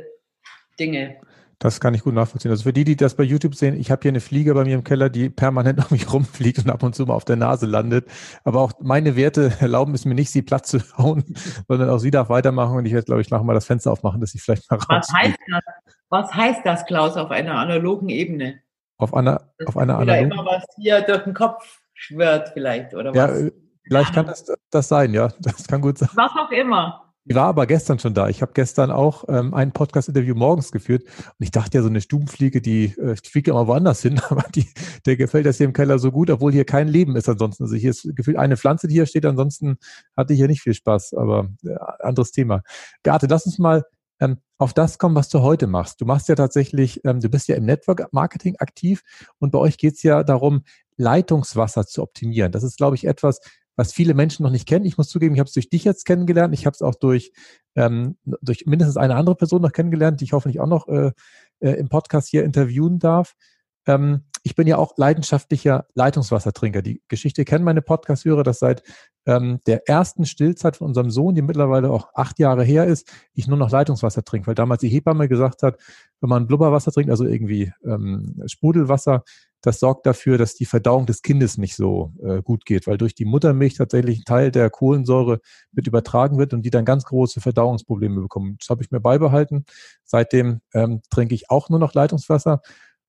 Dinge. 0.79 1.21
Das 1.59 1.79
kann 1.79 1.93
ich 1.93 2.03
gut 2.03 2.13
nachvollziehen. 2.13 2.51
Also 2.51 2.63
für 2.63 2.73
die, 2.73 2.83
die 2.83 2.95
das 2.95 3.15
bei 3.15 3.23
YouTube 3.23 3.55
sehen, 3.55 3.79
ich 3.79 3.91
habe 3.91 4.01
hier 4.01 4.09
eine 4.09 4.19
Fliege 4.19 4.53
bei 4.53 4.63
mir 4.63 4.75
im 4.75 4.83
Keller, 4.83 5.09
die 5.09 5.29
permanent 5.29 5.79
auf 5.83 5.91
mich 5.91 6.11
rumfliegt 6.11 6.59
und 6.59 6.69
ab 6.69 6.83
und 6.83 6.95
zu 6.95 7.05
mal 7.05 7.13
auf 7.13 7.25
der 7.25 7.35
Nase 7.35 7.65
landet. 7.65 8.07
Aber 8.43 8.61
auch 8.61 8.73
meine 8.81 9.15
Werte 9.15 9.53
erlauben 9.59 9.93
es 9.93 10.05
mir 10.05 10.15
nicht, 10.15 10.31
sie 10.31 10.41
platt 10.41 10.65
zu 10.65 10.79
hauen, 10.97 11.23
sondern 11.67 11.89
auch 11.89 11.99
sie 11.99 12.11
darf 12.11 12.29
weitermachen. 12.29 12.77
Und 12.77 12.85
ich 12.85 12.93
werde, 12.93 13.05
glaube 13.05 13.21
ich, 13.21 13.29
nachher 13.29 13.43
mal 13.43 13.53
das 13.53 13.65
Fenster 13.65 13.91
aufmachen, 13.91 14.21
dass 14.21 14.31
sie 14.31 14.39
vielleicht 14.39 14.69
mal 14.69 14.77
raus. 14.77 14.87
Was 14.89 15.13
heißt 15.13 15.37
das? 15.49 15.63
Was 16.09 16.33
heißt 16.33 16.61
das, 16.63 16.85
Klaus, 16.85 17.17
auf 17.17 17.31
einer 17.31 17.55
analogen 17.55 18.09
Ebene? 18.09 18.59
Auf 18.97 19.13
einer, 19.13 19.51
das 19.57 19.67
auf 19.67 19.77
einer 19.77 19.97
analogen. 19.97 20.31
immer 20.31 20.45
was 20.45 20.63
hier 20.77 21.01
durch 21.01 21.23
den 21.23 21.33
Kopf 21.33 21.81
schwört 21.93 22.49
vielleicht 22.53 22.93
oder 22.93 23.13
was? 23.13 23.41
Ja, 23.41 23.49
vielleicht 23.83 24.13
kann 24.13 24.27
das, 24.27 24.45
das 24.69 24.87
sein, 24.87 25.13
ja. 25.13 25.29
Das 25.39 25.67
kann 25.67 25.81
gut 25.81 25.97
sein. 25.97 26.09
Was 26.13 26.31
auch 26.31 26.51
immer. 26.51 27.04
Die 27.27 27.33
war 27.33 27.47
aber 27.47 27.65
gestern 27.65 27.97
schon 27.97 28.13
da. 28.13 28.29
Ich 28.29 28.43
habe 28.43 28.51
gestern 28.53 28.91
auch 28.91 29.23
ähm, 29.27 29.55
ein 29.55 29.71
Podcast-Interview 29.71 30.35
morgens 30.35 30.71
geführt 30.71 31.03
und 31.03 31.35
ich 31.39 31.49
dachte 31.49 31.79
ja, 31.79 31.81
so 31.81 31.89
eine 31.89 32.01
Stubenfliege, 32.01 32.61
die, 32.61 32.95
äh, 32.99 33.15
fliegt 33.15 33.47
ja 33.47 33.53
immer 33.53 33.65
woanders 33.65 34.03
hin, 34.03 34.21
aber 34.29 34.45
die, 34.53 34.67
der 35.07 35.17
gefällt 35.17 35.47
das 35.47 35.57
hier 35.57 35.65
im 35.65 35.73
Keller 35.73 35.97
so 35.97 36.11
gut, 36.11 36.29
obwohl 36.29 36.51
hier 36.51 36.65
kein 36.65 36.87
Leben 36.87 37.15
ist 37.15 37.27
ansonsten. 37.27 37.63
Also 37.63 37.75
hier 37.75 37.89
ist 37.89 38.15
gefühlt 38.15 38.37
eine 38.37 38.57
Pflanze, 38.57 38.87
die 38.87 38.93
hier 38.93 39.07
steht, 39.07 39.25
ansonsten 39.25 39.77
hatte 40.15 40.33
ich 40.33 40.39
hier 40.39 40.47
nicht 40.47 40.61
viel 40.61 40.75
Spaß, 40.75 41.15
aber 41.15 41.49
äh, 41.63 41.75
anderes 41.99 42.31
Thema. 42.31 42.61
Beate, 43.01 43.25
lass 43.27 43.47
uns 43.47 43.57
mal 43.57 43.85
ähm, 44.19 44.37
auf 44.59 44.73
das 44.73 44.99
kommen, 44.99 45.15
was 45.15 45.29
du 45.29 45.41
heute 45.41 45.65
machst. 45.65 46.01
Du 46.01 46.05
machst 46.05 46.29
ja 46.29 46.35
tatsächlich, 46.35 47.03
ähm, 47.05 47.21
du 47.21 47.29
bist 47.29 47.47
ja 47.47 47.55
im 47.55 47.65
Network 47.65 48.07
Marketing 48.13 48.55
aktiv 48.59 49.01
und 49.39 49.51
bei 49.51 49.57
euch 49.57 49.77
geht 49.79 49.95
es 49.95 50.03
ja 50.03 50.23
darum, 50.23 50.63
Leitungswasser 50.97 51.85
zu 51.87 52.03
optimieren. 52.03 52.51
Das 52.51 52.63
ist, 52.63 52.77
glaube 52.77 52.95
ich, 52.95 53.05
etwas, 53.05 53.41
was 53.75 53.93
viele 53.93 54.13
Menschen 54.13 54.43
noch 54.43 54.51
nicht 54.51 54.67
kennen. 54.67 54.85
Ich 54.85 54.97
muss 54.97 55.09
zugeben, 55.09 55.35
ich 55.35 55.39
habe 55.39 55.47
es 55.47 55.53
durch 55.53 55.69
dich 55.69 55.83
jetzt 55.83 56.05
kennengelernt. 56.05 56.53
Ich 56.53 56.65
habe 56.65 56.73
es 56.73 56.81
auch 56.81 56.95
durch, 56.95 57.31
ähm, 57.75 58.17
durch 58.41 58.65
mindestens 58.65 58.97
eine 58.97 59.15
andere 59.15 59.35
Person 59.35 59.61
noch 59.61 59.71
kennengelernt, 59.71 60.21
die 60.21 60.25
ich 60.25 60.33
hoffentlich 60.33 60.59
auch 60.59 60.67
noch 60.67 60.87
äh, 60.87 61.11
äh, 61.59 61.71
im 61.71 61.89
Podcast 61.89 62.29
hier 62.29 62.43
interviewen 62.43 62.99
darf. 62.99 63.35
Ähm, 63.87 64.23
ich 64.43 64.55
bin 64.55 64.67
ja 64.67 64.77
auch 64.77 64.93
leidenschaftlicher 64.95 65.87
Leitungswassertrinker. 65.95 66.83
Die 66.83 67.01
Geschichte 67.07 67.45
kennen 67.45 67.65
meine 67.65 67.81
Podcast-Hörer, 67.81 68.43
dass 68.43 68.59
seit 68.59 68.83
ähm, 69.25 69.59
der 69.65 69.89
ersten 69.89 70.25
Stillzeit 70.25 70.77
von 70.77 70.87
unserem 70.87 71.09
Sohn, 71.09 71.33
die 71.33 71.41
mittlerweile 71.41 71.89
auch 71.89 72.09
acht 72.13 72.37
Jahre 72.37 72.63
her 72.63 72.85
ist, 72.85 73.11
ich 73.33 73.47
nur 73.47 73.57
noch 73.57 73.71
Leitungswasser 73.71 74.23
trinke, 74.23 74.47
weil 74.47 74.55
damals 74.55 74.81
die 74.81 74.89
Hebamme 74.89 75.27
gesagt 75.27 75.63
hat, 75.63 75.79
wenn 76.21 76.29
man 76.29 76.45
Blubberwasser 76.45 76.91
trinkt, 76.91 77.09
also 77.09 77.25
irgendwie 77.25 77.73
ähm, 77.83 78.39
Sprudelwasser, 78.45 79.23
das 79.65 79.79
sorgt 79.79 80.05
dafür, 80.05 80.37
dass 80.37 80.53
die 80.53 80.65
Verdauung 80.65 81.05
des 81.05 81.21
Kindes 81.21 81.57
nicht 81.57 81.75
so 81.75 82.13
äh, 82.23 82.41
gut 82.41 82.65
geht, 82.65 82.85
weil 82.85 82.97
durch 82.97 83.15
die 83.15 83.25
Muttermilch 83.25 83.75
tatsächlich 83.75 84.19
ein 84.19 84.25
Teil 84.25 84.51
der 84.51 84.69
Kohlensäure 84.69 85.39
mit 85.71 85.87
übertragen 85.87 86.37
wird 86.37 86.53
und 86.53 86.61
die 86.61 86.69
dann 86.69 86.85
ganz 86.85 87.05
große 87.05 87.41
Verdauungsprobleme 87.41 88.21
bekommen. 88.21 88.57
Das 88.59 88.69
habe 88.69 88.83
ich 88.83 88.91
mir 88.91 88.99
beibehalten. 88.99 89.65
Seitdem 90.03 90.61
ähm, 90.73 91.01
trinke 91.09 91.33
ich 91.33 91.49
auch 91.49 91.69
nur 91.69 91.79
noch 91.79 91.93
Leitungswasser 91.93 92.61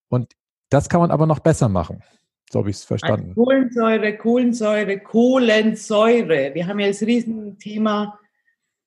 und 0.09 0.33
das 0.71 0.89
kann 0.89 1.01
man 1.01 1.11
aber 1.11 1.27
noch 1.27 1.41
besser 1.41 1.69
machen. 1.69 2.03
So 2.51 2.61
habe 2.61 2.71
ich 2.71 2.77
es 2.77 2.85
verstanden. 2.85 3.31
Also 3.31 3.45
Kohlensäure, 3.45 4.17
Kohlensäure, 4.17 4.99
Kohlensäure. 5.01 6.55
Wir 6.55 6.67
haben 6.67 6.79
ja 6.79 6.87
das 6.89 7.03
Riesenthema 7.03 8.19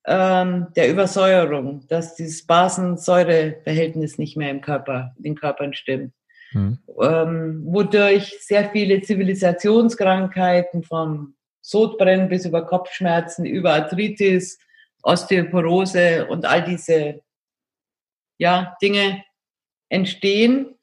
ähm, 0.06 0.68
der 0.74 0.90
Übersäuerung, 0.90 1.86
dass 1.88 2.16
dieses 2.16 2.46
Basensäureverhältnis 2.46 4.18
nicht 4.18 4.36
mehr 4.36 4.50
im 4.50 4.60
Körper, 4.60 5.12
in 5.18 5.22
den 5.24 5.34
Körpern 5.36 5.74
stimmt. 5.74 6.14
Mhm. 6.52 6.78
Ähm, 7.00 7.62
wodurch 7.64 8.36
sehr 8.40 8.70
viele 8.70 9.00
Zivilisationskrankheiten 9.02 10.82
vom 10.82 11.34
Sodbrennen 11.60 12.28
bis 12.28 12.46
über 12.46 12.66
Kopfschmerzen, 12.66 13.44
über 13.44 13.74
Arthritis, 13.74 14.58
Osteoporose 15.02 16.26
und 16.26 16.44
all 16.46 16.64
diese 16.64 17.20
ja, 18.38 18.76
Dinge 18.82 19.22
entstehen. 19.88 20.74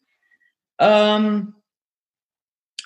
Ähm, 0.80 1.56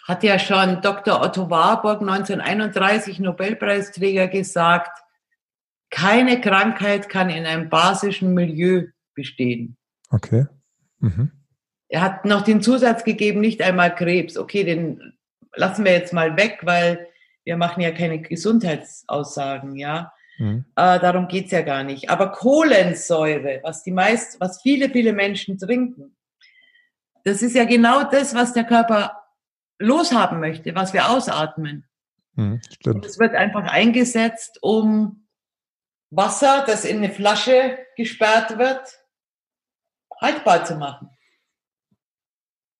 hat 0.07 0.23
ja 0.23 0.39
schon 0.39 0.81
Dr. 0.81 1.21
Otto 1.21 1.49
Warburg 1.49 2.01
1931 2.01 3.19
Nobelpreisträger 3.19 4.27
gesagt, 4.27 4.97
keine 5.89 6.41
Krankheit 6.41 7.09
kann 7.09 7.29
in 7.29 7.45
einem 7.45 7.69
basischen 7.69 8.33
Milieu 8.33 8.87
bestehen. 9.13 9.77
Okay. 10.09 10.47
Mhm. 10.99 11.31
Er 11.91 12.01
hat 12.01 12.23
noch 12.23 12.41
den 12.41 12.61
Zusatz 12.61 13.03
gegeben, 13.03 13.41
nicht 13.41 13.61
einmal 13.61 13.93
Krebs. 13.93 14.37
Okay, 14.37 14.63
den 14.63 15.13
lassen 15.53 15.83
wir 15.83 15.91
jetzt 15.91 16.13
mal 16.13 16.37
weg, 16.37 16.59
weil 16.61 17.05
wir 17.43 17.57
machen 17.57 17.81
ja 17.81 17.91
keine 17.91 18.21
Gesundheitsaussagen, 18.21 19.75
ja. 19.75 20.13
Mhm. 20.37 20.63
Äh, 20.77 20.99
darum 20.99 21.27
geht's 21.27 21.51
ja 21.51 21.61
gar 21.61 21.83
nicht. 21.83 22.09
Aber 22.09 22.31
Kohlensäure, 22.31 23.59
was 23.61 23.83
die 23.83 23.91
meist, 23.91 24.39
was 24.39 24.61
viele, 24.61 24.89
viele 24.89 25.11
Menschen 25.11 25.57
trinken, 25.57 26.15
das 27.25 27.41
ist 27.41 27.55
ja 27.55 27.65
genau 27.65 28.03
das, 28.03 28.33
was 28.33 28.53
der 28.53 28.63
Körper 28.63 29.21
loshaben 29.77 30.39
möchte, 30.39 30.73
was 30.73 30.93
wir 30.93 31.09
ausatmen. 31.09 31.87
Mhm, 32.35 32.61
es 33.03 33.19
wird 33.19 33.35
einfach 33.35 33.65
eingesetzt, 33.65 34.59
um 34.61 35.27
Wasser, 36.09 36.63
das 36.65 36.85
in 36.85 36.97
eine 36.97 37.11
Flasche 37.11 37.77
gesperrt 37.97 38.57
wird, 38.57 38.81
haltbar 40.21 40.63
zu 40.63 40.75
machen. 40.75 41.10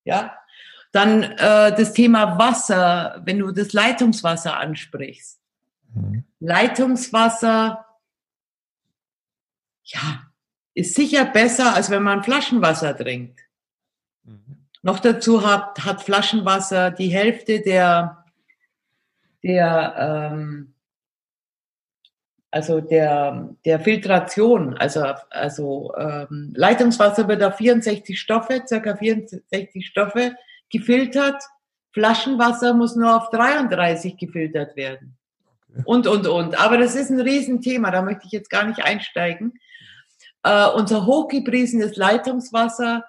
Ja, 0.03 0.37
dann 0.91 1.23
äh, 1.23 1.75
das 1.75 1.93
Thema 1.93 2.37
Wasser, 2.37 3.21
wenn 3.23 3.39
du 3.39 3.51
das 3.51 3.73
Leitungswasser 3.73 4.57
ansprichst. 4.57 5.39
Mhm. 5.93 6.25
Leitungswasser, 6.39 7.85
ja, 9.83 10.23
ist 10.73 10.95
sicher 10.95 11.25
besser, 11.25 11.75
als 11.75 11.89
wenn 11.89 12.03
man 12.03 12.23
Flaschenwasser 12.23 12.95
trinkt. 12.97 13.39
Mhm. 14.23 14.67
Noch 14.81 14.99
dazu 14.99 15.45
hat, 15.45 15.83
hat 15.85 16.01
Flaschenwasser 16.01 16.91
die 16.91 17.09
Hälfte 17.09 17.61
der, 17.61 18.25
der 19.43 20.31
ähm, 20.31 20.73
also 22.51 22.81
der, 22.81 23.55
der 23.65 23.79
Filtration, 23.79 24.77
also, 24.77 25.05
also 25.29 25.93
ähm, 25.97 26.51
Leitungswasser 26.53 27.27
wird 27.29 27.41
auf 27.43 27.55
64 27.55 28.19
Stoffe, 28.19 28.63
circa 28.67 28.97
64 28.97 29.87
Stoffe 29.87 30.35
gefiltert. 30.69 31.41
Flaschenwasser 31.93 32.73
muss 32.73 32.97
nur 32.97 33.15
auf 33.15 33.29
33 33.29 34.17
gefiltert 34.17 34.75
werden. 34.75 35.17
Okay. 35.69 35.83
Und, 35.85 36.07
und, 36.07 36.27
und. 36.27 36.59
Aber 36.59 36.77
das 36.77 36.95
ist 36.95 37.09
ein 37.09 37.21
Riesenthema, 37.21 37.89
da 37.89 38.01
möchte 38.01 38.25
ich 38.25 38.33
jetzt 38.33 38.49
gar 38.49 38.65
nicht 38.65 38.83
einsteigen. 38.83 39.53
Äh, 40.43 40.67
unser 40.67 41.05
hochgepriesenes 41.05 41.95
Leitungswasser 41.95 43.05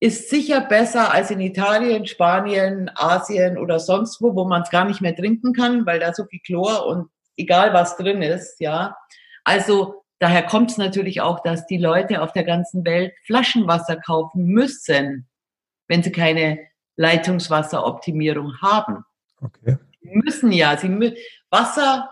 ist 0.00 0.30
sicher 0.30 0.60
besser 0.60 1.14
als 1.14 1.30
in 1.30 1.40
Italien, 1.40 2.06
Spanien, 2.06 2.90
Asien 2.96 3.56
oder 3.56 3.78
sonst 3.78 4.20
wo, 4.20 4.34
wo 4.34 4.44
man 4.44 4.62
es 4.62 4.70
gar 4.70 4.84
nicht 4.84 5.00
mehr 5.00 5.14
trinken 5.14 5.52
kann, 5.52 5.86
weil 5.86 6.00
da 6.00 6.12
so 6.12 6.24
viel 6.24 6.40
Chlor 6.40 6.86
und 6.86 7.08
egal 7.36 7.72
was 7.72 7.96
drin 7.96 8.22
ist, 8.22 8.60
ja. 8.60 8.96
Also 9.44 10.04
daher 10.18 10.44
kommt 10.44 10.70
es 10.70 10.78
natürlich 10.78 11.20
auch, 11.20 11.40
dass 11.40 11.66
die 11.66 11.78
Leute 11.78 12.22
auf 12.22 12.32
der 12.32 12.44
ganzen 12.44 12.84
Welt 12.84 13.12
Flaschenwasser 13.24 13.96
kaufen 13.96 14.46
müssen, 14.46 15.28
wenn 15.88 16.02
sie 16.02 16.12
keine 16.12 16.58
Leitungswasseroptimierung 16.96 18.60
haben. 18.62 19.04
Okay. 19.40 19.78
Sie 20.00 20.10
müssen 20.10 20.52
ja, 20.52 20.76
sie 20.76 20.88
mü 20.88 21.14
Wasser, 21.50 22.08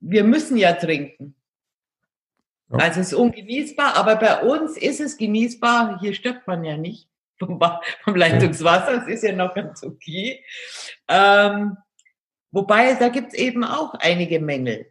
wir 0.00 0.24
müssen 0.24 0.56
ja 0.56 0.72
trinken. 0.72 1.34
Ja. 2.70 2.78
Also 2.78 3.00
es 3.00 3.08
ist 3.08 3.14
ungenießbar, 3.14 3.96
aber 3.96 4.16
bei 4.16 4.42
uns 4.42 4.76
ist 4.76 5.00
es 5.00 5.16
genießbar. 5.16 6.00
Hier 6.00 6.14
stirbt 6.14 6.46
man 6.46 6.64
ja 6.64 6.76
nicht 6.76 7.08
vom, 7.38 7.60
vom 8.02 8.14
Leitungswasser. 8.14 9.02
Es 9.02 9.08
ist 9.08 9.24
ja 9.24 9.32
noch 9.32 9.54
ganz 9.54 9.82
okay. 9.82 10.44
Ähm, 11.08 11.76
Wobei, 12.54 12.94
da 12.94 13.08
gibt 13.08 13.32
es 13.32 13.34
eben 13.34 13.64
auch 13.64 13.94
einige 13.94 14.38
Mängel. 14.38 14.86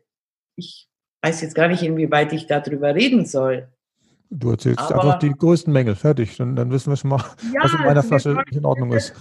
Ich 0.58 0.90
weiß 1.22 1.40
jetzt 1.42 1.56
gar 1.56 1.70
nicht, 1.70 1.82
inwieweit 1.82 2.34
ich 2.34 2.46
darüber 2.46 2.94
reden 2.94 3.26
soll. 3.26 3.70
Du 4.30 4.52
erzählst 4.52 4.82
Aber, 4.82 4.96
einfach 4.96 5.20
die 5.20 5.32
größten 5.32 5.72
Mängel, 5.72 5.96
fertig. 5.96 6.36
Dann, 6.36 6.58
dann 6.58 6.72
wissen 6.72 6.92
wir 6.92 6.98
schon 6.98 7.12
mal, 7.12 7.24
ja, 7.54 7.64
was 7.64 7.74
in 7.74 7.80
meiner 7.80 8.04
Flasche 8.04 8.34
nicht 8.34 8.58
in 8.58 8.66
Ordnung 8.66 8.92
ist. 8.92 9.14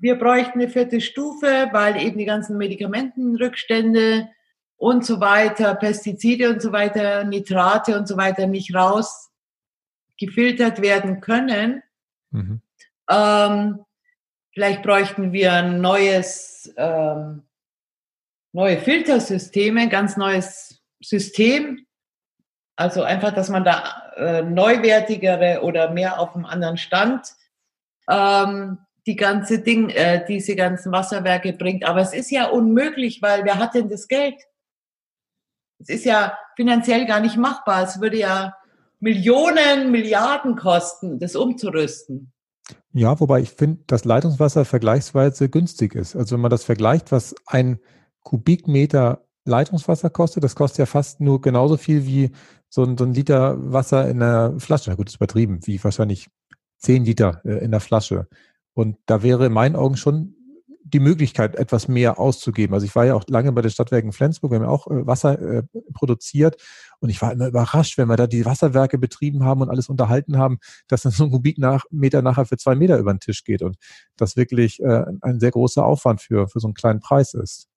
Wir 0.00 0.18
bräuchten 0.18 0.60
eine 0.60 0.70
vierte 0.70 1.02
Stufe, 1.02 1.68
weil 1.72 2.00
eben 2.00 2.16
die 2.16 2.24
ganzen 2.24 2.56
Medikamentenrückstände 2.56 4.30
und 4.76 5.04
so 5.04 5.20
weiter, 5.20 5.74
Pestizide 5.74 6.48
und 6.48 6.62
so 6.62 6.72
weiter, 6.72 7.24
Nitrate 7.24 7.98
und 7.98 8.08
so 8.08 8.16
weiter 8.16 8.46
nicht 8.46 8.74
raus 8.74 9.30
gefiltert 10.18 10.80
werden 10.80 11.20
können. 11.20 11.82
Mhm. 12.30 12.62
Ähm, 13.10 13.84
vielleicht 14.54 14.82
bräuchten 14.82 15.32
wir 15.32 15.52
ein 15.52 15.82
neues 15.82 16.72
ähm, 16.78 17.42
neue 18.58 18.78
Filtersysteme, 18.78 19.88
ganz 19.88 20.16
neues 20.16 20.80
System. 21.00 21.86
Also 22.74 23.04
einfach, 23.04 23.32
dass 23.32 23.50
man 23.50 23.62
da 23.62 24.10
äh, 24.16 24.42
neuwertigere 24.42 25.60
oder 25.62 25.92
mehr 25.92 26.18
auf 26.18 26.34
einem 26.34 26.44
anderen 26.44 26.76
Stand 26.76 27.34
ähm, 28.10 28.78
die 29.06 29.14
ganze 29.14 29.60
Ding, 29.60 29.90
äh, 29.90 30.24
diese 30.26 30.56
ganzen 30.56 30.90
Wasserwerke 30.90 31.52
bringt. 31.52 31.84
Aber 31.84 32.00
es 32.00 32.12
ist 32.12 32.32
ja 32.32 32.48
unmöglich, 32.48 33.22
weil 33.22 33.44
wer 33.44 33.60
hat 33.60 33.74
denn 33.74 33.88
das 33.88 34.08
Geld? 34.08 34.34
Es 35.78 35.88
ist 35.88 36.04
ja 36.04 36.36
finanziell 36.56 37.06
gar 37.06 37.20
nicht 37.20 37.36
machbar. 37.36 37.84
Es 37.84 38.00
würde 38.00 38.18
ja 38.18 38.56
Millionen, 38.98 39.92
Milliarden 39.92 40.56
kosten, 40.56 41.20
das 41.20 41.36
umzurüsten. 41.36 42.32
Ja, 42.92 43.20
wobei 43.20 43.40
ich 43.40 43.50
finde, 43.50 43.84
dass 43.86 44.04
Leitungswasser 44.04 44.64
vergleichsweise 44.64 45.48
günstig 45.48 45.94
ist. 45.94 46.16
Also 46.16 46.34
wenn 46.34 46.40
man 46.40 46.50
das 46.50 46.64
vergleicht, 46.64 47.12
was 47.12 47.36
ein 47.46 47.78
Kubikmeter 48.28 49.24
Leitungswasser 49.46 50.10
kostet. 50.10 50.44
Das 50.44 50.54
kostet 50.54 50.80
ja 50.80 50.86
fast 50.86 51.18
nur 51.18 51.40
genauso 51.40 51.78
viel 51.78 52.04
wie 52.04 52.30
so 52.68 52.84
ein, 52.84 52.98
so 52.98 53.04
ein 53.04 53.14
Liter 53.14 53.56
Wasser 53.72 54.06
in 54.06 54.22
einer 54.22 54.60
Flasche. 54.60 54.90
Na 54.90 54.96
gut, 54.96 55.08
ist 55.08 55.16
übertrieben, 55.16 55.60
wie 55.64 55.82
wahrscheinlich 55.82 56.28
zehn 56.76 57.06
Liter 57.06 57.40
äh, 57.46 57.64
in 57.64 57.70
der 57.70 57.80
Flasche. 57.80 58.28
Und 58.74 58.98
da 59.06 59.22
wäre 59.22 59.46
in 59.46 59.54
meinen 59.54 59.76
Augen 59.76 59.96
schon 59.96 60.34
die 60.84 61.00
Möglichkeit, 61.00 61.56
etwas 61.56 61.88
mehr 61.88 62.18
auszugeben. 62.18 62.74
Also 62.74 62.84
ich 62.84 62.94
war 62.94 63.06
ja 63.06 63.14
auch 63.14 63.24
lange 63.28 63.50
bei 63.52 63.62
den 63.62 63.70
Stadtwerken 63.70 64.12
Flensburg, 64.12 64.52
wir 64.52 64.56
haben 64.56 64.64
ja 64.64 64.70
auch 64.70 64.86
äh, 64.88 65.06
Wasser 65.06 65.40
äh, 65.40 65.62
produziert 65.94 66.60
und 67.00 67.08
ich 67.08 67.22
war 67.22 67.32
immer 67.32 67.46
überrascht, 67.46 67.96
wenn 67.96 68.08
wir 68.08 68.16
da 68.16 68.26
die 68.26 68.44
Wasserwerke 68.44 68.98
betrieben 68.98 69.42
haben 69.42 69.62
und 69.62 69.70
alles 69.70 69.88
unterhalten 69.88 70.36
haben, 70.36 70.58
dass 70.86 71.00
dann 71.00 71.12
so 71.12 71.24
ein 71.24 71.30
Kubikmeter 71.30 72.20
nachher 72.20 72.44
für 72.44 72.58
zwei 72.58 72.74
Meter 72.74 72.98
über 72.98 73.14
den 73.14 73.20
Tisch 73.20 73.42
geht 73.44 73.62
und 73.62 73.78
das 74.18 74.36
wirklich 74.36 74.82
ein 74.84 75.40
sehr 75.40 75.50
großer 75.50 75.84
Aufwand 75.84 76.20
für, 76.20 76.48
für 76.48 76.60
so 76.60 76.68
einen 76.68 76.74
kleinen 76.74 77.00
Preis 77.00 77.34
ist. 77.34 77.68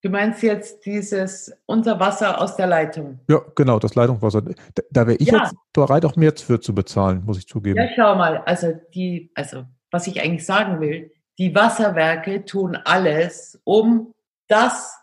Du 0.00 0.10
meinst 0.10 0.42
jetzt 0.42 0.86
dieses 0.86 1.52
unser 1.66 1.98
Wasser 1.98 2.40
aus 2.40 2.54
der 2.54 2.68
Leitung? 2.68 3.18
Ja, 3.28 3.40
genau, 3.56 3.80
das 3.80 3.96
Leitungswasser. 3.96 4.42
Da, 4.42 4.82
da 4.90 5.06
wäre 5.08 5.16
ich 5.16 5.28
ja. 5.28 5.42
jetzt 5.42 5.54
bereit, 5.72 6.04
auch 6.04 6.14
mehr 6.14 6.32
für 6.36 6.60
zu 6.60 6.72
bezahlen, 6.72 7.24
muss 7.24 7.38
ich 7.38 7.48
zugeben. 7.48 7.78
Ja, 7.78 7.88
schau 7.96 8.14
mal, 8.14 8.38
also 8.46 8.78
die, 8.94 9.30
also 9.34 9.64
was 9.90 10.06
ich 10.06 10.22
eigentlich 10.22 10.46
sagen 10.46 10.80
will, 10.80 11.10
die 11.38 11.54
Wasserwerke 11.54 12.44
tun 12.44 12.76
alles, 12.76 13.60
um 13.64 14.14
das, 14.46 14.96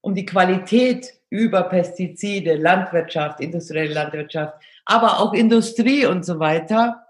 um 0.00 0.14
die 0.14 0.24
Qualität 0.24 1.12
über 1.28 1.64
Pestizide, 1.64 2.54
Landwirtschaft, 2.54 3.40
industrielle 3.40 3.92
Landwirtschaft, 3.92 4.54
aber 4.86 5.20
auch 5.20 5.34
Industrie 5.34 6.06
und 6.06 6.24
so 6.24 6.38
weiter. 6.38 7.06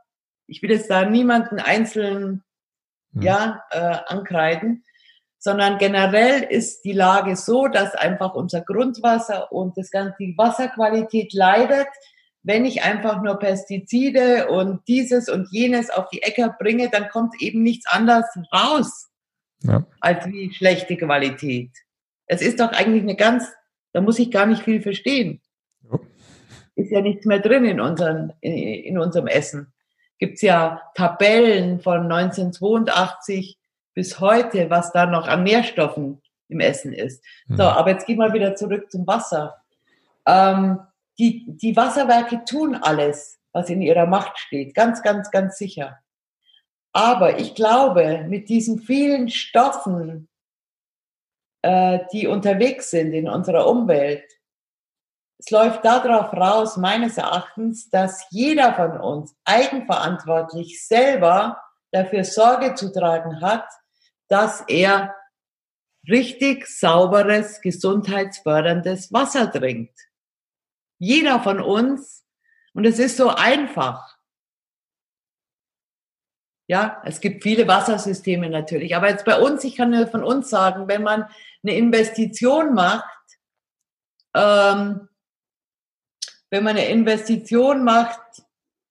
Ich 0.48 0.60
will 0.62 0.70
jetzt 0.70 0.90
da 0.90 1.04
niemanden 1.04 1.60
einzeln 1.60 2.42
hm. 3.14 3.22
ja, 3.22 3.62
äh, 3.70 3.98
ankreiden 4.06 4.84
sondern 5.42 5.78
generell 5.78 6.44
ist 6.44 6.84
die 6.84 6.92
Lage 6.92 7.34
so, 7.34 7.66
dass 7.66 7.96
einfach 7.96 8.34
unser 8.34 8.60
Grundwasser 8.60 9.50
und 9.50 9.76
das 9.76 9.90
ganze, 9.90 10.14
die 10.20 10.38
Wasserqualität 10.38 11.32
leidet, 11.32 11.88
wenn 12.44 12.64
ich 12.64 12.84
einfach 12.84 13.20
nur 13.22 13.40
Pestizide 13.40 14.48
und 14.48 14.86
dieses 14.86 15.28
und 15.28 15.48
jenes 15.50 15.90
auf 15.90 16.08
die 16.10 16.22
Äcker 16.22 16.54
bringe, 16.60 16.90
dann 16.90 17.08
kommt 17.08 17.42
eben 17.42 17.64
nichts 17.64 17.86
anderes 17.88 18.24
raus 18.54 19.10
ja. 19.64 19.84
als 20.00 20.26
wie 20.26 20.54
schlechte 20.54 20.96
Qualität. 20.96 21.72
Es 22.26 22.40
ist 22.40 22.60
doch 22.60 22.70
eigentlich 22.70 23.02
eine 23.02 23.16
ganz, 23.16 23.44
da 23.92 24.00
muss 24.00 24.20
ich 24.20 24.30
gar 24.30 24.46
nicht 24.46 24.62
viel 24.62 24.80
verstehen. 24.80 25.42
Ja. 25.90 25.98
Ist 26.76 26.92
ja 26.92 27.00
nichts 27.00 27.26
mehr 27.26 27.40
drin 27.40 27.64
in, 27.64 27.80
unseren, 27.80 28.32
in, 28.42 28.52
in 28.52 28.96
unserem 28.96 29.26
Essen. 29.26 29.72
Gibt's 30.20 30.40
ja 30.40 30.82
Tabellen 30.94 31.80
von 31.80 32.02
1982 32.12 33.58
bis 33.94 34.20
heute, 34.20 34.70
was 34.70 34.92
da 34.92 35.06
noch 35.06 35.26
an 35.28 35.42
Nährstoffen 35.42 36.22
im 36.48 36.60
Essen 36.60 36.92
ist. 36.92 37.24
Mhm. 37.46 37.56
So, 37.56 37.62
aber 37.64 37.90
jetzt 37.90 38.06
gehen 38.06 38.18
wir 38.18 38.32
wieder 38.32 38.54
zurück 38.54 38.90
zum 38.90 39.06
Wasser. 39.06 39.62
Ähm, 40.26 40.80
die, 41.18 41.44
die 41.46 41.76
Wasserwerke 41.76 42.44
tun 42.44 42.74
alles, 42.74 43.38
was 43.52 43.68
in 43.70 43.82
ihrer 43.82 44.06
Macht 44.06 44.38
steht, 44.38 44.74
ganz, 44.74 45.02
ganz, 45.02 45.30
ganz 45.30 45.58
sicher. 45.58 45.98
Aber 46.92 47.38
ich 47.38 47.54
glaube, 47.54 48.24
mit 48.28 48.48
diesen 48.48 48.78
vielen 48.78 49.28
Stoffen, 49.28 50.28
äh, 51.62 52.00
die 52.12 52.26
unterwegs 52.26 52.90
sind 52.90 53.12
in 53.12 53.28
unserer 53.28 53.66
Umwelt, 53.66 54.24
es 55.38 55.50
läuft 55.50 55.84
darauf 55.84 56.32
raus, 56.32 56.76
meines 56.76 57.18
Erachtens, 57.18 57.90
dass 57.90 58.26
jeder 58.30 58.74
von 58.74 59.00
uns 59.00 59.34
eigenverantwortlich 59.44 60.86
selber 60.86 61.60
dafür 61.90 62.22
Sorge 62.22 62.74
zu 62.74 62.92
tragen 62.92 63.40
hat, 63.40 63.66
dass 64.32 64.62
er 64.66 65.14
richtig 66.08 66.66
sauberes, 66.66 67.60
gesundheitsförderndes 67.60 69.12
Wasser 69.12 69.52
trinkt. 69.52 69.98
Jeder 70.98 71.42
von 71.42 71.60
uns. 71.60 72.26
Und 72.72 72.86
es 72.86 72.98
ist 72.98 73.18
so 73.18 73.28
einfach. 73.28 74.16
Ja, 76.66 77.02
es 77.04 77.20
gibt 77.20 77.42
viele 77.42 77.68
Wassersysteme 77.68 78.48
natürlich. 78.48 78.96
Aber 78.96 79.10
jetzt 79.10 79.26
bei 79.26 79.38
uns, 79.38 79.64
ich 79.64 79.76
kann 79.76 79.90
nur 79.90 80.06
von 80.06 80.24
uns 80.24 80.48
sagen, 80.48 80.88
wenn 80.88 81.02
man 81.02 81.28
eine 81.62 81.76
Investition 81.76 82.72
macht, 82.72 83.38
ähm, 84.34 85.10
wenn 86.48 86.64
man 86.64 86.78
eine 86.78 86.86
Investition 86.86 87.84
macht, 87.84 88.42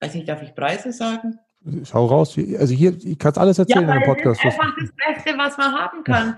weiß 0.01 0.13
nicht, 0.13 0.29
darf 0.29 0.43
ich 0.43 0.53
Preise 0.53 0.93
sagen? 0.93 1.39
Schau 1.83 2.05
raus. 2.07 2.37
Also 2.59 2.73
hier, 2.73 2.95
ich 3.03 3.19
kann 3.19 3.31
es 3.31 3.37
alles 3.37 3.59
erzählen 3.59 3.87
ja, 3.87 3.93
dem 3.93 4.03
Podcast. 4.03 4.41
Das 4.43 4.53
ist 4.53 4.59
einfach 4.59 4.75
das 4.79 4.91
Beste, 5.15 5.37
was 5.37 5.57
man 5.57 5.73
haben 5.73 6.03
kann. 6.03 6.37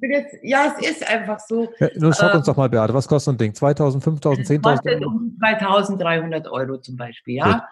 Jetzt, 0.00 0.36
ja, 0.42 0.74
es 0.76 0.88
ist 0.88 1.08
einfach 1.08 1.38
so. 1.40 1.72
Ja, 1.78 1.88
nun 1.96 2.12
schock 2.12 2.34
uns 2.34 2.46
ähm, 2.48 2.52
doch 2.52 2.56
mal, 2.56 2.68
Beate, 2.68 2.94
was 2.94 3.06
kostet 3.06 3.24
so 3.24 3.30
ein 3.32 3.38
Ding? 3.38 3.54
2000, 3.54 4.02
5000, 4.02 4.46
10.000 4.46 5.02
Euro? 5.02 5.10
Um 5.10 5.36
2300 5.38 6.48
Euro 6.48 6.78
zum 6.78 6.96
Beispiel, 6.96 7.36
ja. 7.36 7.52
Gut. 7.52 7.62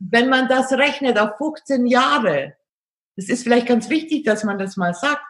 Wenn 0.00 0.28
man 0.28 0.48
das 0.48 0.72
rechnet 0.72 1.18
auf 1.18 1.36
15 1.38 1.86
Jahre, 1.86 2.54
das 3.16 3.28
ist 3.28 3.42
vielleicht 3.42 3.66
ganz 3.66 3.88
wichtig, 3.90 4.24
dass 4.24 4.44
man 4.44 4.58
das 4.58 4.76
mal 4.76 4.94
sagt, 4.94 5.22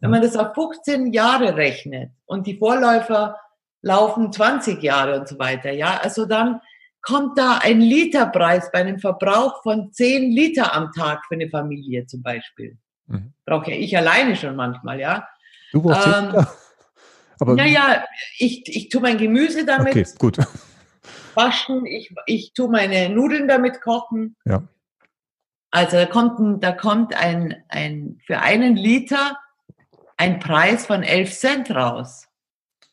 wenn 0.00 0.10
man 0.10 0.22
das 0.22 0.36
auf 0.36 0.54
15 0.54 1.12
Jahre 1.12 1.56
rechnet 1.56 2.10
und 2.26 2.46
die 2.46 2.58
Vorläufer 2.58 3.36
laufen 3.82 4.32
20 4.32 4.82
Jahre 4.82 5.20
und 5.20 5.28
so 5.28 5.38
weiter, 5.38 5.70
ja, 5.70 5.98
also 6.02 6.26
dann 6.26 6.60
kommt 7.06 7.38
da 7.38 7.58
ein 7.62 7.80
Literpreis 7.80 8.70
bei 8.72 8.80
einem 8.80 8.98
Verbrauch 8.98 9.62
von 9.62 9.92
10 9.92 10.32
Liter 10.32 10.74
am 10.74 10.90
Tag 10.90 11.24
für 11.28 11.34
eine 11.34 11.48
Familie 11.48 12.04
zum 12.06 12.20
Beispiel. 12.20 12.76
Mhm. 13.06 13.32
Brauche 13.44 13.70
ja 13.70 13.76
ich 13.76 13.96
alleine 13.96 14.34
schon 14.34 14.56
manchmal, 14.56 14.98
ja. 14.98 15.28
Du 15.72 15.82
brauchst 15.82 16.06
ähm, 16.06 16.46
aber 17.40 17.54
Naja, 17.54 18.04
ich, 18.38 18.64
ich 18.74 18.88
tue 18.88 19.00
mein 19.00 19.18
Gemüse 19.18 19.64
damit. 19.64 19.88
Okay, 19.88 20.04
gut. 20.18 20.38
Waschen, 21.34 21.86
ich, 21.86 22.12
ich 22.26 22.52
tue 22.54 22.68
meine 22.68 23.08
Nudeln 23.08 23.46
damit 23.46 23.80
kochen. 23.82 24.34
Ja. 24.44 24.66
Also 25.70 25.98
da 25.98 26.06
kommt, 26.06 26.40
ein, 26.40 26.60
da 26.60 26.72
kommt 26.72 27.14
ein, 27.14 27.62
ein, 27.68 28.18
für 28.26 28.40
einen 28.40 28.74
Liter 28.74 29.38
ein 30.16 30.40
Preis 30.40 30.86
von 30.86 31.04
11 31.04 31.32
Cent 31.38 31.70
raus. 31.70 32.26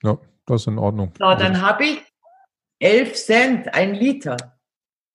Ja, 0.04 0.20
das 0.46 0.62
ist 0.62 0.68
in 0.68 0.78
Ordnung. 0.78 1.14
So, 1.18 1.34
dann 1.34 1.62
habe 1.62 1.86
ich 1.86 2.13
11 2.84 3.14
Cent, 3.16 3.74
ein 3.74 3.94
Liter. 3.94 4.36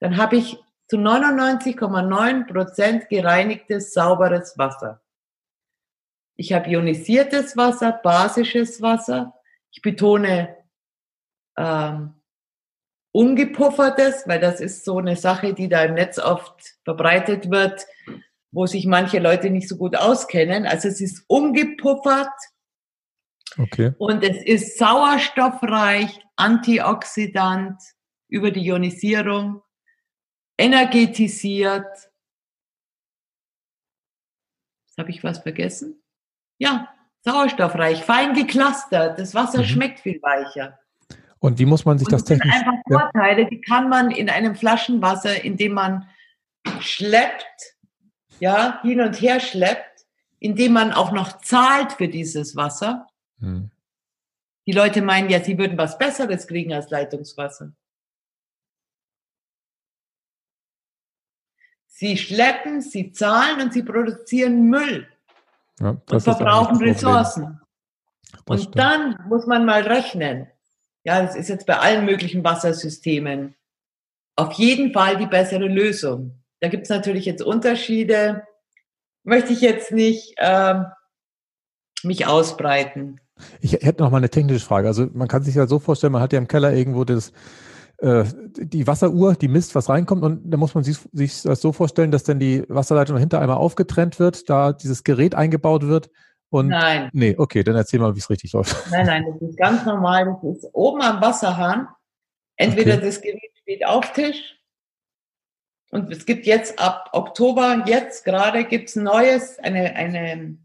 Dann 0.00 0.16
habe 0.16 0.36
ich 0.36 0.56
zu 0.88 0.96
99,9 0.96 2.46
Prozent 2.50 3.08
gereinigtes, 3.10 3.92
sauberes 3.92 4.56
Wasser. 4.56 5.02
Ich 6.36 6.54
habe 6.54 6.70
ionisiertes 6.70 7.58
Wasser, 7.58 7.92
basisches 7.92 8.80
Wasser. 8.80 9.34
Ich 9.70 9.82
betone 9.82 10.56
ähm, 11.58 12.14
ungepuffertes, 13.12 14.26
weil 14.26 14.40
das 14.40 14.60
ist 14.60 14.86
so 14.86 14.98
eine 14.98 15.16
Sache, 15.16 15.52
die 15.52 15.68
da 15.68 15.82
im 15.82 15.94
Netz 15.94 16.18
oft 16.18 16.78
verbreitet 16.84 17.50
wird, 17.50 17.86
wo 18.50 18.64
sich 18.64 18.86
manche 18.86 19.18
Leute 19.18 19.50
nicht 19.50 19.68
so 19.68 19.76
gut 19.76 19.94
auskennen. 19.94 20.64
Also 20.64 20.88
es 20.88 21.02
ist 21.02 21.24
ungepuffert 21.26 22.32
okay. 23.56 23.92
und 23.98 24.22
es 24.22 24.42
ist 24.44 24.78
sauerstoffreich, 24.78 26.20
antioxidant 26.36 27.80
über 28.28 28.50
die 28.50 28.66
Ionisierung, 28.66 29.62
energetisiert. 30.58 31.86
Habe 34.98 35.10
ich 35.10 35.22
was 35.22 35.38
vergessen? 35.38 36.02
Ja, 36.58 36.92
sauerstoffreich, 37.20 38.02
fein 38.02 38.34
geklustert. 38.34 39.18
Das 39.18 39.34
Wasser 39.34 39.60
mhm. 39.60 39.66
schmeckt 39.66 40.00
viel 40.00 40.20
weicher. 40.22 40.78
Und 41.40 41.58
wie 41.58 41.66
muss 41.66 41.84
man 41.84 41.98
sich 41.98 42.08
das, 42.08 42.24
technisch? 42.24 42.52
Das 42.52 42.60
sind 42.60 42.68
einfach 42.68 42.82
Vorteile, 43.12 43.46
die 43.46 43.60
kann 43.60 43.88
man 43.88 44.10
in 44.10 44.28
einem 44.28 44.56
Flaschenwasser, 44.56 45.44
indem 45.44 45.74
man 45.74 46.08
schleppt, 46.80 47.76
ja, 48.40 48.80
hin 48.82 49.00
und 49.00 49.20
her 49.20 49.40
schleppt, 49.40 50.04
indem 50.40 50.72
man 50.72 50.92
auch 50.92 51.12
noch 51.12 51.38
zahlt 51.38 51.92
für 51.92 52.08
dieses 52.08 52.56
Wasser. 52.56 53.07
Mhm. 53.38 53.70
Die 54.66 54.72
Leute 54.72 55.02
meinen 55.02 55.30
ja, 55.30 55.42
sie 55.42 55.56
würden 55.56 55.78
was 55.78 55.98
Besseres 55.98 56.46
kriegen 56.46 56.72
als 56.72 56.90
Leitungswasser. 56.90 57.72
Sie 61.86 62.16
schleppen, 62.16 62.80
sie 62.80 63.12
zahlen 63.12 63.60
und 63.60 63.72
sie 63.72 63.82
produzieren 63.82 64.68
Müll. 64.68 65.08
Ja, 65.80 66.00
und 66.10 66.20
verbrauchen 66.20 66.76
Ressourcen. 66.76 67.60
und 68.46 68.58
stimmt. 68.58 68.78
dann 68.78 69.24
muss 69.28 69.46
man 69.46 69.64
mal 69.64 69.82
rechnen. 69.82 70.48
Ja, 71.04 71.22
das 71.22 71.34
ist 71.34 71.48
jetzt 71.48 71.66
bei 71.66 71.78
allen 71.78 72.04
möglichen 72.04 72.44
Wassersystemen 72.44 73.56
auf 74.38 74.52
jeden 74.52 74.92
Fall 74.92 75.16
die 75.16 75.26
bessere 75.26 75.66
Lösung. 75.66 76.40
Da 76.60 76.68
gibt 76.68 76.84
es 76.84 76.90
natürlich 76.90 77.26
jetzt 77.26 77.42
Unterschiede. 77.42 78.46
Möchte 79.24 79.52
ich 79.52 79.60
jetzt 79.60 79.90
nicht 79.90 80.34
ähm, 80.38 80.86
mich 82.04 82.26
ausbreiten. 82.26 83.20
Ich 83.60 83.72
hätte 83.72 84.02
noch 84.02 84.10
mal 84.10 84.18
eine 84.18 84.30
technische 84.30 84.64
Frage. 84.64 84.88
Also 84.88 85.06
man 85.12 85.28
kann 85.28 85.42
sich 85.42 85.54
ja 85.54 85.66
so 85.66 85.78
vorstellen, 85.78 86.12
man 86.12 86.22
hat 86.22 86.32
ja 86.32 86.38
im 86.38 86.48
Keller 86.48 86.72
irgendwo 86.72 87.04
das, 87.04 87.32
äh, 87.98 88.24
die 88.56 88.86
Wasseruhr, 88.86 89.34
die 89.34 89.48
misst, 89.48 89.74
was 89.74 89.88
reinkommt 89.88 90.22
und 90.22 90.50
da 90.50 90.56
muss 90.56 90.74
man 90.74 90.84
sich, 90.84 90.98
sich 91.12 91.42
das 91.42 91.60
so 91.60 91.72
vorstellen, 91.72 92.10
dass 92.10 92.24
dann 92.24 92.38
die 92.38 92.64
Wasserleitung 92.68 93.16
dahinter 93.16 93.40
einmal 93.40 93.56
aufgetrennt 93.56 94.18
wird, 94.18 94.48
da 94.48 94.72
dieses 94.72 95.04
Gerät 95.04 95.34
eingebaut 95.34 95.86
wird 95.86 96.10
und 96.50 96.68
nein. 96.68 97.10
Nee, 97.12 97.34
okay, 97.36 97.62
dann 97.62 97.76
erzähl 97.76 98.00
mal, 98.00 98.14
wie 98.14 98.20
es 98.20 98.30
richtig 98.30 98.52
läuft. 98.52 98.90
Nein, 98.90 99.06
nein, 99.06 99.24
das 99.30 99.50
ist 99.50 99.56
ganz 99.58 99.84
normal. 99.84 100.38
Das 100.42 100.56
ist 100.56 100.70
oben 100.72 101.02
am 101.02 101.20
Wasserhahn. 101.20 101.88
Entweder 102.56 102.94
okay. 102.94 103.04
das 103.04 103.20
Gerät 103.20 103.52
steht 103.60 103.86
auf 103.86 104.12
Tisch 104.12 104.58
und 105.90 106.12
es 106.12 106.26
gibt 106.26 106.46
jetzt 106.46 106.78
ab 106.78 107.10
Oktober, 107.12 107.84
jetzt 107.86 108.24
gerade 108.24 108.64
gibt 108.64 108.90
es 108.90 108.96
Neues, 108.96 109.58
eine, 109.58 109.96
eine, 109.96 110.58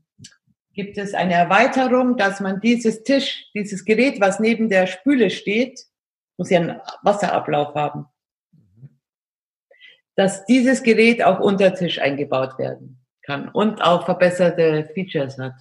gibt 0.73 0.97
es 0.97 1.13
eine 1.13 1.33
Erweiterung, 1.33 2.17
dass 2.17 2.39
man 2.39 2.59
dieses 2.59 3.03
Tisch, 3.03 3.47
dieses 3.53 3.85
Gerät, 3.85 4.19
was 4.19 4.39
neben 4.39 4.69
der 4.69 4.87
Spüle 4.87 5.29
steht, 5.29 5.85
muss 6.37 6.49
ja 6.49 6.59
einen 6.59 6.81
Wasserablauf 7.03 7.75
haben, 7.75 8.07
dass 10.15 10.45
dieses 10.45 10.83
Gerät 10.83 11.23
auch 11.23 11.39
unter 11.39 11.73
Tisch 11.73 11.99
eingebaut 11.99 12.57
werden 12.57 12.99
kann 13.21 13.49
und 13.49 13.81
auch 13.81 14.05
verbesserte 14.05 14.89
Features 14.93 15.37
hat. 15.37 15.53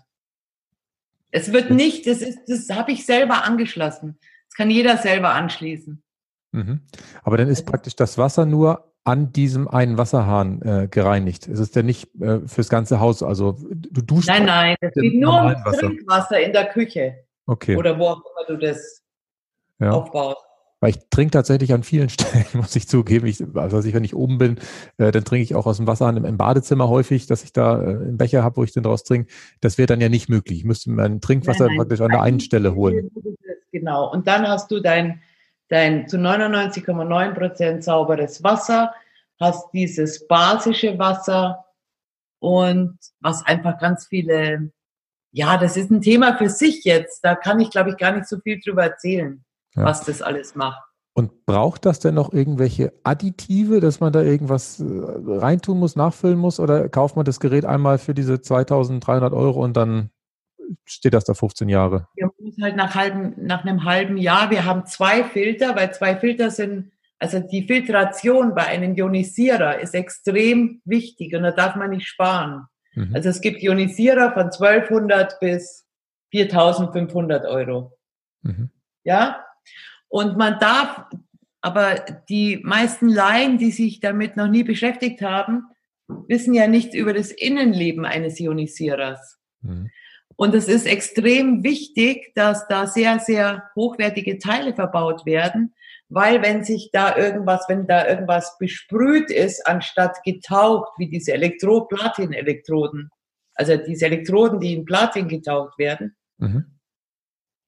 Es 1.30 1.52
wird 1.52 1.70
nicht, 1.70 2.06
das 2.06 2.20
ist, 2.20 2.40
das 2.46 2.68
habe 2.76 2.92
ich 2.92 3.06
selber 3.06 3.44
angeschlossen. 3.44 4.18
Das 4.48 4.56
kann 4.56 4.70
jeder 4.70 4.98
selber 4.98 5.30
anschließen. 5.30 6.02
Mhm. 6.52 6.80
Aber 7.22 7.38
dann 7.38 7.48
ist 7.48 7.60
also 7.60 7.70
praktisch 7.70 7.96
das 7.96 8.18
Wasser 8.18 8.44
nur 8.44 8.91
an 9.05 9.32
diesem 9.32 9.68
einen 9.68 9.98
Wasserhahn 9.98 10.62
äh, 10.62 10.88
gereinigt. 10.88 11.48
Es 11.48 11.59
ist 11.59 11.74
ja 11.74 11.82
nicht 11.82 12.14
äh, 12.20 12.40
fürs 12.46 12.68
ganze 12.68 13.00
Haus, 13.00 13.22
also 13.22 13.59
du 13.70 14.03
duschst. 14.03 14.28
Nein, 14.28 14.46
nein, 14.46 14.76
es 14.80 14.94
geht 14.94 15.20
nur 15.20 15.42
um 15.42 15.55
Trinkwasser 15.72 16.40
in 16.40 16.53
der 16.53 16.66
Küche. 16.66 17.16
Okay. 17.46 17.76
Oder 17.76 17.98
wo 17.98 18.09
auch 18.09 18.22
immer 18.24 18.46
du 18.46 18.57
das 18.64 19.03
ja. 19.80 19.90
aufbaust. 19.90 20.38
Weil 20.82 20.90
ich 20.90 20.98
trinke 21.11 21.30
tatsächlich 21.30 21.72
an 21.72 21.84
vielen 21.84 22.09
Stellen, 22.11 22.44
muss 22.55 22.74
ich 22.74 22.88
zugeben. 22.88 23.26
Ich, 23.26 23.42
also 23.55 23.80
ich, 23.80 23.94
wenn 23.94 24.05
ich 24.05 24.14
oben 24.14 24.38
bin, 24.38 24.59
äh, 24.98 25.12
dann 25.12 25.24
trinke 25.24 25.44
ich 25.44 25.55
auch 25.55 25.66
aus 25.66 25.76
dem 25.76 25.86
Wasser 25.86 26.09
im, 26.09 26.24
im 26.24 26.36
Badezimmer 26.36 26.88
häufig, 26.88 27.26
dass 27.26 27.44
ich 27.44 27.53
da 27.53 27.80
äh, 27.80 27.86
einen 27.86 28.18
Becher 28.18 28.42
habe, 28.42 28.57
wo 28.57 28.64
ich 28.64 28.72
den 28.72 28.82
draus 28.82 29.05
trinke. 29.05 29.32
Das 29.61 29.78
wäre 29.78 29.86
dann 29.86 30.00
ja 30.00 30.09
nicht 30.09 30.28
möglich. 30.28 30.59
Ich 30.59 30.64
müsste 30.64 30.90
mein 30.90 31.20
Trinkwasser 31.20 31.66
nein, 31.66 31.68
nein, 31.68 31.76
praktisch 31.78 32.00
an 32.00 32.11
der 32.11 32.22
einen 32.22 32.40
Stelle 32.40 32.74
holen. 32.74 33.11
Genau. 33.70 34.11
Und 34.12 34.26
dann 34.26 34.46
hast 34.46 34.70
du 34.70 34.80
dein, 34.80 35.22
dein 35.72 36.06
zu 36.06 36.18
99,9 36.18 37.32
Prozent 37.32 37.82
sauberes 37.82 38.44
Wasser, 38.44 38.92
hast 39.40 39.72
dieses 39.72 40.26
basische 40.26 40.98
Wasser 40.98 41.64
und 42.40 42.98
was 43.20 43.44
einfach 43.46 43.78
ganz 43.78 44.06
viele, 44.06 44.70
ja, 45.32 45.56
das 45.56 45.78
ist 45.78 45.90
ein 45.90 46.02
Thema 46.02 46.36
für 46.36 46.50
sich 46.50 46.84
jetzt. 46.84 47.24
Da 47.24 47.34
kann 47.34 47.58
ich, 47.58 47.70
glaube 47.70 47.90
ich, 47.90 47.96
gar 47.96 48.12
nicht 48.12 48.28
so 48.28 48.38
viel 48.40 48.60
drüber 48.60 48.82
erzählen, 48.84 49.42
ja. 49.74 49.84
was 49.84 50.04
das 50.04 50.20
alles 50.20 50.54
macht. 50.54 50.82
Und 51.14 51.46
braucht 51.46 51.86
das 51.86 52.00
denn 52.00 52.14
noch 52.14 52.32
irgendwelche 52.32 52.92
Additive, 53.02 53.80
dass 53.80 54.00
man 54.00 54.12
da 54.12 54.22
irgendwas 54.22 54.78
äh, 54.80 54.84
reintun 54.84 55.78
muss, 55.78 55.96
nachfüllen 55.96 56.38
muss? 56.38 56.60
Oder 56.60 56.88
kauft 56.88 57.16
man 57.16 57.24
das 57.24 57.40
Gerät 57.40 57.64
einmal 57.64 57.98
für 57.98 58.14
diese 58.14 58.40
2300 58.40 59.32
Euro 59.32 59.62
und 59.62 59.76
dann 59.76 60.10
steht 60.84 61.14
das 61.14 61.24
da 61.24 61.34
15 61.34 61.68
Jahre? 61.68 62.08
Wir 62.14 62.30
müssen 62.38 62.62
halt 62.62 62.76
nach, 62.76 62.94
halben, 62.94 63.34
nach 63.36 63.64
einem 63.64 63.84
halben 63.84 64.16
Jahr, 64.16 64.50
wir 64.50 64.64
haben 64.64 64.86
zwei 64.86 65.24
Filter, 65.24 65.76
weil 65.76 65.92
zwei 65.92 66.16
Filter 66.16 66.50
sind, 66.50 66.92
also 67.18 67.40
die 67.40 67.66
Filtration 67.66 68.54
bei 68.54 68.66
einem 68.66 68.94
Ionisierer 68.94 69.78
ist 69.80 69.94
extrem 69.94 70.80
wichtig 70.84 71.34
und 71.34 71.42
da 71.42 71.52
darf 71.52 71.76
man 71.76 71.90
nicht 71.90 72.06
sparen. 72.06 72.66
Mhm. 72.94 73.14
Also 73.14 73.28
es 73.28 73.40
gibt 73.40 73.62
Ionisierer 73.62 74.32
von 74.32 74.44
1200 74.44 75.38
bis 75.40 75.86
4500 76.30 77.46
Euro. 77.46 77.96
Mhm. 78.42 78.70
Ja, 79.04 79.44
und 80.08 80.36
man 80.36 80.58
darf, 80.58 81.06
aber 81.60 81.94
die 82.28 82.60
meisten 82.62 83.08
Laien, 83.08 83.58
die 83.58 83.70
sich 83.70 84.00
damit 84.00 84.36
noch 84.36 84.48
nie 84.48 84.62
beschäftigt 84.62 85.22
haben, 85.22 85.64
wissen 86.28 86.54
ja 86.54 86.66
nichts 86.66 86.94
über 86.94 87.12
das 87.14 87.30
Innenleben 87.30 88.04
eines 88.04 88.38
Ionisierers. 88.38 89.38
Mhm. 89.62 89.90
Und 90.37 90.55
es 90.55 90.68
ist 90.68 90.87
extrem 90.87 91.62
wichtig, 91.62 92.33
dass 92.35 92.66
da 92.68 92.87
sehr, 92.87 93.18
sehr 93.18 93.70
hochwertige 93.74 94.39
Teile 94.39 94.74
verbaut 94.74 95.26
werden, 95.26 95.74
weil 96.09 96.43
wenn 96.43 96.64
sich 96.64 96.91
da 96.93 97.16
irgendwas, 97.16 97.64
wenn 97.68 97.87
da 97.87 98.07
irgendwas 98.07 98.57
besprüht 98.59 99.30
ist, 99.30 99.66
anstatt 99.66 100.22
getaucht, 100.24 100.93
wie 100.99 101.09
diese 101.09 101.33
Elektro-Platin-Elektroden, 101.33 103.11
also 103.55 103.76
diese 103.76 104.07
Elektroden, 104.07 104.61
die 104.61 104.74
in 104.74 104.85
Platin 104.85 105.28
getaucht 105.28 105.78
werden, 105.78 106.16
mhm. 106.39 106.72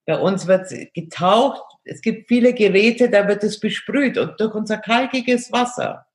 Bei 0.07 0.19
uns 0.19 0.45
wird 0.45 0.71
getaucht. 0.93 1.63
Es 1.83 2.01
gibt 2.01 2.27
viele 2.27 2.53
Geräte, 2.53 3.09
da 3.09 3.27
wird 3.27 3.43
es 3.43 3.59
besprüht 3.59 4.17
und 4.17 4.39
durch 4.39 4.53
unser 4.53 4.77
kalkiges 4.77 5.51
Wasser 5.51 6.05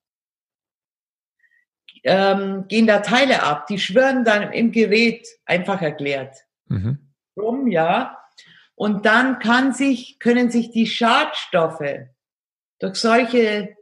ähm, 2.04 2.66
gehen 2.68 2.86
da 2.86 3.00
Teile 3.00 3.42
ab. 3.42 3.66
Die 3.66 3.78
schwirren 3.78 4.24
dann 4.24 4.52
im 4.52 4.72
Gerät, 4.72 5.26
einfach 5.44 5.82
erklärt. 5.82 6.36
Mhm. 6.66 6.98
Rum, 7.36 7.68
ja. 7.68 8.18
Und 8.74 9.04
dann 9.06 9.38
kann 9.38 9.72
sich, 9.72 10.18
können 10.18 10.50
sich 10.50 10.70
die 10.70 10.86
Schadstoffe 10.86 12.06
durch 12.78 12.96
solche 12.96 13.76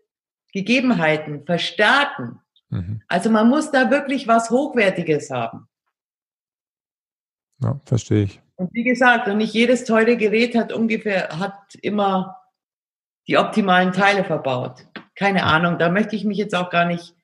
Gegebenheiten 0.52 1.44
verstärken. 1.46 2.40
Mhm. 2.70 3.02
Also 3.08 3.30
man 3.30 3.48
muss 3.48 3.70
da 3.70 3.90
wirklich 3.90 4.26
was 4.26 4.50
Hochwertiges 4.50 5.30
haben. 5.30 5.68
Ja, 7.60 7.80
verstehe 7.84 8.24
ich. 8.24 8.40
Und 8.56 8.72
wie 8.74 8.84
gesagt, 8.84 9.28
und 9.28 9.38
nicht 9.38 9.54
jedes 9.54 9.84
teure 9.84 10.16
Gerät 10.16 10.56
hat 10.56 10.72
ungefähr, 10.72 11.38
hat 11.38 11.76
immer 11.80 12.40
die 13.28 13.38
optimalen 13.38 13.92
Teile 13.92 14.24
verbaut. 14.24 14.86
Keine 15.14 15.44
Ahnung, 15.44 15.78
da 15.78 15.90
möchte 15.90 16.16
ich 16.16 16.24
mich 16.24 16.38
jetzt 16.38 16.54
auch 16.54 16.70
gar 16.70 16.84
nicht 16.84 17.14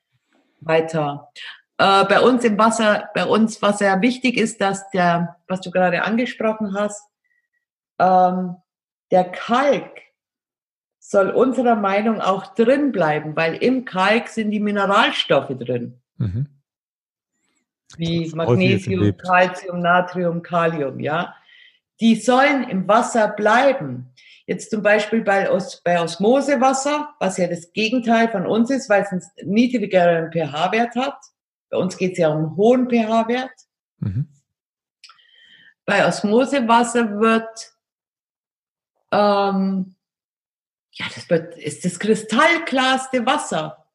weiter. 0.61 1.31
Äh, 1.77 2.05
bei 2.05 2.21
uns 2.21 2.43
im 2.43 2.57
Wasser, 2.57 3.09
bei 3.13 3.25
uns, 3.25 3.61
was 3.61 3.79
sehr 3.79 4.01
wichtig 4.01 4.37
ist, 4.37 4.61
dass 4.61 4.89
der, 4.91 5.37
was 5.47 5.61
du 5.61 5.71
gerade 5.71 6.03
angesprochen 6.03 6.73
hast, 6.73 7.01
ähm, 7.99 8.55
der 9.11 9.25
Kalk 9.25 10.01
soll 10.99 11.29
unserer 11.29 11.75
Meinung 11.75 12.21
auch 12.21 12.55
drin 12.55 12.91
bleiben, 12.91 13.35
weil 13.35 13.55
im 13.55 13.85
Kalk 13.85 14.27
sind 14.29 14.51
die 14.51 14.59
Mineralstoffe 14.59 15.55
drin. 15.57 16.01
Mhm 16.17 16.47
wie 17.97 18.31
Magnesium, 18.33 19.15
Calcium, 19.17 19.79
Natrium, 19.79 20.41
Kalium, 20.41 20.99
ja, 20.99 21.35
die 21.99 22.15
sollen 22.15 22.63
im 22.69 22.87
Wasser 22.87 23.29
bleiben. 23.29 24.11
Jetzt 24.47 24.69
zum 24.69 24.83
Beispiel 24.83 25.23
bei, 25.23 25.49
Os 25.49 25.81
bei 25.83 25.99
Osmosewasser, 25.99 27.15
was 27.19 27.37
ja 27.37 27.47
das 27.47 27.73
Gegenteil 27.73 28.29
von 28.29 28.45
uns 28.45 28.69
ist, 28.69 28.89
weil 28.89 29.03
es 29.03 29.11
einen 29.11 29.23
niedrigeren 29.43 30.31
pH-Wert 30.31 30.95
hat. 30.95 31.17
Bei 31.69 31.77
uns 31.77 31.97
geht 31.97 32.13
es 32.13 32.19
ja 32.19 32.29
um 32.29 32.37
einen 32.37 32.55
hohen 32.55 32.89
pH-Wert. 32.89 33.51
Mhm. 33.99 34.27
Bei 35.85 36.07
Osmosewasser 36.07 37.19
wird, 37.19 37.73
ähm, 39.11 39.95
ja, 40.91 41.05
das 41.13 41.29
wird, 41.29 41.57
ist 41.57 41.85
das 41.85 41.99
kristallklarste 41.99 43.25
Wasser. 43.25 43.85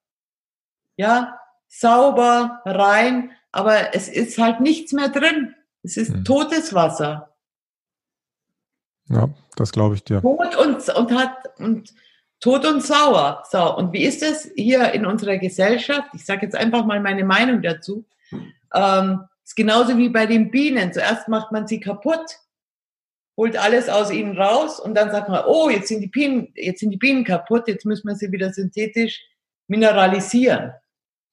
Ja, 0.96 1.40
sauber, 1.68 2.60
rein, 2.64 3.32
aber 3.52 3.94
es 3.94 4.08
ist 4.08 4.38
halt 4.38 4.60
nichts 4.60 4.92
mehr 4.92 5.08
drin. 5.08 5.54
Es 5.82 5.96
ist 5.96 6.12
hm. 6.12 6.24
totes 6.24 6.74
Wasser. 6.74 7.29
Ja, 9.10 9.28
das 9.56 9.72
glaube 9.72 9.96
ich 9.96 10.04
dir. 10.04 10.20
Tot 10.22 10.56
und, 10.56 10.88
und 10.88 11.12
hat 11.12 11.58
und 11.58 11.92
tot 12.40 12.64
und 12.64 12.82
sauer. 12.82 13.42
So, 13.50 13.76
und 13.76 13.92
wie 13.92 14.04
ist 14.04 14.22
es 14.22 14.50
hier 14.56 14.92
in 14.92 15.04
unserer 15.04 15.36
Gesellschaft? 15.38 16.08
Ich 16.14 16.24
sage 16.24 16.46
jetzt 16.46 16.56
einfach 16.56 16.84
mal 16.86 17.00
meine 17.00 17.24
Meinung 17.24 17.60
dazu. 17.60 18.04
Ähm, 18.72 19.20
ist 19.44 19.56
genauso 19.56 19.98
wie 19.98 20.08
bei 20.08 20.26
den 20.26 20.50
Bienen. 20.50 20.92
Zuerst 20.92 21.28
macht 21.28 21.50
man 21.50 21.66
sie 21.66 21.80
kaputt, 21.80 22.38
holt 23.36 23.56
alles 23.56 23.88
aus 23.88 24.12
ihnen 24.12 24.38
raus 24.38 24.78
und 24.78 24.94
dann 24.94 25.10
sagt 25.10 25.28
man, 25.28 25.44
oh, 25.44 25.68
jetzt 25.68 25.88
sind 25.88 26.00
die 26.00 26.06
Bienen, 26.06 26.52
jetzt 26.54 26.80
sind 26.80 26.90
die 26.90 26.96
Bienen 26.96 27.24
kaputt, 27.24 27.66
jetzt 27.66 27.84
müssen 27.84 28.06
wir 28.06 28.14
sie 28.14 28.30
wieder 28.30 28.52
synthetisch 28.52 29.20
mineralisieren. 29.66 30.72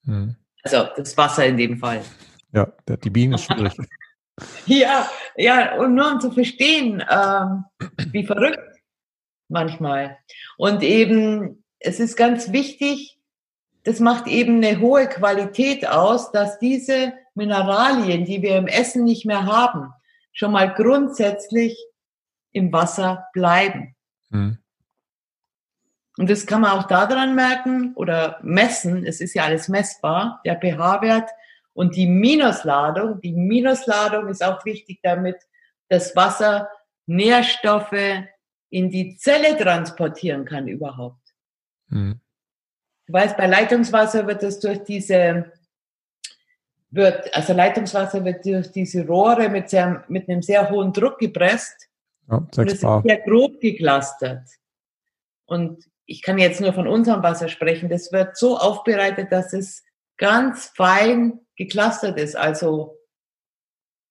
Hm. 0.05 0.35
Also 0.63 0.87
das 0.97 1.15
Wasser 1.15 1.45
in 1.45 1.57
dem 1.57 1.77
Fall. 1.77 2.01
Ja, 2.53 2.71
die 2.87 3.09
Bienen 3.09 3.33
ist 3.33 3.45
schwierig. 3.45 3.73
ja, 4.65 5.09
ja, 5.35 5.75
und 5.77 5.95
nur 5.95 6.11
um 6.11 6.19
zu 6.19 6.31
verstehen, 6.31 7.03
ähm, 7.09 7.65
wie 8.11 8.25
verrückt 8.25 8.59
manchmal. 9.49 10.17
Und 10.57 10.83
eben, 10.83 11.63
es 11.79 11.99
ist 11.99 12.15
ganz 12.15 12.51
wichtig, 12.51 13.19
das 13.83 13.99
macht 13.99 14.27
eben 14.27 14.57
eine 14.57 14.79
hohe 14.79 15.07
Qualität 15.07 15.87
aus, 15.87 16.31
dass 16.31 16.59
diese 16.59 17.13
Mineralien, 17.35 18.25
die 18.25 18.41
wir 18.41 18.57
im 18.57 18.67
Essen 18.67 19.05
nicht 19.05 19.25
mehr 19.25 19.45
haben, 19.45 19.93
schon 20.33 20.51
mal 20.51 20.73
grundsätzlich 20.73 21.77
im 22.51 22.73
Wasser 22.73 23.27
bleiben. 23.33 23.95
Mhm. 24.29 24.57
Und 26.17 26.29
das 26.29 26.47
kann 26.47 26.61
man 26.61 26.71
auch 26.71 26.87
daran 26.87 27.35
merken 27.35 27.93
oder 27.95 28.39
messen. 28.41 29.05
Es 29.05 29.21
ist 29.21 29.35
ja 29.35 29.43
alles 29.43 29.67
messbar, 29.67 30.41
der 30.45 30.59
pH-Wert 30.59 31.29
und 31.77 31.95
die 31.95 32.07
Minusladung. 32.07 33.21
Die 33.21 33.33
Minusladung 33.33 34.29
ist 34.29 34.43
auch 34.43 34.65
wichtig, 34.65 34.99
damit 35.03 35.37
das 35.89 36.15
Wasser 36.15 36.71
Nährstoffe 37.05 38.23
in 38.71 38.89
die 38.89 39.15
Zelle 39.17 39.55
transportieren 39.55 40.43
kann 40.43 40.67
überhaupt. 40.67 41.21
Mhm. 41.89 42.19
Du 43.05 43.13
weißt, 43.13 43.37
bei 43.37 43.45
Leitungswasser 43.45 44.25
wird 44.25 44.41
es 44.41 44.59
durch 44.59 44.79
diese, 44.85 45.53
wird, 46.89 47.31
also 47.35 47.53
Leitungswasser 47.53 48.25
wird 48.25 48.43
durch 48.43 48.71
diese 48.71 49.05
Rohre 49.05 49.47
mit, 49.47 49.69
sehr, 49.69 50.03
mit 50.07 50.27
einem 50.27 50.41
sehr 50.41 50.67
hohen 50.71 50.91
Druck 50.91 51.19
gepresst. 51.19 51.89
Ja, 52.27 52.37
und 52.37 52.57
es 52.57 52.73
ist 52.73 52.81
sehr 52.81 53.21
grob 53.23 53.61
geklustert. 53.61 54.49
Und 55.45 55.85
ich 56.07 56.23
kann 56.23 56.39
jetzt 56.39 56.59
nur 56.59 56.73
von 56.73 56.87
unserem 56.87 57.21
Wasser 57.21 57.49
sprechen, 57.49 57.87
das 57.87 58.11
wird 58.11 58.35
so 58.35 58.57
aufbereitet, 58.57 59.31
dass 59.31 59.53
es 59.53 59.83
ganz 60.17 60.71
fein 60.75 61.41
geklustert 61.57 62.17
ist. 62.17 62.35
Also 62.35 62.97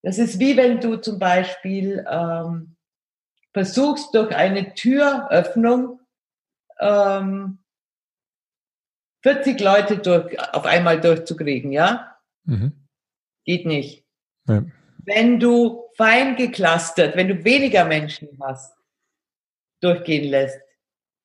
das 0.02 0.18
ist 0.18 0.38
wie 0.38 0.56
wenn 0.56 0.80
du 0.80 0.96
zum 0.96 1.18
Beispiel 1.18 2.04
ähm, 2.08 2.76
versuchst, 3.52 4.14
durch 4.14 4.34
eine 4.34 4.74
Türöffnung 4.74 6.00
ähm, 6.78 7.58
40 9.22 9.60
Leute 9.60 9.98
durch, 9.98 10.38
auf 10.54 10.64
einmal 10.66 11.00
durchzukriegen, 11.00 11.72
ja? 11.72 12.16
Mhm. 12.44 12.86
Geht 13.44 13.66
nicht. 13.66 14.04
Ja. 14.46 14.64
Wenn 14.98 15.40
du 15.40 15.88
fein 15.96 16.36
geklustert, 16.36 17.16
wenn 17.16 17.28
du 17.28 17.44
weniger 17.44 17.84
Menschen 17.84 18.28
hast, 18.40 18.76
durchgehen 19.80 20.28
lässt, 20.30 20.60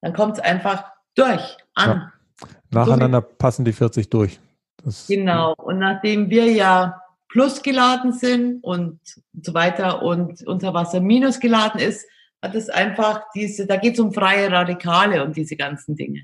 dann 0.02 0.14
kommt 0.14 0.38
es 0.38 0.44
einfach 0.44 0.92
durch, 1.16 1.58
an. 1.76 1.90
Ja. 1.90 2.50
Nacheinander 2.72 3.22
so 3.22 3.36
passen 3.38 3.66
die 3.66 3.74
40 3.74 4.10
durch. 4.10 4.40
Das 4.84 5.08
genau. 5.08 5.54
Und 5.58 5.80
nachdem 5.80 6.30
wir 6.30 6.52
ja 6.52 7.02
plus 7.30 7.62
geladen 7.62 8.14
sind 8.14 8.64
und 8.64 9.00
so 9.42 9.54
weiter 9.54 10.02
und 10.02 10.46
unser 10.46 10.74
Wasser 10.74 11.00
minus 11.00 11.40
geladen 11.40 11.80
ist, 11.80 12.06
hat 12.42 12.56
es 12.56 12.70
einfach 12.70 13.24
diese, 13.36 13.68
da 13.68 13.78
geht 13.78 13.94
es 13.94 14.00
um 14.00 14.14
freie 14.14 14.52
Radikale 14.52 15.24
und 15.24 15.38
diese 15.38 15.56
ganzen 15.56 15.96
Dinge. 15.96 16.22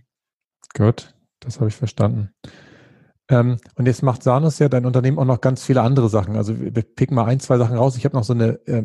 Gut, 0.76 1.14
das 1.40 1.60
habe 1.60 1.70
ich 1.70 1.76
verstanden. 1.76 2.32
Ähm, 3.30 3.58
und 3.76 3.86
jetzt 3.86 4.04
macht 4.04 4.24
Sanus 4.24 4.60
ja 4.60 4.70
dein 4.70 4.86
Unternehmen 4.86 5.20
auch 5.20 5.26
noch 5.26 5.42
ganz 5.42 5.64
viele 5.64 5.82
andere 5.82 6.10
Sachen. 6.10 6.36
Also 6.36 6.60
wir 6.60 6.72
picken 6.72 7.16
mal 7.16 7.26
ein, 7.26 7.40
zwei 7.40 7.58
Sachen 7.58 7.78
raus. 7.78 7.98
Ich 7.98 8.06
habe 8.06 8.16
noch 8.16 8.24
so 8.24 8.34
eine 8.34 8.60
äh, 8.68 8.84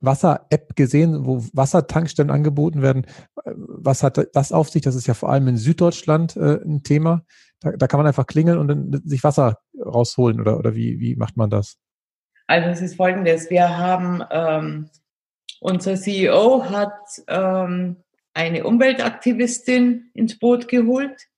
Wasser-App 0.00 0.74
gesehen, 0.76 1.26
wo 1.26 1.44
Wassertankstellen 1.52 2.30
angeboten 2.30 2.82
werden. 2.82 3.06
Was 3.44 4.02
hat 4.02 4.28
das 4.34 4.52
auf 4.52 4.70
sich? 4.70 4.82
Das 4.82 4.94
ist 4.94 5.06
ja 5.06 5.14
vor 5.14 5.30
allem 5.30 5.48
in 5.48 5.56
Süddeutschland 5.56 6.36
äh, 6.36 6.60
ein 6.64 6.82
Thema. 6.82 7.24
Da, 7.62 7.72
da, 7.72 7.86
kann 7.86 7.98
man 7.98 8.06
einfach 8.06 8.26
klingeln 8.26 8.58
und 8.58 8.68
dann 8.68 9.02
sich 9.04 9.22
Wasser 9.24 9.58
rausholen 9.78 10.40
oder, 10.40 10.58
oder 10.58 10.74
wie, 10.74 11.00
wie 11.00 11.16
macht 11.16 11.36
man 11.36 11.50
das? 11.50 11.78
Also 12.46 12.68
es 12.68 12.80
ist 12.80 12.96
folgendes, 12.96 13.50
wir 13.50 13.78
haben, 13.78 14.22
ähm, 14.30 14.90
unser 15.60 15.94
CEO 15.94 16.64
hat 16.68 16.92
ähm, 17.28 18.02
eine 18.34 18.64
Umweltaktivistin 18.64 20.10
ins 20.14 20.38
Boot 20.38 20.68
geholt, 20.68 21.28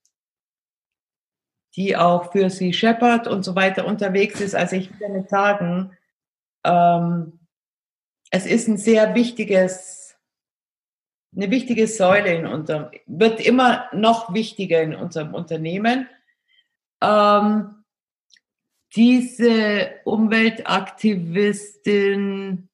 die 1.77 1.97
auch 1.97 2.33
für 2.33 2.51
sie 2.51 2.73
Shepard 2.73 3.27
und 3.27 3.45
so 3.45 3.55
weiter 3.55 3.87
unterwegs 3.87 4.41
ist. 4.41 4.55
Also 4.55 4.77
ich 4.77 4.91
will 4.91 4.99
damit 5.01 5.29
sagen, 5.29 5.97
ähm, 6.65 7.41
es 8.31 8.47
ist 8.47 8.69
ein 8.69 8.77
sehr 8.77 9.15
wichtiges, 9.15 10.04
eine 11.37 11.51
wichtige 11.51 11.87
Säule 11.87 12.35
in 12.35 12.47
unserem, 12.47 12.87
wird 13.07 13.41
immer 13.41 13.87
noch 13.93 14.35
wichtiger 14.35 14.83
in 14.83 14.95
unserem 14.95 15.33
Unternehmen. 15.35 16.09
Ähm, 17.03 17.85
diese 18.95 19.91
Umweltaktivistin 20.05 22.69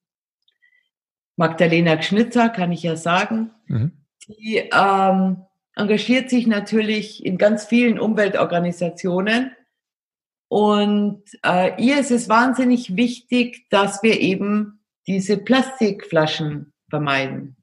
Magdalena 1.37 2.03
Schnitzer, 2.03 2.51
kann 2.51 2.71
ich 2.71 2.83
ja 2.83 2.97
sagen, 2.97 3.51
mhm. 3.67 3.93
die 4.29 4.57
ähm, 4.57 5.47
engagiert 5.75 6.29
sich 6.29 6.47
natürlich 6.47 7.25
in 7.25 7.39
ganz 7.39 7.65
vielen 7.65 7.99
Umweltorganisationen. 7.99 9.57
Und 10.49 11.23
äh, 11.43 11.83
ihr 11.83 11.99
ist 11.99 12.11
es 12.11 12.29
wahnsinnig 12.29 12.95
wichtig, 12.97 13.71
dass 13.71 14.03
wir 14.03 14.21
eben 14.21 14.85
diese 15.07 15.39
Plastikflaschen 15.39 16.75
vermeiden. 16.91 17.57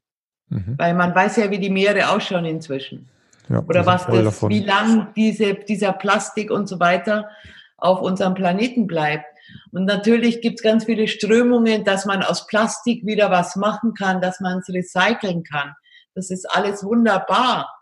Mhm. 0.50 0.74
Weil 0.76 0.94
man 0.94 1.14
weiß 1.14 1.36
ja, 1.36 1.50
wie 1.50 1.58
die 1.58 1.70
Meere 1.70 2.10
ausschauen 2.10 2.44
inzwischen. 2.44 3.08
Ja, 3.48 3.62
Oder 3.66 3.86
was 3.86 4.06
das, 4.06 4.24
davon. 4.24 4.50
wie 4.50 4.60
lang 4.60 5.08
diese, 5.14 5.54
dieser 5.54 5.92
Plastik 5.92 6.50
und 6.50 6.68
so 6.68 6.80
weiter 6.80 7.28
auf 7.76 8.00
unserem 8.00 8.34
Planeten 8.34 8.86
bleibt. 8.86 9.24
Und 9.72 9.84
natürlich 9.84 10.42
gibt 10.42 10.58
es 10.58 10.62
ganz 10.62 10.84
viele 10.84 11.08
Strömungen, 11.08 11.84
dass 11.84 12.04
man 12.04 12.22
aus 12.22 12.46
Plastik 12.46 13.06
wieder 13.06 13.30
was 13.30 13.56
machen 13.56 13.94
kann, 13.94 14.20
dass 14.20 14.40
man 14.40 14.58
es 14.58 14.68
recyceln 14.68 15.42
kann. 15.44 15.74
Das 16.14 16.30
ist 16.30 16.44
alles 16.44 16.84
wunderbar. 16.84 17.72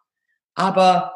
Aber 0.54 1.14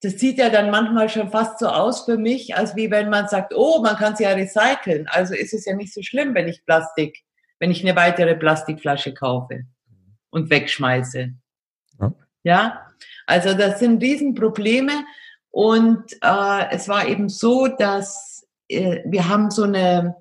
das 0.00 0.14
sieht 0.14 0.38
ja 0.38 0.48
dann 0.48 0.70
manchmal 0.70 1.08
schon 1.08 1.30
fast 1.30 1.58
so 1.58 1.68
aus 1.68 2.04
für 2.04 2.16
mich, 2.16 2.56
als 2.56 2.74
wie 2.76 2.90
wenn 2.90 3.10
man 3.10 3.28
sagt, 3.28 3.52
oh, 3.54 3.80
man 3.82 3.96
kann 3.96 4.14
es 4.14 4.20
ja 4.20 4.30
recyceln. 4.30 5.06
Also 5.08 5.34
ist 5.34 5.54
es 5.54 5.64
ja 5.64 5.74
nicht 5.74 5.92
so 5.92 6.02
schlimm, 6.02 6.34
wenn 6.34 6.48
ich 6.48 6.64
Plastik, 6.64 7.22
wenn 7.58 7.70
ich 7.70 7.84
eine 7.84 7.96
weitere 7.96 8.34
Plastikflasche 8.34 9.14
kaufe 9.14 9.64
und 10.30 10.50
wegschmeiße. 10.50 11.34
Ja. 12.00 12.14
ja? 12.42 12.86
Also 13.26 13.54
das 13.54 13.78
sind 13.78 14.02
Riesenprobleme. 14.02 15.04
Und 15.50 16.12
äh, 16.22 16.70
es 16.70 16.88
war 16.88 17.06
eben 17.06 17.28
so, 17.28 17.68
dass 17.68 18.46
äh, 18.68 19.02
wir 19.04 19.28
haben 19.28 19.50
so 19.50 19.64
eine, 19.64 20.16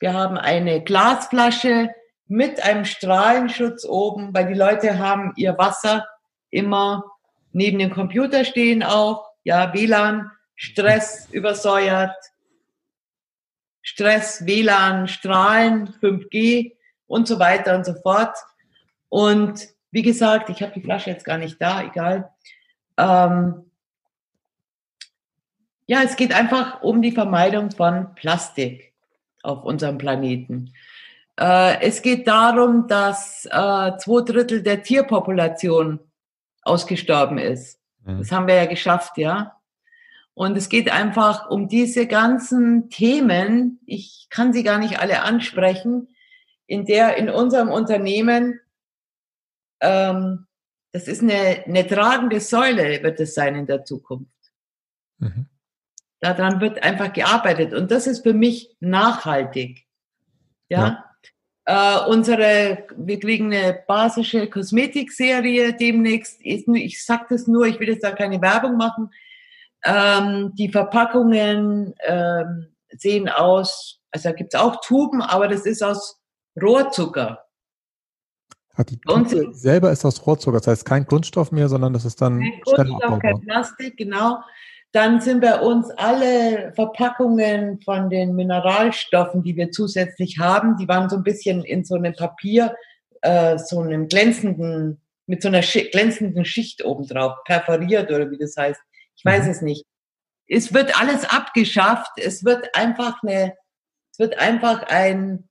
wir 0.00 0.12
haben 0.12 0.36
eine 0.36 0.82
Glasflasche 0.82 1.90
mit 2.26 2.62
einem 2.62 2.84
Strahlenschutz 2.84 3.84
oben, 3.84 4.34
weil 4.34 4.48
die 4.48 4.58
Leute 4.58 4.98
haben 4.98 5.32
ihr 5.36 5.56
Wasser 5.58 6.06
immer 6.50 7.04
neben 7.52 7.78
dem 7.78 7.90
Computer 7.90 8.44
stehen 8.44 8.82
auch, 8.82 9.30
ja, 9.44 9.72
WLAN, 9.72 10.30
Stress 10.56 11.28
übersäuert, 11.30 12.14
Stress, 13.82 14.44
WLAN, 14.44 15.08
Strahlen, 15.08 15.88
5G 16.02 16.72
und 17.06 17.28
so 17.28 17.38
weiter 17.38 17.76
und 17.76 17.86
so 17.86 17.94
fort. 17.94 18.36
Und 19.16 19.68
wie 19.92 20.02
gesagt, 20.02 20.50
ich 20.50 20.60
habe 20.60 20.74
die 20.74 20.82
Flasche 20.82 21.08
jetzt 21.08 21.24
gar 21.24 21.38
nicht 21.38 21.56
da, 21.58 21.82
egal. 21.82 22.28
Ähm, 22.98 23.70
ja, 25.86 26.02
es 26.02 26.16
geht 26.16 26.34
einfach 26.34 26.82
um 26.82 27.00
die 27.00 27.12
Vermeidung 27.12 27.70
von 27.70 28.14
Plastik 28.14 28.92
auf 29.42 29.64
unserem 29.64 29.96
Planeten. 29.96 30.74
Äh, 31.40 31.80
es 31.80 32.02
geht 32.02 32.28
darum, 32.28 32.88
dass 32.88 33.46
äh, 33.46 33.96
zwei 33.96 34.20
Drittel 34.20 34.62
der 34.62 34.82
Tierpopulation 34.82 35.98
ausgestorben 36.60 37.38
ist. 37.38 37.80
Mhm. 38.04 38.18
Das 38.18 38.30
haben 38.30 38.46
wir 38.46 38.56
ja 38.56 38.66
geschafft, 38.66 39.16
ja. 39.16 39.56
Und 40.34 40.58
es 40.58 40.68
geht 40.68 40.92
einfach 40.92 41.48
um 41.48 41.68
diese 41.68 42.06
ganzen 42.06 42.90
Themen. 42.90 43.80
Ich 43.86 44.26
kann 44.28 44.52
sie 44.52 44.62
gar 44.62 44.76
nicht 44.76 45.00
alle 45.00 45.22
ansprechen, 45.22 46.14
in 46.66 46.84
der 46.84 47.16
in 47.16 47.30
unserem 47.30 47.70
Unternehmen, 47.70 48.60
ähm, 49.80 50.46
das 50.92 51.08
ist 51.08 51.22
eine, 51.22 51.64
eine 51.66 51.86
tragende 51.86 52.40
Säule, 52.40 53.02
wird 53.02 53.20
es 53.20 53.34
sein 53.34 53.54
in 53.54 53.66
der 53.66 53.84
Zukunft. 53.84 54.32
Mhm. 55.18 55.46
Daran 56.20 56.60
wird 56.60 56.82
einfach 56.82 57.12
gearbeitet. 57.12 57.74
Und 57.74 57.90
das 57.90 58.06
ist 58.06 58.22
für 58.22 58.32
mich 58.32 58.74
nachhaltig. 58.80 59.86
Ja. 60.68 61.04
ja. 61.66 62.06
Äh, 62.06 62.08
unsere, 62.08 62.86
wir 62.96 63.20
kriegen 63.20 63.52
eine 63.52 63.78
basische 63.86 64.48
Kosmetikserie 64.48 65.74
demnächst. 65.74 66.40
Ich 66.40 67.04
sage 67.04 67.26
das 67.30 67.46
nur, 67.46 67.66
ich 67.66 67.78
will 67.80 67.88
jetzt 67.88 68.04
da 68.04 68.12
keine 68.12 68.40
Werbung 68.40 68.76
machen. 68.76 69.10
Ähm, 69.84 70.52
die 70.54 70.70
Verpackungen 70.70 71.94
ähm, 72.06 72.68
sehen 72.90 73.28
aus, 73.28 74.00
also 74.10 74.30
da 74.30 74.34
gibt 74.34 74.54
es 74.54 74.60
auch 74.60 74.80
Tuben, 74.80 75.20
aber 75.20 75.48
das 75.48 75.66
ist 75.66 75.82
aus 75.82 76.20
Rohrzucker. 76.60 77.45
Ach, 78.76 78.84
die 78.84 78.98
Tube 78.98 79.54
selber 79.54 79.90
ist 79.90 80.04
aus 80.04 80.26
Rohrzucker, 80.26 80.58
das 80.58 80.66
heißt 80.66 80.84
kein 80.84 81.06
Kunststoff 81.06 81.50
mehr, 81.50 81.68
sondern 81.68 81.94
das 81.94 82.04
ist 82.04 82.20
dann 82.20 82.40
kein 82.40 82.60
Kunststoff, 82.60 83.18
kein 83.20 83.40
Plastik, 83.40 83.96
genau. 83.96 84.38
Dann 84.92 85.20
sind 85.20 85.40
bei 85.40 85.60
uns 85.60 85.90
alle 85.96 86.72
Verpackungen 86.74 87.80
von 87.82 88.10
den 88.10 88.34
Mineralstoffen, 88.34 89.42
die 89.42 89.56
wir 89.56 89.70
zusätzlich 89.70 90.38
haben, 90.38 90.76
die 90.76 90.88
waren 90.88 91.08
so 91.08 91.16
ein 91.16 91.22
bisschen 91.22 91.64
in 91.64 91.84
so 91.84 91.96
einem 91.96 92.14
Papier, 92.14 92.74
äh, 93.22 93.58
so 93.58 93.80
einem 93.80 94.08
glänzenden, 94.08 95.00
mit 95.26 95.42
so 95.42 95.48
einer 95.48 95.62
Schi 95.62 95.90
glänzenden 95.90 96.44
Schicht 96.44 96.84
obendrauf, 96.84 97.34
perforiert 97.44 98.10
oder 98.10 98.30
wie 98.30 98.38
das 98.38 98.56
heißt. 98.56 98.80
Ich 99.16 99.24
weiß 99.24 99.44
mhm. 99.44 99.50
es 99.50 99.62
nicht. 99.62 99.84
Es 100.48 100.72
wird 100.72 100.98
alles 101.00 101.24
abgeschafft. 101.24 102.12
Es 102.16 102.44
wird 102.44 102.74
einfach 102.74 103.22
eine, 103.22 103.54
es 104.12 104.18
wird 104.18 104.38
einfach 104.38 104.84
ein 104.88 105.48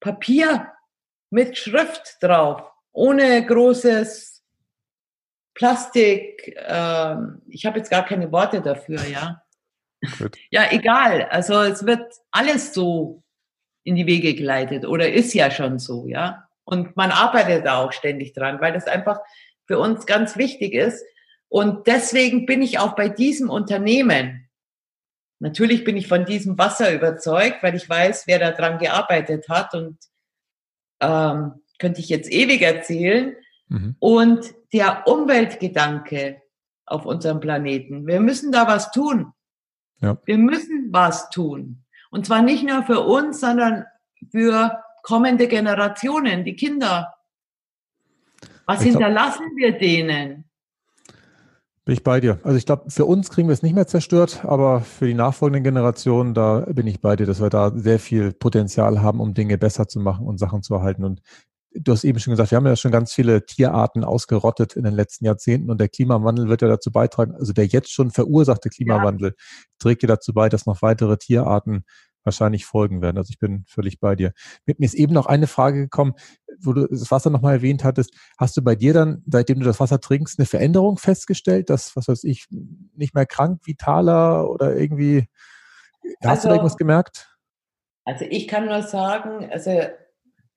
Papier 0.00 0.68
mit 1.34 1.58
Schrift 1.58 2.18
drauf, 2.20 2.62
ohne 2.92 3.44
großes 3.44 4.44
Plastik, 5.52 6.56
äh, 6.56 7.16
ich 7.48 7.66
habe 7.66 7.78
jetzt 7.78 7.90
gar 7.90 8.04
keine 8.04 8.30
Worte 8.30 8.62
dafür, 8.62 9.04
ja. 9.04 9.42
Gut. 10.18 10.36
Ja, 10.50 10.70
egal. 10.70 11.24
Also 11.24 11.60
es 11.62 11.84
wird 11.84 12.12
alles 12.30 12.72
so 12.72 13.24
in 13.82 13.96
die 13.96 14.06
Wege 14.06 14.34
geleitet 14.34 14.86
oder 14.86 15.12
ist 15.12 15.34
ja 15.34 15.50
schon 15.50 15.80
so, 15.80 16.06
ja. 16.06 16.48
Und 16.62 16.96
man 16.96 17.10
arbeitet 17.10 17.66
da 17.66 17.82
auch 17.82 17.92
ständig 17.92 18.32
dran, 18.32 18.60
weil 18.60 18.72
das 18.72 18.86
einfach 18.86 19.18
für 19.66 19.80
uns 19.80 20.06
ganz 20.06 20.36
wichtig 20.36 20.72
ist. 20.72 21.04
Und 21.48 21.88
deswegen 21.88 22.46
bin 22.46 22.62
ich 22.62 22.78
auch 22.78 22.94
bei 22.94 23.08
diesem 23.08 23.50
Unternehmen. 23.50 24.48
Natürlich 25.40 25.82
bin 25.82 25.96
ich 25.96 26.06
von 26.06 26.26
diesem 26.26 26.58
Wasser 26.58 26.92
überzeugt, 26.92 27.60
weil 27.62 27.74
ich 27.74 27.88
weiß, 27.88 28.28
wer 28.28 28.38
da 28.38 28.52
dran 28.52 28.78
gearbeitet 28.78 29.48
hat 29.48 29.74
und 29.74 29.98
ähm, 31.04 31.52
könnte 31.78 32.00
ich 32.00 32.08
jetzt 32.08 32.32
ewig 32.32 32.62
erzählen. 32.62 33.34
Mhm. 33.68 33.96
Und 33.98 34.54
der 34.72 35.06
Umweltgedanke 35.06 36.42
auf 36.86 37.06
unserem 37.06 37.40
Planeten. 37.40 38.06
Wir 38.06 38.20
müssen 38.20 38.52
da 38.52 38.66
was 38.66 38.90
tun. 38.90 39.32
Ja. 40.00 40.18
Wir 40.24 40.38
müssen 40.38 40.88
was 40.90 41.30
tun. 41.30 41.84
Und 42.10 42.26
zwar 42.26 42.42
nicht 42.42 42.64
nur 42.64 42.82
für 42.82 43.00
uns, 43.00 43.40
sondern 43.40 43.84
für 44.30 44.82
kommende 45.02 45.48
Generationen, 45.48 46.44
die 46.44 46.56
Kinder. 46.56 47.14
Was 48.66 48.80
ich 48.80 48.90
hinterlassen 48.90 49.56
glaub, 49.56 49.56
wir 49.56 49.78
denen? 49.78 50.44
Bin 51.84 51.92
ich 51.92 52.02
bei 52.02 52.18
dir. 52.18 52.38
Also 52.44 52.56
ich 52.56 52.64
glaube, 52.64 52.90
für 52.90 53.04
uns 53.04 53.28
kriegen 53.28 53.48
wir 53.48 53.52
es 53.52 53.62
nicht 53.62 53.74
mehr 53.74 53.86
zerstört, 53.86 54.42
aber 54.44 54.80
für 54.80 55.06
die 55.06 55.12
nachfolgenden 55.12 55.64
Generationen, 55.64 56.32
da 56.32 56.60
bin 56.60 56.86
ich 56.86 57.02
bei 57.02 57.14
dir, 57.14 57.26
dass 57.26 57.42
wir 57.42 57.50
da 57.50 57.72
sehr 57.74 57.98
viel 57.98 58.32
Potenzial 58.32 59.02
haben, 59.02 59.20
um 59.20 59.34
Dinge 59.34 59.58
besser 59.58 59.86
zu 59.86 60.00
machen 60.00 60.26
und 60.26 60.38
Sachen 60.38 60.62
zu 60.62 60.74
erhalten. 60.74 61.04
Und 61.04 61.20
du 61.74 61.92
hast 61.92 62.04
eben 62.04 62.18
schon 62.20 62.30
gesagt, 62.30 62.52
wir 62.52 62.56
haben 62.56 62.66
ja 62.66 62.76
schon 62.76 62.90
ganz 62.90 63.12
viele 63.12 63.44
Tierarten 63.44 64.02
ausgerottet 64.02 64.76
in 64.76 64.84
den 64.84 64.94
letzten 64.94 65.26
Jahrzehnten 65.26 65.70
und 65.70 65.78
der 65.78 65.88
Klimawandel 65.88 66.48
wird 66.48 66.62
ja 66.62 66.68
dazu 66.68 66.90
beitragen, 66.90 67.34
also 67.34 67.52
der 67.52 67.66
jetzt 67.66 67.92
schon 67.92 68.10
verursachte 68.10 68.70
Klimawandel 68.70 69.30
ja. 69.30 69.44
trägt 69.78 70.02
ja 70.02 70.06
dazu 70.06 70.32
bei, 70.32 70.48
dass 70.48 70.64
noch 70.64 70.80
weitere 70.80 71.18
Tierarten 71.18 71.84
wahrscheinlich 72.24 72.66
folgen 72.66 73.02
werden. 73.02 73.18
Also 73.18 73.30
ich 73.30 73.38
bin 73.38 73.64
völlig 73.66 74.00
bei 74.00 74.16
dir. 74.16 74.32
Mir 74.66 74.76
ist 74.78 74.94
eben 74.94 75.12
noch 75.12 75.26
eine 75.26 75.46
Frage 75.46 75.80
gekommen, 75.80 76.14
wo 76.60 76.72
du 76.72 76.86
das 76.86 77.10
Wasser 77.10 77.30
nochmal 77.30 77.54
erwähnt 77.54 77.84
hattest. 77.84 78.14
Hast 78.38 78.56
du 78.56 78.62
bei 78.62 78.74
dir 78.74 78.94
dann, 78.94 79.22
seitdem 79.26 79.60
du 79.60 79.66
das 79.66 79.80
Wasser 79.80 80.00
trinkst, 80.00 80.38
eine 80.38 80.46
Veränderung 80.46 80.98
festgestellt, 80.98 81.70
dass, 81.70 81.94
was 81.96 82.08
weiß 82.08 82.24
ich, 82.24 82.46
nicht 82.96 83.14
mehr 83.14 83.26
krank, 83.26 83.60
vitaler 83.64 84.48
oder 84.48 84.76
irgendwie, 84.76 85.28
hast 86.02 86.08
also, 86.10 86.22
du 86.22 86.24
da 86.24 86.30
also 86.30 86.48
irgendwas 86.50 86.76
gemerkt? 86.76 87.36
Also 88.04 88.24
ich 88.28 88.48
kann 88.48 88.66
nur 88.66 88.82
sagen, 88.82 89.48
also 89.50 89.70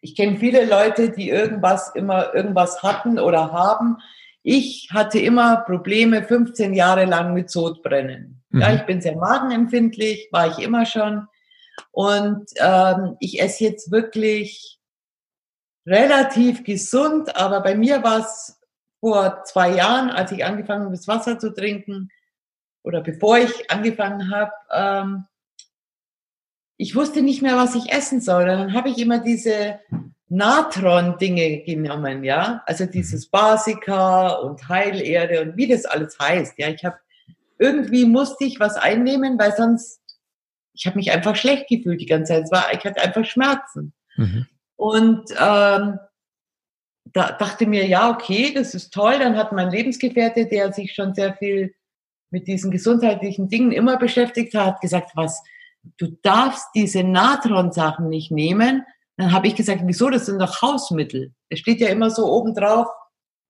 ich 0.01 0.15
kenne 0.15 0.37
viele 0.37 0.65
Leute, 0.65 1.09
die 1.09 1.29
irgendwas 1.29 1.93
immer 1.95 2.33
irgendwas 2.33 2.83
hatten 2.83 3.19
oder 3.19 3.51
haben. 3.51 3.97
Ich 4.43 4.89
hatte 4.93 5.19
immer 5.19 5.57
Probleme 5.57 6.23
15 6.23 6.73
Jahre 6.73 7.05
lang 7.05 7.33
mit 7.33 7.49
Sodbrennen. 7.49 8.41
Mhm. 8.49 8.61
Ja, 8.61 8.73
ich 8.73 8.85
bin 8.85 9.01
sehr 9.01 9.15
magenempfindlich, 9.15 10.29
war 10.31 10.47
ich 10.47 10.59
immer 10.59 10.85
schon. 10.85 11.27
Und 11.91 12.45
ähm, 12.57 13.17
ich 13.19 13.41
esse 13.41 13.63
jetzt 13.63 13.91
wirklich 13.91 14.79
relativ 15.85 16.63
gesund, 16.63 17.35
aber 17.35 17.61
bei 17.61 17.75
mir 17.75 18.03
war 18.03 18.19
es 18.19 18.59
vor 18.99 19.43
zwei 19.45 19.71
Jahren, 19.71 20.09
als 20.09 20.31
ich 20.31 20.43
angefangen 20.43 20.85
habe, 20.85 20.95
das 20.95 21.07
Wasser 21.07 21.39
zu 21.39 21.53
trinken, 21.53 22.09
oder 22.83 23.01
bevor 23.01 23.37
ich 23.37 23.69
angefangen 23.69 24.31
habe, 24.31 24.51
ähm, 24.71 25.25
ich 26.77 26.95
wusste 26.95 27.21
nicht 27.21 27.41
mehr, 27.41 27.57
was 27.57 27.75
ich 27.75 27.91
essen 27.91 28.21
soll. 28.21 28.45
Dann 28.45 28.73
habe 28.73 28.89
ich 28.89 28.97
immer 28.99 29.19
diese 29.19 29.79
Natron-Dinge 30.29 31.63
genommen, 31.63 32.23
ja, 32.23 32.61
also 32.65 32.85
dieses 32.85 33.27
Basica 33.27 34.29
und 34.35 34.69
Heilerde 34.69 35.41
und 35.41 35.57
wie 35.57 35.67
das 35.67 35.85
alles 35.85 36.17
heißt. 36.19 36.57
Ja, 36.57 36.69
ich 36.69 36.85
habe 36.85 36.97
irgendwie 37.59 38.05
musste 38.05 38.45
ich 38.45 38.59
was 38.59 38.75
einnehmen, 38.75 39.39
weil 39.39 39.55
sonst 39.55 40.01
ich 40.77 40.85
habe 40.85 40.97
mich 40.97 41.11
einfach 41.11 41.35
schlecht 41.35 41.67
gefühlt 41.67 41.99
die 41.99 42.05
ganze 42.05 42.33
Zeit. 42.33 42.43
Es 42.43 42.51
war, 42.51 42.71
ich 42.71 42.83
hatte 42.85 43.01
einfach 43.01 43.25
Schmerzen. 43.25 43.93
Mhm. 44.15 44.45
Und 44.75 45.31
ähm, 45.31 45.99
da 47.13 47.31
dachte 47.31 47.65
mir, 47.65 47.87
ja, 47.87 48.11
okay, 48.11 48.53
das 48.53 48.75
ist 48.75 48.93
toll. 48.93 49.17
Dann 49.19 49.37
hat 49.37 49.51
mein 49.51 49.71
Lebensgefährte, 49.71 50.45
der 50.45 50.71
sich 50.71 50.93
schon 50.93 51.15
sehr 51.15 51.33
viel 51.33 51.73
mit 52.29 52.47
diesen 52.47 52.71
gesundheitlichen 52.71 53.49
Dingen 53.49 53.71
immer 53.71 53.97
beschäftigt 53.97 54.53
hat, 54.53 54.81
gesagt, 54.81 55.11
was, 55.15 55.41
du 55.97 56.07
darfst 56.21 56.67
diese 56.75 57.03
Natron-Sachen 57.03 58.09
nicht 58.09 58.31
nehmen. 58.31 58.83
Dann 59.15 59.31
habe 59.31 59.47
ich 59.47 59.55
gesagt, 59.55 59.81
wieso, 59.85 60.09
das 60.09 60.27
sind 60.27 60.39
doch 60.39 60.61
Hausmittel. 60.61 61.33
Es 61.49 61.59
steht 61.59 61.79
ja 61.79 61.87
immer 61.87 62.11
so 62.11 62.27
oben 62.27 62.53
drauf 62.53 62.87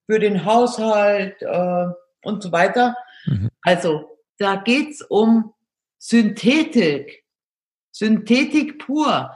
für 0.10 0.20
den 0.20 0.46
Haushalt 0.46 1.42
äh, 1.42 1.88
und 2.24 2.42
so 2.42 2.52
weiter. 2.54 2.96
Mhm. 3.26 3.50
Also 3.64 4.06
da 4.38 4.56
geht's 4.56 5.02
um 5.02 5.54
Synthetik, 6.08 7.26
Synthetik 7.92 8.80
pur. 8.80 9.36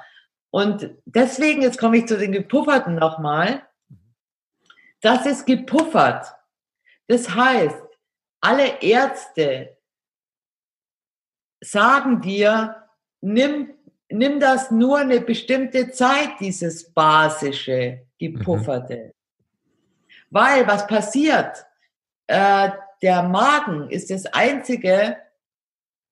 Und 0.52 0.96
deswegen, 1.04 1.62
jetzt 1.64 1.78
komme 1.78 1.98
ich 1.98 2.08
zu 2.08 2.18
den 2.18 2.32
Gepufferten 2.32 2.96
nochmal, 2.96 3.68
das 5.02 5.26
ist 5.26 5.46
gepuffert. 5.46 6.34
Das 7.08 7.36
heißt, 7.36 7.84
alle 8.40 8.82
Ärzte 8.82 9.78
sagen 11.62 12.22
dir, 12.22 12.88
nimm, 13.20 13.74
nimm 14.08 14.40
das 14.40 14.72
nur 14.72 15.00
eine 15.00 15.20
bestimmte 15.20 15.92
Zeit, 15.92 16.40
dieses 16.40 16.90
basische, 16.94 18.08
gepufferte. 18.18 18.96
Mhm. 18.96 19.12
Weil 20.30 20.66
was 20.68 20.88
passiert? 20.88 21.66
Äh, 22.28 22.70
der 23.02 23.24
Magen 23.24 23.90
ist 23.90 24.10
das 24.10 24.26
einzige, 24.28 25.18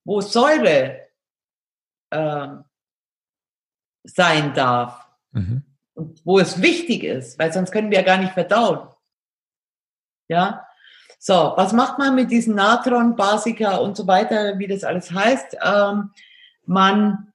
wo 0.10 0.22
Säure 0.22 1.08
äh, 2.10 2.48
sein 4.04 4.54
darf. 4.56 5.08
Mhm. 5.32 5.64
Und 5.94 6.26
wo 6.26 6.40
es 6.40 6.64
wichtig 6.64 7.04
ist, 7.04 7.38
weil 7.38 7.54
sonst 7.54 7.72
können 7.72 7.92
wir 7.92 8.00
ja 8.00 8.04
gar 8.04 8.18
nicht 8.18 8.34
verdauen. 8.34 8.90
Ja. 10.28 10.66
So, 11.20 11.54
was 11.56 11.74
macht 11.74 12.00
man 12.00 12.16
mit 12.16 12.32
diesen 12.32 12.56
Natron, 12.56 13.16
Basica 13.16 13.76
und 13.78 13.96
so 13.96 14.08
weiter, 14.08 14.58
wie 14.58 14.66
das 14.66 14.84
alles 14.84 15.12
heißt? 15.12 15.58
Ähm, 15.64 16.12
man, 16.66 17.32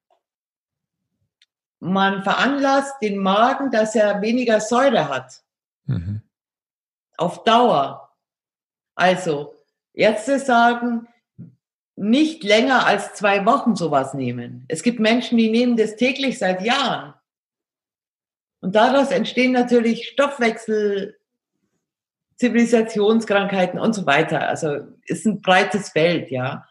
man 1.79 2.25
veranlasst 2.25 2.95
den 3.03 3.19
Magen, 3.19 3.71
dass 3.71 3.95
er 3.95 4.21
weniger 4.21 4.61
Säure 4.61 5.09
hat. 5.09 5.45
Mhm. 5.85 6.23
Auf 7.19 7.45
Dauer. 7.45 8.11
Also, 8.97 9.55
Ärzte 9.93 10.41
sagen, 10.41 11.07
nicht 11.97 12.43
länger 12.43 12.87
als 12.87 13.15
zwei 13.15 13.47
Wochen 13.47 13.77
sowas 13.77 14.15
nehmen. 14.15 14.65
Es 14.69 14.83
gibt 14.83 14.99
Menschen, 14.99 15.39
die 15.39 15.51
nehmen 15.51 15.77
das 15.77 15.97
täglich 15.97 16.39
seit 16.39 16.63
Jahren. 16.63 17.15
Und 18.61 18.75
daraus 18.75 19.11
entstehen 19.11 19.53
natürlich 19.53 20.09
Stoffwechsel, 20.09 21.17
Zivilisationskrankheiten 22.37 23.79
und 23.79 23.95
so 23.95 24.07
weiter. 24.07 24.49
Also 24.49 24.79
ist 25.05 25.27
ein 25.27 25.41
breites 25.41 25.91
Feld, 25.91 26.31
ja. 26.31 26.67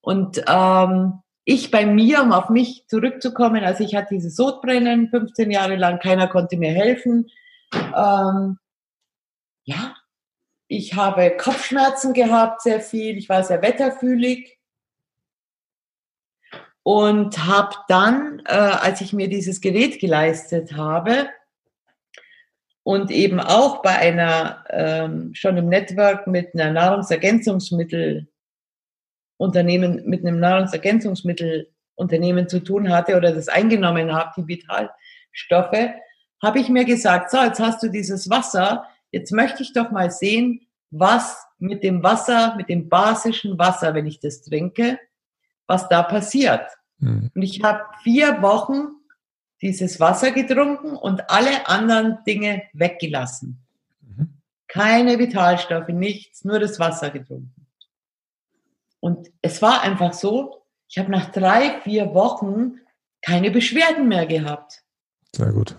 Und 0.00 0.42
ähm, 0.46 1.20
ich 1.44 1.70
bei 1.70 1.86
mir, 1.86 2.22
um 2.22 2.32
auf 2.32 2.50
mich 2.50 2.84
zurückzukommen, 2.88 3.64
also 3.64 3.84
ich 3.84 3.94
hatte 3.94 4.14
dieses 4.14 4.36
Sodbrennen 4.36 5.08
15 5.08 5.50
Jahre 5.50 5.76
lang, 5.76 5.98
keiner 5.98 6.28
konnte 6.28 6.58
mir 6.58 6.72
helfen. 6.72 7.30
Ähm, 7.72 8.58
ja, 9.64 9.94
ich 10.66 10.94
habe 10.94 11.36
Kopfschmerzen 11.38 12.12
gehabt, 12.12 12.60
sehr 12.60 12.80
viel. 12.80 13.16
Ich 13.16 13.30
war 13.30 13.42
sehr 13.44 13.62
wetterfühlig 13.62 14.57
und 16.88 17.44
habe 17.44 17.76
dann, 17.88 18.40
äh, 18.46 18.54
als 18.54 19.02
ich 19.02 19.12
mir 19.12 19.28
dieses 19.28 19.60
Gerät 19.60 20.00
geleistet 20.00 20.74
habe 20.74 21.28
und 22.82 23.10
eben 23.10 23.40
auch 23.40 23.82
bei 23.82 23.90
einer, 23.90 24.64
ähm, 24.70 25.34
schon 25.34 25.58
im 25.58 25.68
Network 25.68 26.26
mit 26.26 26.54
einer 26.54 26.72
Nahrungsergänzungsmittel 26.72 28.28
Unternehmen, 29.36 30.02
mit 30.06 30.24
einem 30.24 30.40
Nahrungsergänzungsmittelunternehmen 30.40 32.48
zu 32.48 32.60
tun 32.60 32.88
hatte 32.88 33.18
oder 33.18 33.34
das 33.34 33.48
eingenommen 33.48 34.10
habe, 34.10 34.32
die 34.38 34.48
Vitalstoffe, 34.48 35.90
habe 36.42 36.58
ich 36.58 36.70
mir 36.70 36.86
gesagt, 36.86 37.30
so, 37.30 37.36
jetzt 37.36 37.60
hast 37.60 37.82
du 37.82 37.88
dieses 37.88 38.30
Wasser, 38.30 38.86
jetzt 39.10 39.32
möchte 39.32 39.62
ich 39.62 39.74
doch 39.74 39.90
mal 39.90 40.10
sehen, 40.10 40.66
was 40.90 41.46
mit 41.58 41.84
dem 41.84 42.02
Wasser, 42.02 42.54
mit 42.56 42.70
dem 42.70 42.88
basischen 42.88 43.58
Wasser, 43.58 43.92
wenn 43.92 44.06
ich 44.06 44.20
das 44.20 44.40
trinke, 44.40 44.98
was 45.66 45.86
da 45.90 46.02
passiert. 46.02 46.62
Mhm. 46.98 47.30
Und 47.34 47.42
ich 47.42 47.62
habe 47.62 47.84
vier 48.02 48.42
Wochen 48.42 48.88
dieses 49.60 49.98
Wasser 49.98 50.30
getrunken 50.30 50.96
und 50.96 51.30
alle 51.30 51.68
anderen 51.68 52.18
Dinge 52.24 52.62
weggelassen. 52.72 53.64
Mhm. 54.00 54.40
Keine 54.68 55.18
Vitalstoffe, 55.18 55.88
nichts, 55.88 56.44
nur 56.44 56.58
das 56.58 56.78
Wasser 56.78 57.10
getrunken. 57.10 57.66
Und 59.00 59.30
es 59.42 59.62
war 59.62 59.82
einfach 59.82 60.12
so, 60.12 60.64
ich 60.88 60.98
habe 60.98 61.10
nach 61.10 61.30
drei, 61.30 61.80
vier 61.82 62.14
Wochen 62.14 62.80
keine 63.22 63.50
Beschwerden 63.50 64.08
mehr 64.08 64.26
gehabt. 64.26 64.82
Sehr 65.34 65.52
gut. 65.52 65.76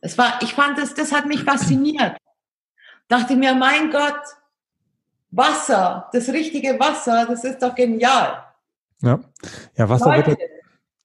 Es 0.00 0.16
war, 0.16 0.42
ich 0.42 0.54
fand 0.54 0.78
es, 0.78 0.94
das 0.94 1.12
hat 1.12 1.26
mich 1.26 1.44
fasziniert. 1.44 2.16
Dachte 3.08 3.36
mir, 3.36 3.54
mein 3.54 3.90
Gott, 3.90 4.20
Wasser, 5.30 6.08
das 6.12 6.28
richtige 6.28 6.78
Wasser, 6.80 7.26
das 7.26 7.44
ist 7.44 7.62
doch 7.62 7.74
genial. 7.74 8.49
Ja, 9.02 9.20
ja 9.76 9.88
Wasser 9.88 10.16
Leute, 10.16 10.30
wird 10.30 10.40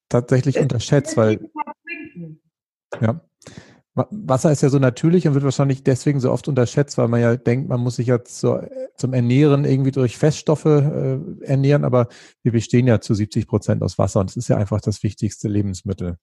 tatsächlich 0.10 0.60
unterschätzt, 0.60 1.18
weil 1.18 1.50
ja, 3.02 3.22
Wasser 3.94 4.52
ist 4.52 4.62
ja 4.62 4.70
so 4.70 4.80
natürlich 4.80 5.28
und 5.28 5.36
wird 5.36 5.46
wahrscheinlich 5.46 5.84
deswegen 5.84 6.20
so 6.20 6.32
oft 6.32 6.48
unterschätzt, 6.50 6.98
weil 6.98 7.08
man 7.08 7.22
ja 7.22 7.38
denkt, 7.38 7.70
man 7.70 7.80
muss 7.80 7.96
sich 7.96 8.08
ja 8.08 8.22
zu, 8.24 8.60
zum 8.98 9.14
Ernähren 9.14 9.64
irgendwie 9.64 9.92
durch 9.92 10.18
Feststoffe 10.18 10.66
äh, 10.66 11.18
ernähren, 11.44 11.86
aber 11.86 12.10
wir 12.44 12.52
bestehen 12.52 12.88
ja 12.88 13.00
zu 13.00 13.14
70 13.14 13.48
Prozent 13.48 13.84
aus 13.84 13.98
Wasser 13.98 14.20
und 14.20 14.30
es 14.30 14.36
ist 14.36 14.50
ja 14.50 14.58
einfach 14.58 14.82
das 14.82 15.02
wichtigste 15.02 15.48
Lebensmittel. 15.48 16.18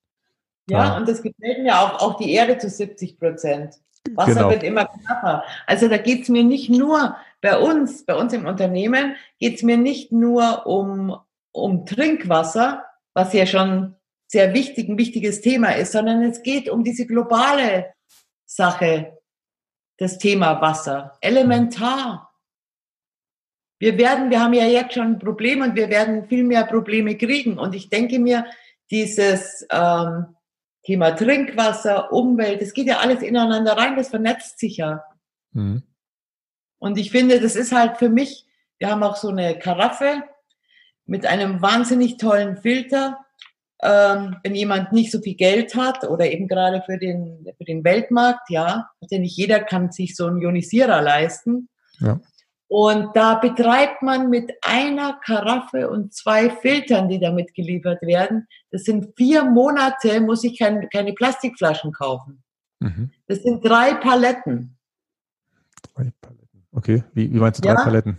Ja, 0.69 0.95
und 0.97 1.09
das 1.09 1.21
gefällt 1.21 1.63
mir 1.63 1.77
auch, 1.77 1.99
auch 1.99 2.17
die 2.17 2.31
Erde 2.31 2.57
zu 2.57 2.69
70 2.69 3.17
Prozent. 3.17 3.75
Wasser 4.13 4.35
genau. 4.35 4.49
wird 4.51 4.63
immer 4.63 4.85
knapper. 4.85 5.43
Also 5.65 5.87
da 5.87 5.97
geht 5.97 6.23
es 6.23 6.29
mir 6.29 6.43
nicht 6.43 6.69
nur 6.69 7.15
bei 7.41 7.57
uns, 7.57 8.05
bei 8.05 8.15
uns 8.15 8.33
im 8.33 8.45
Unternehmen, 8.45 9.15
geht 9.39 9.55
es 9.55 9.63
mir 9.63 9.77
nicht 9.77 10.11
nur 10.11 10.67
um, 10.67 11.17
um 11.53 11.85
Trinkwasser, 11.85 12.85
was 13.13 13.31
ja 13.33 13.45
schon 13.45 13.95
sehr 14.27 14.53
wichtig, 14.53 14.89
ein 14.89 14.97
wichtiges 14.97 15.41
Thema 15.41 15.75
ist, 15.75 15.93
sondern 15.93 16.23
es 16.23 16.41
geht 16.41 16.67
um 16.67 16.83
diese 16.83 17.05
globale 17.05 17.93
Sache, 18.45 19.17
das 19.97 20.17
Thema 20.17 20.59
Wasser. 20.59 21.17
Elementar. 21.21 22.33
Wir 23.79 23.97
werden, 23.97 24.31
wir 24.31 24.41
haben 24.41 24.53
ja 24.53 24.65
jetzt 24.65 24.95
schon 24.95 25.13
ein 25.13 25.19
Problem 25.19 25.61
und 25.61 25.75
wir 25.75 25.89
werden 25.89 26.27
viel 26.27 26.43
mehr 26.43 26.65
Probleme 26.65 27.17
kriegen. 27.17 27.59
Und 27.59 27.75
ich 27.75 27.89
denke 27.89 28.17
mir, 28.19 28.45
dieses 28.89 29.65
ähm, 29.69 30.35
Thema 30.83 31.11
Trinkwasser, 31.11 32.11
Umwelt, 32.11 32.61
das 32.61 32.73
geht 32.73 32.87
ja 32.87 32.99
alles 32.99 33.21
ineinander 33.21 33.77
rein, 33.77 33.95
das 33.95 34.09
vernetzt 34.09 34.59
sich 34.59 34.77
ja. 34.77 35.03
Mhm. 35.51 35.83
Und 36.79 36.97
ich 36.97 37.11
finde, 37.11 37.39
das 37.39 37.55
ist 37.55 37.71
halt 37.71 37.97
für 37.97 38.09
mich, 38.09 38.45
wir 38.79 38.89
haben 38.89 39.03
auch 39.03 39.15
so 39.15 39.29
eine 39.29 39.57
Karaffe, 39.57 40.23
mit 41.05 41.25
einem 41.25 41.61
wahnsinnig 41.61 42.17
tollen 42.17 42.57
Filter. 42.57 43.19
Ähm, 43.81 44.37
wenn 44.43 44.55
jemand 44.55 44.93
nicht 44.93 45.11
so 45.11 45.19
viel 45.19 45.35
Geld 45.35 45.75
hat 45.75 46.05
oder 46.05 46.31
eben 46.31 46.47
gerade 46.47 46.81
für 46.85 46.97
den, 46.97 47.45
für 47.57 47.65
den 47.65 47.83
Weltmarkt, 47.83 48.49
ja, 48.49 48.89
denn 49.11 49.23
nicht 49.23 49.35
jeder 49.35 49.59
kann 49.59 49.91
sich 49.91 50.15
so 50.15 50.25
einen 50.25 50.41
Ionisierer 50.41 51.01
leisten. 51.01 51.67
Ja. 51.99 52.21
Und 52.69 53.15
da 53.15 53.35
betreibt 53.35 54.01
man 54.01 54.29
mit 54.29 54.51
einer 54.63 55.19
Karaffe 55.23 55.89
und 55.91 56.13
zwei 56.13 56.49
Filtern, 56.49 57.07
die 57.07 57.19
damit 57.19 57.53
geliefert 57.53 58.01
werden. 58.01 58.47
Das 58.71 58.83
sind 58.83 59.13
vier 59.15 59.43
Monate, 59.43 60.21
muss 60.21 60.43
ich 60.43 60.57
kein, 60.57 60.89
keine 60.89 61.13
Plastikflaschen 61.13 61.91
kaufen. 61.91 62.41
Mhm. 62.79 63.11
Das 63.27 63.43
sind 63.43 63.63
drei 63.63 63.93
Paletten. 63.93 64.75
Drei 65.93 66.11
Paletten. 66.19 66.65
Okay, 66.71 67.03
wie, 67.13 67.31
wie 67.31 67.37
meinst 67.37 67.59
du 67.59 67.67
drei 67.67 67.75
ja? 67.75 67.83
Paletten? 67.83 68.17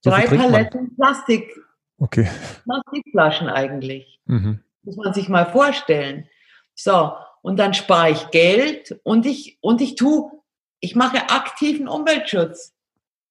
So 0.00 0.10
drei 0.10 0.26
Paletten 0.26 0.96
Plastik. 0.96 1.54
Okay. 2.00 2.28
Plastikflaschen 2.64 3.48
eigentlich. 3.48 4.18
Mhm. 4.24 4.60
Muss 4.82 4.96
man 4.96 5.12
sich 5.12 5.28
mal 5.28 5.46
vorstellen. 5.46 6.28
So, 6.74 7.12
und 7.42 7.58
dann 7.58 7.74
spare 7.74 8.10
ich 8.10 8.30
Geld 8.30 8.98
und 9.04 9.26
ich, 9.26 9.58
und 9.60 9.82
ich 9.82 9.94
tu, 9.94 10.42
ich 10.80 10.96
mache 10.96 11.28
aktiven 11.30 11.88
Umweltschutz 11.88 12.74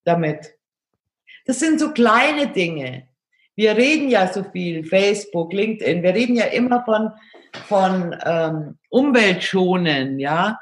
damit. 0.04 0.54
Das 1.46 1.60
sind 1.60 1.80
so 1.80 1.92
kleine 1.92 2.48
Dinge. 2.48 3.08
Wir 3.56 3.76
reden 3.76 4.10
ja 4.10 4.32
so 4.32 4.44
viel, 4.44 4.84
Facebook, 4.84 5.52
LinkedIn, 5.52 6.04
wir 6.04 6.14
reden 6.14 6.36
ja 6.36 6.46
immer 6.46 6.86
von, 6.86 7.12
von 7.68 8.16
ähm, 8.24 8.78
Umweltschonen, 8.90 10.20
ja. 10.20 10.60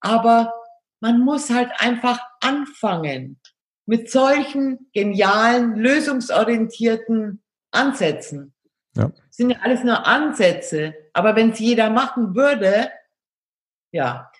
Aber 0.00 0.52
man 0.98 1.20
muss 1.20 1.50
halt 1.50 1.70
einfach 1.78 2.18
anfangen 2.40 3.40
mit 3.86 4.10
solchen 4.10 4.90
genialen, 4.92 5.76
lösungsorientierten 5.76 7.43
Ansätzen. 7.74 8.54
Ja. 8.96 9.08
Das 9.08 9.36
sind 9.36 9.50
ja 9.50 9.58
alles 9.62 9.82
nur 9.84 10.06
Ansätze. 10.06 10.94
Aber 11.12 11.36
wenn 11.36 11.50
es 11.50 11.58
jeder 11.58 11.90
machen 11.90 12.34
würde, 12.34 12.90
ja, 13.90 14.30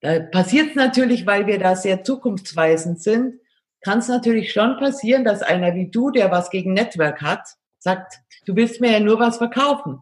da 0.00 0.20
passiert 0.20 0.70
es 0.70 0.74
natürlich, 0.76 1.26
weil 1.26 1.46
wir 1.46 1.58
da 1.58 1.76
sehr 1.76 2.02
zukunftsweisend 2.04 3.02
sind, 3.02 3.40
kann 3.82 3.98
es 3.98 4.08
natürlich 4.08 4.52
schon 4.52 4.76
passieren, 4.78 5.24
dass 5.24 5.42
einer 5.42 5.74
wie 5.74 5.90
du, 5.90 6.10
der 6.10 6.30
was 6.30 6.50
gegen 6.50 6.74
Network 6.74 7.22
hat, 7.22 7.56
sagt, 7.78 8.20
du 8.46 8.56
willst 8.56 8.80
mir 8.80 8.92
ja 8.92 9.00
nur 9.00 9.18
was 9.18 9.38
verkaufen. 9.38 9.98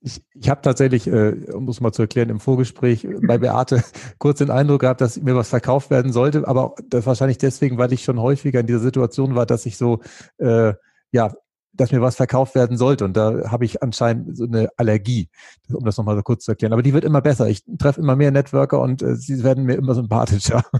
Ich, 0.00 0.22
ich 0.34 0.50
habe 0.50 0.60
tatsächlich, 0.60 1.06
äh, 1.06 1.30
um 1.52 1.66
es 1.68 1.80
mal 1.80 1.92
zu 1.92 2.02
erklären, 2.02 2.28
im 2.28 2.40
Vorgespräch 2.40 3.08
bei 3.26 3.38
Beate 3.38 3.82
kurz 4.18 4.38
den 4.38 4.50
Eindruck 4.50 4.82
gehabt, 4.82 5.00
dass 5.00 5.20
mir 5.20 5.34
was 5.34 5.48
verkauft 5.48 5.90
werden 5.90 6.12
sollte, 6.12 6.46
aber 6.46 6.74
das 6.88 7.06
wahrscheinlich 7.06 7.38
deswegen, 7.38 7.78
weil 7.78 7.92
ich 7.92 8.04
schon 8.04 8.20
häufiger 8.20 8.60
in 8.60 8.66
dieser 8.66 8.80
Situation 8.80 9.34
war, 9.34 9.46
dass 9.46 9.64
ich 9.64 9.78
so, 9.78 10.00
äh, 10.38 10.74
ja, 11.10 11.32
dass 11.76 11.92
mir 11.92 12.00
was 12.00 12.16
verkauft 12.16 12.54
werden 12.54 12.76
sollte. 12.76 13.04
Und 13.04 13.16
da 13.16 13.50
habe 13.50 13.64
ich 13.64 13.82
anscheinend 13.82 14.36
so 14.36 14.44
eine 14.44 14.68
Allergie, 14.76 15.28
um 15.72 15.84
das 15.84 15.96
nochmal 15.96 16.16
so 16.16 16.22
kurz 16.22 16.44
zu 16.44 16.52
erklären. 16.52 16.72
Aber 16.72 16.82
die 16.82 16.94
wird 16.94 17.04
immer 17.04 17.20
besser. 17.20 17.48
Ich 17.48 17.62
treffe 17.78 18.00
immer 18.00 18.16
mehr 18.16 18.30
Networker 18.30 18.80
und 18.80 19.02
äh, 19.02 19.16
sie 19.16 19.42
werden 19.42 19.64
mir 19.64 19.74
immer 19.74 19.94
sympathischer. 19.94 20.62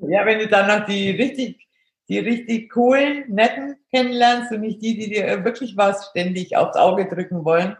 Ja, 0.00 0.24
wenn 0.24 0.38
du 0.38 0.46
dann 0.46 0.68
noch 0.68 0.86
die 0.86 1.10
richtig, 1.10 1.66
die 2.08 2.20
richtig 2.20 2.70
coolen, 2.70 3.24
netten 3.28 3.74
kennenlernst 3.90 4.52
und 4.52 4.60
nicht 4.60 4.80
die, 4.80 4.96
die 4.96 5.10
dir 5.10 5.44
wirklich 5.44 5.76
was 5.76 6.10
ständig 6.10 6.56
aufs 6.56 6.76
Auge 6.76 7.08
drücken 7.08 7.44
wollen, 7.44 7.76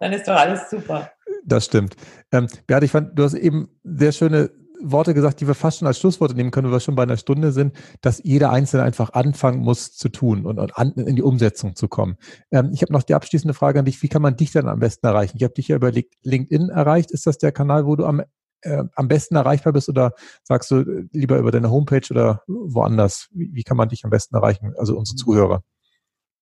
dann 0.00 0.12
ist 0.12 0.26
doch 0.26 0.34
alles 0.34 0.68
super. 0.68 1.12
Das 1.44 1.66
stimmt. 1.66 1.94
Ähm, 2.32 2.48
Beate, 2.66 2.86
ich 2.86 2.90
fand, 2.90 3.16
du 3.16 3.22
hast 3.22 3.34
eben 3.34 3.68
sehr 3.84 4.10
schöne 4.10 4.50
Worte 4.90 5.14
gesagt, 5.14 5.40
die 5.40 5.46
wir 5.46 5.54
fast 5.54 5.78
schon 5.78 5.88
als 5.88 5.98
Schlussworte 5.98 6.34
nehmen 6.34 6.50
können, 6.50 6.68
weil 6.68 6.76
wir 6.76 6.80
schon 6.80 6.94
bei 6.94 7.02
einer 7.02 7.16
Stunde 7.16 7.52
sind, 7.52 7.74
dass 8.00 8.22
jeder 8.22 8.50
Einzelne 8.50 8.82
einfach 8.82 9.12
anfangen 9.12 9.60
muss 9.60 9.96
zu 9.96 10.08
tun 10.08 10.46
und, 10.46 10.58
und 10.58 10.76
an, 10.76 10.92
in 10.92 11.16
die 11.16 11.22
Umsetzung 11.22 11.74
zu 11.74 11.88
kommen. 11.88 12.16
Ähm, 12.50 12.70
ich 12.72 12.82
habe 12.82 12.92
noch 12.92 13.02
die 13.02 13.14
abschließende 13.14 13.54
Frage 13.54 13.78
an 13.78 13.84
dich. 13.84 14.02
Wie 14.02 14.08
kann 14.08 14.22
man 14.22 14.36
dich 14.36 14.52
dann 14.52 14.68
am 14.68 14.80
besten 14.80 15.06
erreichen? 15.06 15.36
Ich 15.36 15.44
habe 15.44 15.54
dich 15.54 15.68
ja 15.68 15.76
über 15.76 15.90
LinkedIn 15.90 16.68
erreicht. 16.68 17.10
Ist 17.10 17.26
das 17.26 17.38
der 17.38 17.52
Kanal, 17.52 17.86
wo 17.86 17.96
du 17.96 18.04
am 18.04 18.22
äh, 18.64 18.84
am 18.94 19.08
besten 19.08 19.36
erreichbar 19.36 19.72
bist 19.72 19.88
oder 19.88 20.12
sagst 20.42 20.70
du 20.70 20.76
äh, 20.80 21.06
lieber 21.12 21.38
über 21.38 21.50
deine 21.50 21.70
Homepage 21.70 22.06
oder 22.10 22.42
woanders? 22.46 23.28
Wie, 23.32 23.50
wie 23.52 23.62
kann 23.62 23.76
man 23.76 23.88
dich 23.88 24.04
am 24.04 24.10
besten 24.10 24.34
erreichen, 24.34 24.74
also 24.78 24.96
unsere 24.96 25.16
Zuhörer? 25.16 25.62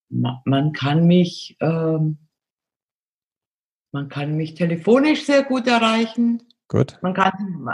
Man 0.08 0.72
kann 0.72 1.06
mich, 1.06 1.56
ähm, 1.60 2.28
man 3.92 4.08
kann 4.08 4.36
mich 4.36 4.54
telefonisch 4.54 5.24
sehr 5.24 5.42
gut 5.42 5.66
erreichen. 5.66 6.42
Gut. 6.72 6.98
Man 7.02 7.12
kann, 7.12 7.32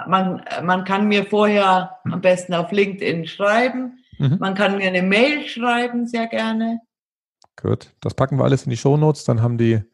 man, 0.08 0.42
man 0.64 0.82
kann 0.82 1.06
mir 1.06 1.24
vorher 1.24 2.00
am 2.02 2.20
besten 2.20 2.52
auf 2.52 2.72
LinkedIn 2.72 3.28
schreiben. 3.28 4.00
Mhm. 4.18 4.38
Man 4.40 4.56
kann 4.56 4.76
mir 4.76 4.88
eine 4.88 5.02
Mail 5.02 5.46
schreiben, 5.46 6.08
sehr 6.08 6.26
gerne. 6.26 6.80
Gut. 7.54 7.94
Das 8.00 8.14
packen 8.14 8.38
wir 8.38 8.44
alles 8.44 8.64
in 8.64 8.70
die 8.70 8.76
Show 8.76 8.96
Notes. 8.96 9.22
Dann 9.22 9.40
haben 9.40 9.56
die 9.56 9.84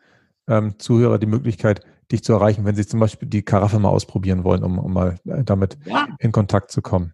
ähm, 0.48 0.78
Zuhörer 0.78 1.18
die 1.18 1.26
Möglichkeit, 1.26 1.82
dich 2.10 2.24
zu 2.24 2.32
erreichen, 2.32 2.64
wenn 2.64 2.76
sie 2.76 2.86
zum 2.86 2.98
Beispiel 2.98 3.28
die 3.28 3.42
Karaffe 3.42 3.78
mal 3.78 3.90
ausprobieren 3.90 4.42
wollen, 4.42 4.64
um, 4.64 4.78
um 4.78 4.94
mal 4.94 5.16
äh, 5.26 5.44
damit 5.44 5.76
ja. 5.84 6.08
in 6.18 6.32
Kontakt 6.32 6.70
zu 6.70 6.80
kommen. 6.80 7.12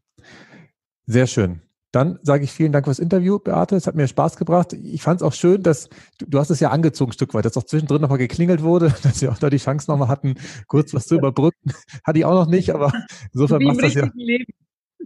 Sehr 1.06 1.26
schön. 1.26 1.60
Dann 1.92 2.18
sage 2.22 2.44
ich 2.44 2.52
vielen 2.52 2.72
Dank 2.72 2.86
fürs 2.86 2.98
Interview, 2.98 3.38
Beate. 3.38 3.76
Es 3.76 3.86
hat 3.86 3.94
mir 3.94 4.06
Spaß 4.06 4.36
gebracht. 4.36 4.72
Ich 4.72 5.02
fand 5.02 5.20
es 5.20 5.26
auch 5.26 5.32
schön, 5.32 5.62
dass 5.62 5.88
du, 6.18 6.26
du 6.26 6.38
hast 6.38 6.50
es 6.50 6.60
ja 6.60 6.70
angezogen 6.70 7.10
ein 7.10 7.14
Stück 7.14 7.34
weit, 7.34 7.44
dass 7.44 7.56
auch 7.56 7.64
zwischendrin 7.64 8.00
nochmal 8.00 8.18
geklingelt 8.18 8.62
wurde, 8.62 8.94
dass 9.02 9.20
wir 9.20 9.32
auch 9.32 9.38
da 9.38 9.50
die 9.50 9.58
Chance 9.58 9.90
nochmal 9.90 10.08
hatten, 10.08 10.34
kurz 10.66 10.94
was 10.94 11.06
zu 11.06 11.16
überbrücken. 11.16 11.72
Hatte 12.04 12.18
ich 12.18 12.24
auch 12.24 12.34
noch 12.34 12.46
nicht, 12.46 12.74
aber 12.74 12.92
insofern 13.32 13.62
macht 13.62 13.82
das 13.82 13.94
ja. 13.94 14.08
Leben 14.14 14.52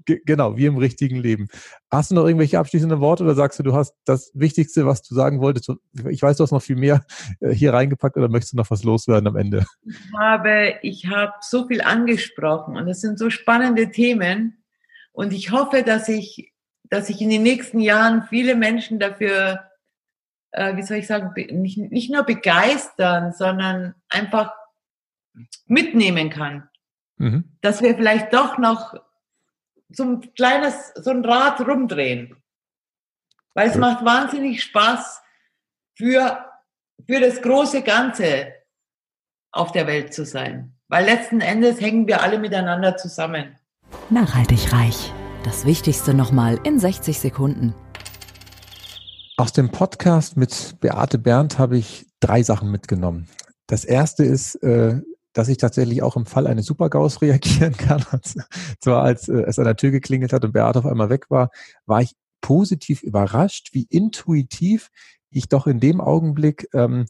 genau, 0.05 0.57
wie 0.57 0.67
im 0.67 0.77
richtigen 0.77 1.17
Leben. 1.17 1.49
Hast 1.91 2.11
du 2.11 2.15
noch 2.15 2.27
irgendwelche 2.27 2.59
abschließenden 2.59 3.01
Worte 3.01 3.25
oder 3.25 3.35
sagst 3.35 3.59
du, 3.59 3.63
du 3.63 3.75
hast 3.75 3.95
das 4.05 4.31
Wichtigste, 4.35 4.87
was 4.87 5.03
du 5.03 5.15
sagen 5.15 5.41
wolltest? 5.41 5.71
Ich 6.11 6.23
weiß, 6.23 6.37
du 6.37 6.43
hast 6.43 6.53
noch 6.53 6.63
viel 6.63 6.77
mehr 6.77 7.05
äh, 7.41 7.51
hier 7.51 7.73
reingepackt 7.73 8.17
oder 8.17 8.29
möchtest 8.29 8.53
du 8.53 8.57
noch 8.57 8.71
was 8.71 8.85
loswerden 8.85 9.29
am 9.29 9.37
Ende? 9.37 9.65
Ich 9.87 9.97
habe, 10.19 10.75
ich 10.83 11.07
habe 11.07 11.33
so 11.41 11.67
viel 11.67 11.81
angesprochen 11.81 12.77
und 12.77 12.89
es 12.89 13.01
sind 13.01 13.19
so 13.19 13.31
spannende 13.31 13.91
Themen 13.91 14.65
und 15.13 15.33
ich 15.33 15.51
hoffe, 15.51 15.83
dass 15.83 16.09
ich, 16.09 16.53
dass 16.85 17.09
ich 17.09 17.21
in 17.21 17.31
den 17.31 17.43
nächsten 17.43 17.81
Jahren 17.81 18.25
viele 18.25 18.55
Menschen 18.55 18.99
dafür, 18.99 19.65
äh, 20.53 20.77
wie 20.77 20.83
soll 20.83 20.99
ich 20.99 21.07
sagen, 21.07 21.33
nicht, 21.61 21.79
nicht 21.79 22.11
nur 22.11 22.23
begeistern, 22.23 23.33
sondern 23.33 23.95
einfach 24.09 24.53
mitnehmen 25.67 26.31
kann. 26.31 26.69
Mhm. 27.17 27.57
Dass 27.61 27.83
wir 27.83 27.97
vielleicht 27.97 28.33
doch 28.33 28.59
noch 28.59 28.95
so 29.89 30.05
ein 30.05 30.35
kleines, 30.35 30.93
so 30.95 31.11
ein 31.11 31.25
Rad 31.25 31.61
rumdrehen. 31.61 32.37
Weil 33.55 33.69
es 33.69 33.77
macht 33.77 34.05
wahnsinnig 34.05 34.63
Spaß 34.63 35.23
für, 35.95 36.45
für 37.07 37.21
das 37.21 37.41
große 37.41 37.83
Ganze 37.83 38.53
auf 39.53 39.73
der 39.73 39.87
Welt 39.87 40.13
zu 40.13 40.25
sein. 40.25 40.77
Weil 40.89 41.05
letzten 41.05 41.41
Endes 41.41 41.81
hängen 41.81 42.07
wir 42.07 42.23
alle 42.23 42.39
miteinander 42.39 42.97
zusammen. 42.97 43.57
Nachhaltig 44.11 44.73
reich. 44.73 45.13
Das 45.45 45.67
Wichtigste 45.67 46.15
nochmal 46.15 46.59
in 46.65 46.79
60 46.79 47.19
Sekunden. 47.19 47.75
Aus 49.37 49.53
dem 49.53 49.69
Podcast 49.69 50.39
mit 50.39 50.77
Beate 50.81 51.19
Berndt 51.19 51.59
habe 51.59 51.77
ich 51.77 52.07
drei 52.19 52.43
Sachen 52.43 52.71
mitgenommen. 52.71 53.29
Das 53.67 53.85
erste 53.85 54.25
ist, 54.25 54.55
äh, 54.63 55.03
dass 55.35 55.49
ich 55.49 55.59
tatsächlich 55.59 56.03
auch 56.03 56.17
im 56.17 56.25
Fall 56.25 56.47
eines 56.47 56.65
Supergaus 56.65 57.21
reagieren 57.23 57.77
kann. 57.77 58.03
Zwar 58.81 59.03
als 59.03 59.29
äh, 59.29 59.43
es 59.43 59.59
an 59.59 59.67
der 59.67 59.77
Tür 59.77 59.91
geklingelt 59.91 60.33
hat 60.33 60.47
und 60.47 60.53
Beate 60.53 60.79
auf 60.79 60.87
einmal 60.87 61.11
weg 61.11 61.27
war, 61.29 61.51
war 61.85 62.01
ich 62.01 62.15
positiv 62.41 63.03
überrascht, 63.03 63.69
wie 63.73 63.87
intuitiv 63.91 64.89
ich 65.29 65.51
doch 65.51 65.67
in 65.67 65.79
dem 65.79 66.01
Augenblick 66.01 66.69
ähm, 66.73 67.05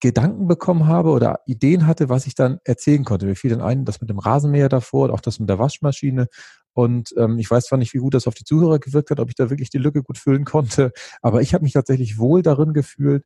Gedanken 0.00 0.48
bekommen 0.48 0.86
habe 0.86 1.10
oder 1.10 1.40
Ideen 1.46 1.86
hatte, 1.86 2.08
was 2.08 2.26
ich 2.26 2.34
dann 2.34 2.58
erzählen 2.64 3.04
konnte. 3.04 3.26
Mir 3.26 3.36
fiel 3.36 3.50
dann 3.50 3.60
ein, 3.60 3.84
das 3.84 4.00
mit 4.00 4.10
dem 4.10 4.18
Rasenmäher 4.18 4.68
davor 4.68 5.04
und 5.04 5.10
auch 5.12 5.20
das 5.20 5.38
mit 5.38 5.48
der 5.48 5.58
Waschmaschine. 5.58 6.26
Und 6.72 7.14
ähm, 7.16 7.38
ich 7.38 7.50
weiß 7.50 7.66
zwar 7.66 7.78
nicht, 7.78 7.94
wie 7.94 7.98
gut 7.98 8.14
das 8.14 8.26
auf 8.26 8.34
die 8.34 8.44
Zuhörer 8.44 8.78
gewirkt 8.78 9.10
hat, 9.10 9.20
ob 9.20 9.28
ich 9.28 9.34
da 9.34 9.50
wirklich 9.50 9.70
die 9.70 9.78
Lücke 9.78 10.02
gut 10.02 10.18
füllen 10.18 10.44
konnte, 10.44 10.92
aber 11.22 11.42
ich 11.42 11.54
habe 11.54 11.64
mich 11.64 11.72
tatsächlich 11.72 12.18
wohl 12.18 12.42
darin 12.42 12.72
gefühlt, 12.72 13.24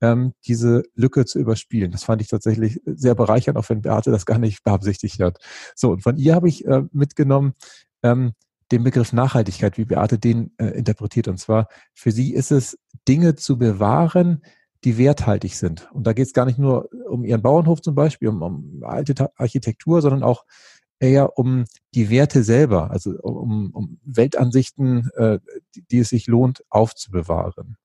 ähm, 0.00 0.34
diese 0.46 0.82
Lücke 0.94 1.24
zu 1.24 1.38
überspielen. 1.38 1.90
Das 1.90 2.04
fand 2.04 2.20
ich 2.20 2.28
tatsächlich 2.28 2.80
sehr 2.84 3.14
bereichernd, 3.14 3.58
auch 3.58 3.68
wenn 3.68 3.82
Beate 3.82 4.10
das 4.10 4.26
gar 4.26 4.38
nicht 4.38 4.62
beabsichtigt 4.62 5.20
hat. 5.20 5.38
So, 5.74 5.90
und 5.90 6.02
von 6.02 6.16
ihr 6.16 6.34
habe 6.34 6.48
ich 6.48 6.66
äh, 6.66 6.82
mitgenommen 6.92 7.54
ähm, 8.02 8.32
den 8.72 8.82
Begriff 8.82 9.12
Nachhaltigkeit, 9.12 9.78
wie 9.78 9.84
Beate 9.84 10.18
den 10.18 10.52
äh, 10.58 10.66
interpretiert. 10.66 11.28
Und 11.28 11.38
zwar, 11.38 11.68
für 11.94 12.10
sie 12.10 12.34
ist 12.34 12.50
es, 12.50 12.78
Dinge 13.08 13.36
zu 13.36 13.58
bewahren, 13.58 14.42
die 14.84 14.98
werthaltig 14.98 15.56
sind. 15.56 15.88
Und 15.92 16.06
da 16.06 16.12
geht 16.12 16.26
es 16.26 16.32
gar 16.32 16.44
nicht 16.44 16.58
nur 16.58 16.90
um 17.08 17.24
ihren 17.24 17.42
Bauernhof 17.42 17.80
zum 17.80 17.94
Beispiel, 17.94 18.28
um, 18.28 18.42
um 18.42 18.82
alte 18.84 19.30
Architektur, 19.36 20.02
sondern 20.02 20.22
auch 20.22 20.44
eher 20.98 21.38
um 21.38 21.64
die 21.94 22.10
Werte 22.10 22.42
selber, 22.42 22.90
also 22.90 23.10
um, 23.20 23.70
um 23.72 23.98
Weltansichten, 24.04 25.10
äh, 25.16 25.38
die, 25.90 25.98
es 25.98 26.08
sich 26.08 26.26
lohnt, 26.26 26.64
aufzubewahren. 26.70 27.76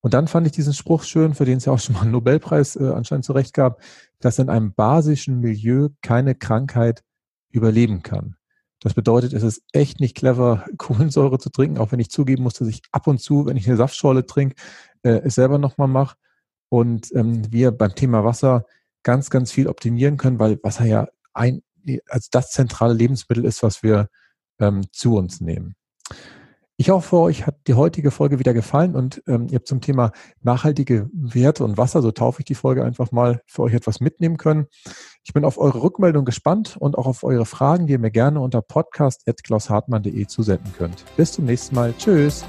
Und 0.00 0.14
dann 0.14 0.28
fand 0.28 0.46
ich 0.46 0.52
diesen 0.52 0.74
Spruch 0.74 1.02
schön, 1.02 1.34
für 1.34 1.44
den 1.44 1.58
es 1.58 1.64
ja 1.64 1.72
auch 1.72 1.78
schon 1.78 1.94
mal 1.94 2.02
einen 2.02 2.12
Nobelpreis 2.12 2.76
äh, 2.76 2.90
anscheinend 2.90 3.24
zurecht 3.24 3.54
gab, 3.54 3.80
dass 4.20 4.38
in 4.38 4.48
einem 4.48 4.72
basischen 4.72 5.40
Milieu 5.40 5.88
keine 6.02 6.34
Krankheit 6.34 7.02
überleben 7.50 8.02
kann. 8.02 8.36
Das 8.80 8.94
bedeutet, 8.94 9.32
es 9.32 9.42
ist 9.42 9.62
echt 9.72 10.00
nicht 10.00 10.16
clever, 10.16 10.64
Kohlensäure 10.78 11.38
zu 11.38 11.50
trinken, 11.50 11.78
auch 11.78 11.92
wenn 11.92 12.00
ich 12.00 12.10
zugeben 12.10 12.42
muss, 12.42 12.54
dass 12.54 12.68
ich 12.68 12.82
ab 12.92 13.06
und 13.06 13.18
zu, 13.18 13.46
wenn 13.46 13.56
ich 13.56 13.66
eine 13.66 13.76
Saftschorle 13.76 14.26
trinke, 14.26 14.54
äh, 15.02 15.22
es 15.24 15.34
selber 15.34 15.58
nochmal 15.58 15.88
mache. 15.88 16.16
Und 16.68 17.14
ähm, 17.14 17.50
wir 17.50 17.70
beim 17.70 17.94
Thema 17.94 18.24
Wasser 18.24 18.64
ganz, 19.02 19.30
ganz 19.30 19.52
viel 19.52 19.68
optimieren 19.68 20.16
können, 20.16 20.38
weil 20.38 20.58
Wasser 20.62 20.84
ja 20.84 21.08
ein, 21.32 21.62
als 22.08 22.30
das 22.30 22.50
zentrale 22.50 22.94
Lebensmittel 22.94 23.44
ist, 23.44 23.62
was 23.62 23.82
wir 23.82 24.08
ähm, 24.58 24.84
zu 24.92 25.16
uns 25.16 25.40
nehmen. 25.40 25.76
Ich 26.78 26.90
hoffe, 26.90 27.16
euch 27.16 27.46
hat 27.46 27.56
die 27.68 27.74
heutige 27.74 28.10
Folge 28.10 28.38
wieder 28.38 28.52
gefallen 28.52 28.94
und 28.94 29.22
ähm, 29.26 29.46
ihr 29.48 29.56
habt 29.56 29.66
zum 29.66 29.80
Thema 29.80 30.12
nachhaltige 30.42 31.08
Werte 31.14 31.64
und 31.64 31.78
Wasser, 31.78 32.02
so 32.02 32.12
taufe 32.12 32.40
ich 32.40 32.44
die 32.44 32.54
Folge 32.54 32.84
einfach 32.84 33.12
mal, 33.12 33.40
für 33.46 33.62
euch 33.62 33.72
etwas 33.72 34.00
mitnehmen 34.00 34.36
können. 34.36 34.66
Ich 35.24 35.32
bin 35.32 35.46
auf 35.46 35.56
eure 35.56 35.82
Rückmeldung 35.82 36.26
gespannt 36.26 36.76
und 36.78 36.98
auch 36.98 37.06
auf 37.06 37.24
eure 37.24 37.46
Fragen, 37.46 37.86
die 37.86 37.94
ihr 37.94 37.98
mir 37.98 38.10
gerne 38.10 38.40
unter 38.40 38.60
podcast.klaushartmann.de 38.60 40.26
zusenden 40.26 40.74
könnt. 40.76 41.02
Bis 41.16 41.32
zum 41.32 41.46
nächsten 41.46 41.74
Mal. 41.74 41.94
Tschüss. 41.96 42.44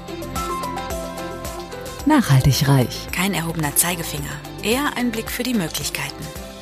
Nachhaltig 2.04 2.68
reich. 2.68 3.08
Kein 3.12 3.32
erhobener 3.32 3.74
Zeigefinger, 3.76 4.24
eher 4.62 4.90
ein 4.96 5.10
Blick 5.10 5.30
für 5.30 5.42
die 5.42 5.54
Möglichkeiten. 5.54 6.47